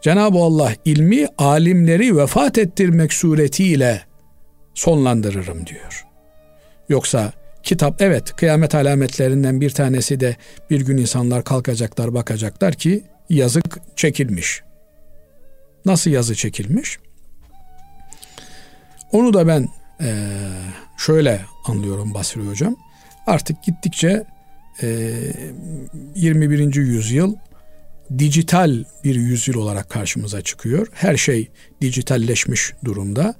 Cenab-ı 0.00 0.38
Allah 0.38 0.72
ilmi 0.84 1.26
alimleri 1.38 2.16
vefat 2.16 2.58
ettirmek 2.58 3.12
suretiyle 3.12 4.02
sonlandırırım 4.74 5.66
diyor. 5.66 6.06
Yoksa 6.88 7.32
kitap 7.62 8.02
evet 8.02 8.36
kıyamet 8.36 8.74
alametlerinden 8.74 9.60
bir 9.60 9.70
tanesi 9.70 10.20
de 10.20 10.36
bir 10.70 10.80
gün 10.80 10.96
insanlar 10.96 11.44
kalkacaklar 11.44 12.14
bakacaklar 12.14 12.74
ki 12.74 13.04
yazık 13.30 13.78
çekilmiş. 13.96 14.62
Nasıl 15.84 16.10
yazı 16.10 16.34
çekilmiş? 16.34 16.98
Onu 19.12 19.32
da 19.32 19.46
ben 19.46 19.68
şöyle 20.98 21.40
anlıyorum 21.64 22.14
Basri 22.14 22.40
Hocam. 22.40 22.76
Artık 23.26 23.62
gittikçe 23.62 24.24
e, 24.82 25.12
21. 26.14 26.74
yüzyıl 26.74 27.34
dijital 28.18 28.84
bir 29.04 29.14
yüzyıl 29.14 29.54
olarak 29.54 29.90
karşımıza 29.90 30.42
çıkıyor. 30.42 30.86
Her 30.92 31.16
şey 31.16 31.48
dijitalleşmiş 31.80 32.72
durumda. 32.84 33.34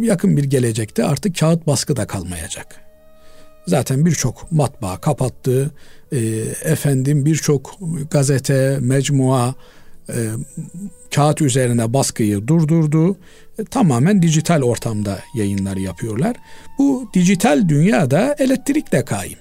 Yakın 0.00 0.36
bir 0.36 0.44
gelecekte 0.44 1.04
artık 1.04 1.38
kağıt 1.38 1.66
baskı 1.66 1.96
da 1.96 2.06
kalmayacak. 2.06 2.80
Zaten 3.66 4.06
birçok 4.06 4.52
matbaa 4.52 5.00
kapattı. 5.00 5.70
Efendim 6.64 7.24
birçok 7.26 7.78
gazete, 8.10 8.78
mecmua, 8.80 9.54
kağıt 11.14 11.42
üzerine 11.42 11.92
baskıyı 11.92 12.48
durdurdu. 12.48 13.16
Tamamen 13.64 14.22
dijital 14.22 14.62
ortamda 14.62 15.20
yayınlar 15.34 15.76
yapıyorlar. 15.76 16.36
Bu 16.78 17.10
dijital 17.14 17.68
dünyada 17.68 18.36
elektrikle 18.38 19.04
kaim. 19.04 19.38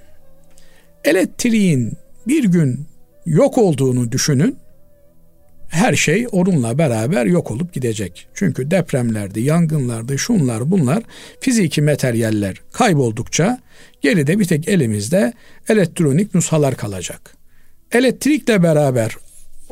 Elektriğin 1.03 1.93
bir 2.28 2.43
gün 2.43 2.88
yok 3.26 3.57
olduğunu 3.57 4.11
düşünün. 4.11 4.57
Her 5.68 5.93
şey 5.95 6.28
onunla 6.32 6.78
beraber 6.78 7.26
yok 7.26 7.51
olup 7.51 7.74
gidecek. 7.74 8.28
Çünkü 8.34 8.72
depremlerde, 8.72 9.39
yangınlarda, 9.39 10.18
şunlar 10.18 10.72
bunlar 10.72 11.03
fiziki 11.39 11.82
materyaller 11.82 12.61
kayboldukça 12.72 13.59
geride 14.01 14.39
bir 14.39 14.45
tek 14.45 14.68
elimizde 14.68 15.34
elektronik 15.70 16.36
nushalar 16.36 16.76
kalacak. 16.76 17.36
Elektrikle 17.91 18.63
beraber 18.63 19.16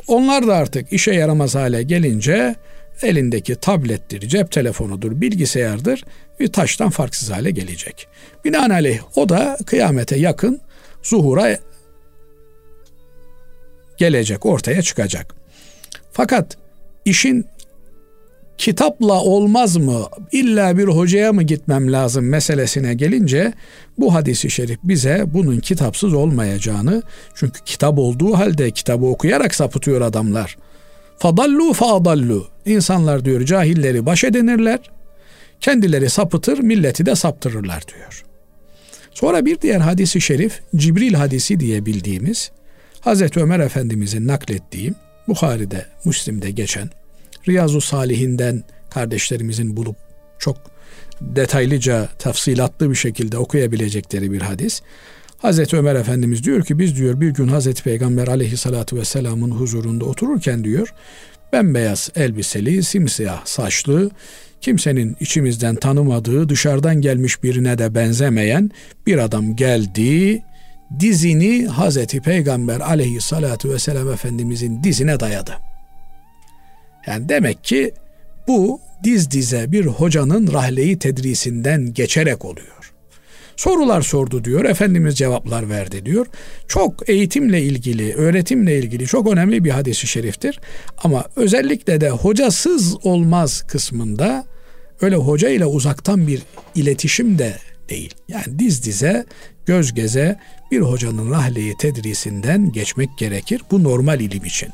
onlar 0.06 0.46
da 0.46 0.56
artık 0.56 0.92
işe 0.92 1.12
yaramaz 1.12 1.54
hale 1.54 1.82
gelince 1.82 2.54
elindeki 3.02 3.54
tablettir, 3.54 4.28
cep 4.28 4.52
telefonudur, 4.52 5.20
bilgisayardır 5.20 6.04
bir 6.40 6.52
taştan 6.52 6.90
farksız 6.90 7.30
hale 7.30 7.50
gelecek. 7.50 8.08
Binaenaleyh 8.44 9.00
o 9.16 9.28
da 9.28 9.56
kıyamete 9.66 10.16
yakın 10.16 10.60
zuhura 11.02 11.58
gelecek, 13.96 14.46
ortaya 14.46 14.82
çıkacak. 14.82 15.34
Fakat 16.12 16.56
işin 17.04 17.46
kitapla 18.58 19.20
olmaz 19.20 19.76
mı, 19.76 20.06
illa 20.32 20.78
bir 20.78 20.88
hocaya 20.88 21.32
mı 21.32 21.42
gitmem 21.42 21.92
lazım 21.92 22.28
meselesine 22.28 22.94
gelince 22.94 23.52
bu 23.98 24.14
hadisi 24.14 24.50
şerif 24.50 24.78
bize 24.84 25.24
bunun 25.26 25.58
kitapsız 25.58 26.14
olmayacağını 26.14 27.02
çünkü 27.34 27.64
kitap 27.64 27.98
olduğu 27.98 28.34
halde 28.34 28.70
kitabı 28.70 29.06
okuyarak 29.06 29.54
sapıtıyor 29.54 30.00
adamlar. 30.00 30.56
Fadallu 31.18 31.72
faadallu. 31.72 32.53
İnsanlar 32.66 33.24
diyor 33.24 33.44
cahilleri 33.44 34.06
baş 34.06 34.24
edinirler. 34.24 34.78
Kendileri 35.60 36.10
sapıtır, 36.10 36.58
milleti 36.58 37.06
de 37.06 37.14
saptırırlar 37.14 37.82
diyor. 37.88 38.24
Sonra 39.14 39.44
bir 39.44 39.60
diğer 39.60 39.80
hadisi 39.80 40.20
şerif 40.20 40.60
Cibril 40.76 41.14
hadisi 41.14 41.60
diye 41.60 41.86
bildiğimiz 41.86 42.50
Hazreti 43.00 43.40
Ömer 43.40 43.60
Efendimizin 43.60 44.26
naklettiği 44.26 44.92
Bukhari'de, 45.28 45.86
Müslim'de 46.04 46.50
geçen 46.50 46.90
Riyazu 47.48 47.80
Salihinden 47.80 48.64
kardeşlerimizin 48.90 49.76
bulup 49.76 49.96
çok 50.38 50.56
detaylıca, 51.20 52.08
tafsilatlı 52.18 52.90
bir 52.90 52.94
şekilde 52.94 53.38
okuyabilecekleri 53.38 54.32
bir 54.32 54.40
hadis. 54.40 54.82
Hazreti 55.38 55.76
Ömer 55.76 55.94
Efendimiz 55.94 56.44
diyor 56.44 56.64
ki 56.64 56.78
biz 56.78 56.96
diyor 56.96 57.20
bir 57.20 57.30
gün 57.30 57.48
Hazreti 57.48 57.82
Peygamber 57.82 58.28
aleyhissalatu 58.28 58.96
vesselamın 58.96 59.50
huzurunda 59.50 60.04
otururken 60.04 60.64
diyor 60.64 60.94
bembeyaz 61.54 62.10
elbiseli, 62.16 62.82
simsiyah 62.82 63.46
saçlı, 63.46 64.10
kimsenin 64.60 65.16
içimizden 65.20 65.76
tanımadığı, 65.76 66.48
dışarıdan 66.48 67.00
gelmiş 67.00 67.42
birine 67.42 67.78
de 67.78 67.94
benzemeyen 67.94 68.70
bir 69.06 69.18
adam 69.18 69.56
geldi, 69.56 70.42
dizini 71.00 71.66
Hazreti 71.66 72.20
Peygamber 72.20 72.80
aleyhissalatu 72.80 73.70
vesselam 73.70 74.12
Efendimizin 74.12 74.84
dizine 74.84 75.20
dayadı. 75.20 75.52
Yani 77.06 77.28
demek 77.28 77.64
ki 77.64 77.94
bu 78.48 78.80
diz 79.04 79.30
dize 79.30 79.72
bir 79.72 79.86
hocanın 79.86 80.52
rahleyi 80.52 80.98
tedrisinden 80.98 81.92
geçerek 81.92 82.44
oluyor. 82.44 82.93
Sorular 83.56 84.02
sordu 84.02 84.44
diyor, 84.44 84.64
Efendimiz 84.64 85.18
cevaplar 85.18 85.70
verdi 85.70 86.06
diyor. 86.06 86.26
Çok 86.68 87.08
eğitimle 87.08 87.62
ilgili, 87.62 88.14
öğretimle 88.14 88.78
ilgili 88.78 89.06
çok 89.06 89.32
önemli 89.32 89.64
bir 89.64 89.70
hadisi 89.70 90.06
şeriftir. 90.06 90.60
Ama 90.98 91.24
özellikle 91.36 92.00
de 92.00 92.10
hocasız 92.10 93.06
olmaz 93.06 93.62
kısmında 93.68 94.44
öyle 95.00 95.16
hoca 95.16 95.48
ile 95.48 95.66
uzaktan 95.66 96.26
bir 96.26 96.42
iletişim 96.74 97.38
de 97.38 97.54
değil. 97.88 98.14
Yani 98.28 98.58
diz 98.58 98.84
dize, 98.84 99.26
göz 99.66 99.94
geze 99.94 100.38
bir 100.70 100.80
hocanın 100.80 101.30
rahleyi 101.30 101.76
tedrisinden 101.76 102.72
geçmek 102.72 103.18
gerekir. 103.18 103.62
Bu 103.70 103.84
normal 103.84 104.20
ilim 104.20 104.44
için. 104.44 104.68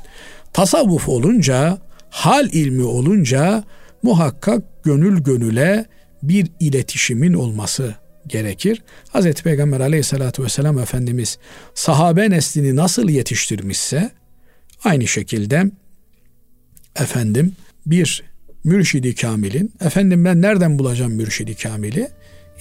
Tasavvuf 0.53 1.09
olunca 1.09 1.79
hal 2.11 2.49
ilmi 2.53 2.85
olunca 2.85 3.65
muhakkak 4.03 4.85
gönül 4.85 5.23
gönüle 5.23 5.87
bir 6.23 6.47
iletişimin 6.61 7.33
olması 7.33 7.95
gerekir. 8.30 8.84
Hz. 9.14 9.34
Peygamber 9.34 9.80
aleyhissalatü 9.80 10.44
vesselam 10.44 10.80
Efendimiz 10.80 11.38
sahabe 11.74 12.30
neslini 12.30 12.76
nasıl 12.76 13.10
yetiştirmişse 13.10 14.12
aynı 14.84 15.08
şekilde 15.08 15.64
efendim 17.00 17.56
bir 17.86 18.24
mürşidi 18.64 19.16
kamilin 19.16 19.74
efendim 19.82 20.26
ben 20.26 20.42
nereden 20.42 20.80
bulacağım 20.80 21.14
mürşidi 21.14 21.56
kamili? 21.56 22.08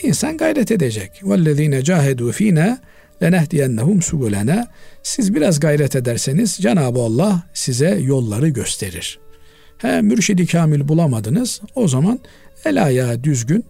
İnsan 0.02 0.36
gayret 0.36 0.70
edecek. 0.70 1.10
وَالَّذ۪ينَ 1.22 1.82
جَاهَدُوا 1.82 2.32
ف۪ينَا 2.32 2.78
لَنَهْدِيَنَّهُمْ 3.22 4.02
سُبُلَنَا 4.02 4.66
Siz 5.02 5.34
biraz 5.34 5.60
gayret 5.60 5.96
ederseniz 5.96 6.56
Cenab-ı 6.56 7.00
Allah 7.00 7.42
size 7.54 7.98
yolları 8.02 8.48
gösterir. 8.48 9.18
He 9.78 10.00
mürşidi 10.00 10.46
kamil 10.46 10.88
bulamadınız. 10.88 11.60
O 11.74 11.88
zaman 11.88 12.20
el 12.64 12.84
ayağı 12.84 13.24
düzgün 13.24 13.64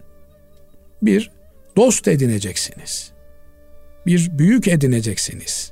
bir 1.03 1.31
dost 1.78 2.08
edineceksiniz. 2.08 3.12
Bir 4.06 4.30
büyük 4.40 4.68
edineceksiniz. 4.68 5.72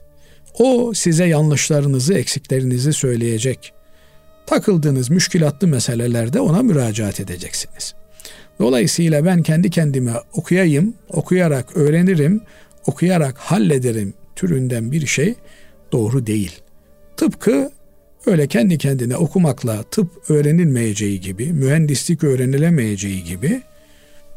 O 0.60 0.93
size 0.93 1.26
yanlışlarınızı, 1.26 2.14
eksiklerinizi 2.14 2.93
söyleyecek. 2.93 3.74
Takıldığınız 4.45 5.10
müşkilatlı 5.10 5.68
meselelerde 5.68 6.39
ona 6.39 6.64
müracaat 6.64 7.20
edeceksiniz. 7.20 7.93
Dolayısıyla 8.60 9.26
ben 9.26 9.43
kendi 9.43 9.70
kendime 9.70 10.14
okuyayım, 10.34 10.93
okuyarak 11.10 11.78
öğrenirim, 11.78 12.41
okuyarak 12.86 13.38
hallederim 13.38 14.14
türünden 14.36 14.91
bir 14.91 15.06
şey 15.06 15.36
doğru 15.91 16.28
değil. 16.28 16.62
Tıpkı 17.18 17.72
öyle 18.26 18.48
kendi 18.48 18.78
kendine 18.78 19.18
okumakla 19.18 19.84
tıp 19.84 20.30
öğrenilmeyeceği 20.30 21.22
gibi, 21.22 21.54
mühendislik 21.54 22.24
öğrenilemeyeceği 22.24 23.24
gibi 23.24 23.62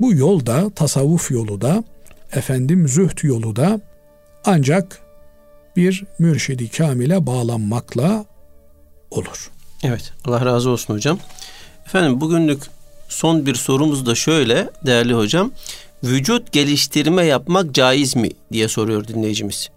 bu 0.01 0.15
yolda, 0.15 0.71
tasavvuf 0.71 1.31
yolu 1.31 1.61
da, 1.61 1.85
efendim 2.33 2.89
züht 2.89 3.25
yolu 3.25 3.57
da 3.57 3.81
ancak 4.45 5.01
bir 5.77 6.05
mürşidi 6.19 6.69
kamile 6.69 7.27
bağlanmakla 7.27 8.25
olur. 9.11 9.51
Evet, 9.83 10.13
Allah 10.25 10.45
razı 10.45 10.71
olsun 10.71 10.95
hocam. 10.95 11.19
Efendim 11.87 12.21
bugünlük 12.21 12.63
son 13.09 13.47
bir 13.47 13.55
sorumuz 13.55 14.07
da 14.07 14.15
şöyle 14.15 14.71
değerli 14.87 15.15
hocam. 15.15 15.53
Vücut 16.05 16.53
geliştirme 16.53 17.25
yapmak 17.25 17.75
caiz 17.75 18.17
mi 18.17 18.31
diye 18.53 18.69
soruyor 18.69 19.09
dinleyicimiz. 19.09 19.69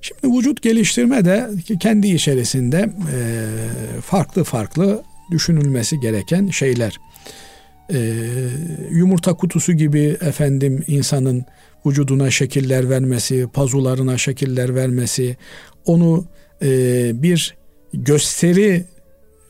Şimdi 0.00 0.36
vücut 0.36 0.62
geliştirme 0.62 1.24
de 1.24 1.50
kendi 1.80 2.08
içerisinde 2.08 2.92
farklı 4.06 4.44
farklı 4.44 5.02
düşünülmesi 5.30 6.00
gereken 6.00 6.48
şeyler. 6.48 6.98
E, 7.92 7.98
yumurta 8.90 9.34
kutusu 9.34 9.72
gibi 9.72 10.16
efendim 10.20 10.84
insanın 10.86 11.44
vücuduna 11.86 12.30
şekiller 12.30 12.90
vermesi, 12.90 13.46
pazularına 13.52 14.18
şekiller 14.18 14.74
vermesi, 14.74 15.36
onu 15.84 16.24
e, 16.62 16.68
bir 17.22 17.56
gösteri 17.94 18.84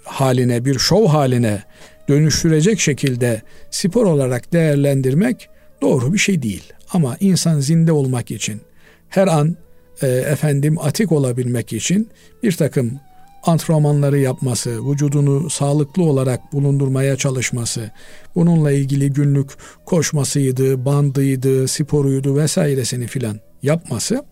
haline, 0.04 0.64
bir 0.64 0.78
şov 0.78 1.06
haline 1.06 1.62
dönüştürecek 2.08 2.80
şekilde 2.80 3.42
spor 3.70 4.06
olarak 4.06 4.52
değerlendirmek 4.52 5.48
doğru 5.82 6.12
bir 6.12 6.18
şey 6.18 6.42
değil. 6.42 6.72
Ama 6.92 7.16
insan 7.20 7.60
zinde 7.60 7.92
olmak 7.92 8.30
için 8.30 8.60
her 9.08 9.26
an 9.26 9.56
e, 10.02 10.06
efendim 10.06 10.78
atik 10.78 11.12
olabilmek 11.12 11.72
için 11.72 12.08
bir 12.42 12.52
takım 12.52 13.00
antrenmanları 13.42 14.18
yapması, 14.18 14.90
vücudunu 14.90 15.50
sağlıklı 15.50 16.02
olarak 16.02 16.52
bulundurmaya 16.52 17.16
çalışması, 17.16 17.90
bununla 18.34 18.72
ilgili 18.72 19.12
günlük 19.12 19.50
koşmasıydı, 19.86 20.84
bandıydı, 20.84 21.68
sporuydu 21.68 22.36
vesairesini 22.36 23.06
filan 23.06 23.40
yapması 23.62 24.24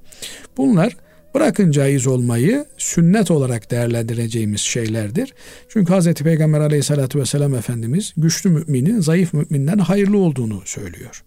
bunlar 0.57 0.97
bırakın 1.35 1.71
caiz 1.71 2.07
olmayı 2.07 2.65
sünnet 2.79 3.31
olarak 3.31 3.71
değerlendireceğimiz 3.71 4.61
şeylerdir. 4.61 5.35
Çünkü 5.69 5.93
Hz. 5.95 6.15
Peygamber 6.15 6.61
aleyhissalatü 6.61 7.21
vesselam 7.21 7.55
Efendimiz 7.55 8.13
güçlü 8.17 8.51
müminin 8.51 9.01
zayıf 9.01 9.33
müminden 9.33 9.79
hayırlı 9.79 10.19
olduğunu 10.19 10.63
söylüyor. 10.65 11.25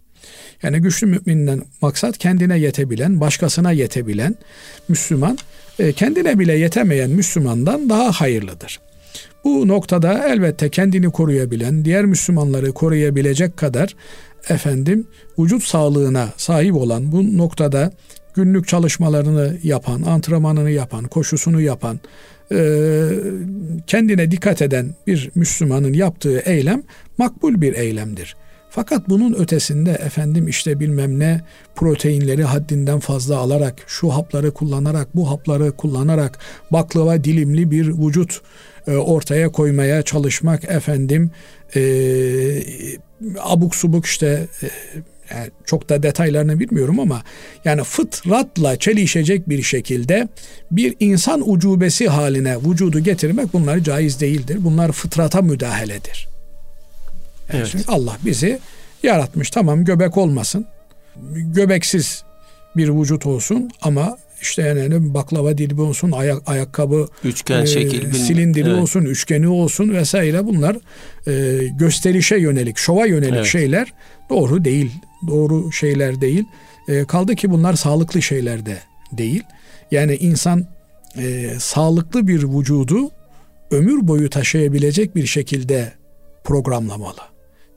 Yani 0.64 0.80
güçlü 0.80 1.08
müminden 1.08 1.62
maksat 1.82 2.18
kendine 2.18 2.60
yetebilen, 2.60 3.20
başkasına 3.20 3.72
yetebilen 3.72 4.36
Müslüman, 4.88 5.38
kendine 5.96 6.40
bile 6.40 6.54
yetemeyen 6.58 7.10
Müslümandan 7.10 7.90
daha 7.90 8.12
hayırlıdır. 8.12 8.80
Bu 9.44 9.68
noktada 9.68 10.28
elbette 10.28 10.70
kendini 10.70 11.12
koruyabilen, 11.12 11.86
diğer 11.86 12.06
Müslümanları 12.06 12.74
koruyabilecek 12.74 13.58
kadar 13.58 13.96
efendim 14.50 15.08
vücut 15.40 15.64
sağlığına 15.64 16.30
sahip 16.38 16.76
olan 16.76 17.12
bu 17.12 17.38
noktada 17.38 17.92
günlük 18.34 18.68
çalışmalarını 18.68 19.58
yapan, 19.64 20.02
antrenmanını 20.02 20.72
yapan, 20.72 21.04
koşusunu 21.04 21.62
yapan, 21.62 22.00
e, 22.52 23.10
kendine 23.88 24.32
dikkat 24.32 24.62
eden 24.62 24.96
bir 25.08 25.32
Müslümanın 25.36 25.94
yaptığı 25.94 26.40
eylem 26.40 26.84
makbul 27.18 27.62
bir 27.62 27.74
eylemdir. 27.74 28.36
Fakat 28.76 29.10
bunun 29.10 29.34
ötesinde 29.34 29.92
efendim 29.92 30.48
işte 30.48 30.80
bilmem 30.80 31.20
ne 31.20 31.42
proteinleri 31.76 32.44
haddinden 32.44 33.00
fazla 33.00 33.38
alarak, 33.38 33.76
şu 33.88 34.10
hapları 34.10 34.52
kullanarak, 34.52 35.16
bu 35.16 35.32
hapları 35.32 35.72
kullanarak 35.72 36.40
baklava 36.72 37.24
dilimli 37.24 37.72
bir 37.72 37.88
vücut 37.88 38.42
e, 38.88 38.92
ortaya 38.92 39.52
koymaya 39.52 40.02
çalışmak 40.02 40.64
efendim 40.64 41.32
e, 41.76 41.82
abuk 43.40 43.76
subuk 43.76 44.06
işte 44.06 44.48
e, 44.64 44.68
yani 45.36 45.52
çok 45.66 45.90
da 45.90 46.04
detaylarını 46.04 46.60
bilmiyorum 46.60 47.00
ama 47.00 47.24
yani 47.66 47.84
fıtratla 47.84 48.80
çelişecek 48.80 49.50
bir 49.50 49.62
şekilde 49.62 50.28
bir 50.72 50.96
insan 51.00 51.50
ucubesi 51.50 52.08
haline 52.08 52.58
vücudu 52.58 53.00
getirmek 53.00 53.54
bunlar 53.54 53.80
caiz 53.80 54.22
değildir. 54.22 54.58
Bunlar 54.62 54.92
fıtrata 54.92 55.42
müdahaledir. 55.42 56.33
Evet. 57.54 57.86
Allah 57.88 58.18
bizi 58.26 58.60
yaratmış. 59.04 59.50
Tamam 59.50 59.86
göbek 59.86 60.18
olmasın. 60.18 60.66
Göbeksiz 61.34 62.24
bir 62.76 62.90
vücut 62.90 63.26
olsun 63.26 63.70
ama 63.82 64.18
işte 64.42 64.62
yani 64.62 65.14
baklava 65.14 65.58
dilbi 65.58 65.82
olsun, 65.82 66.12
ayak 66.12 66.50
ayakkabı 66.50 67.08
üçgen 67.24 67.62
e, 67.62 67.66
şekil, 67.66 68.14
silindiri 68.14 68.70
evet. 68.70 68.82
olsun, 68.82 69.02
üçgeni 69.02 69.48
olsun 69.48 69.94
vesaire 69.94 70.46
bunlar 70.46 70.78
e, 71.28 71.64
gösterişe 71.68 72.38
yönelik, 72.38 72.78
şova 72.78 73.06
yönelik 73.06 73.34
evet. 73.34 73.46
şeyler 73.46 73.94
doğru 74.30 74.66
değil. 74.66 74.92
Doğru 75.28 75.72
şeyler 75.72 76.22
değil. 76.22 76.44
E, 76.88 77.06
kaldı 77.06 77.36
ki 77.36 77.52
bunlar 77.52 77.74
sağlıklı 77.74 78.22
şeyler 78.22 78.66
de 78.66 78.78
değil. 79.12 79.44
Yani 79.92 80.16
insan 80.16 80.68
e, 81.18 81.50
sağlıklı 81.60 82.28
bir 82.28 82.44
vücudu 82.44 83.12
ömür 83.72 84.08
boyu 84.08 84.30
taşıyabilecek 84.30 85.16
bir 85.16 85.26
şekilde 85.26 85.94
programlamalı. 86.44 87.33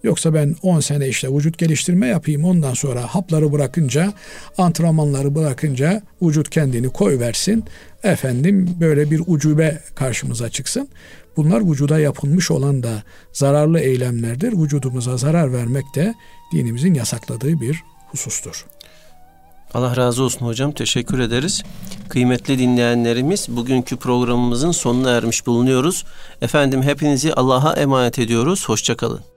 Yoksa 0.07 0.35
ben 0.35 0.57
10 0.63 0.81
sene 0.81 1.09
işte 1.09 1.29
vücut 1.29 1.59
geliştirme 1.59 2.07
yapayım 2.07 2.45
ondan 2.45 2.75
sonra 2.75 3.15
hapları 3.15 3.53
bırakınca, 3.53 4.13
antrenmanları 4.59 5.35
bırakınca 5.35 6.03
vücut 6.23 6.51
kendini 6.51 6.89
koy 6.89 7.19
versin. 7.19 7.65
Efendim 8.03 8.77
böyle 8.81 9.11
bir 9.11 9.23
ucube 9.27 9.83
karşımıza 9.95 10.49
çıksın. 10.49 10.89
Bunlar 11.37 11.71
vücuda 11.71 12.01
yapılmış 12.01 12.51
olan 12.51 12.83
da 12.83 13.03
zararlı 13.33 13.81
eylemlerdir. 13.81 14.53
Vücudumuza 14.53 15.17
zarar 15.17 15.53
vermek 15.53 15.95
de 15.95 16.15
dinimizin 16.53 16.95
yasakladığı 16.95 17.61
bir 17.61 17.83
husustur. 18.09 18.67
Allah 19.75 19.97
razı 19.97 20.23
olsun 20.23 20.47
hocam. 20.47 20.73
Teşekkür 20.73 21.19
ederiz. 21.19 21.63
Kıymetli 22.09 22.59
dinleyenlerimiz 22.59 23.47
bugünkü 23.49 23.97
programımızın 23.97 24.71
sonuna 24.71 25.11
ermiş 25.11 25.47
bulunuyoruz. 25.47 26.05
Efendim 26.43 26.83
hepinizi 26.83 27.35
Allah'a 27.35 27.73
emanet 27.73 28.19
ediyoruz. 28.19 28.69
Hoşçakalın. 28.69 29.36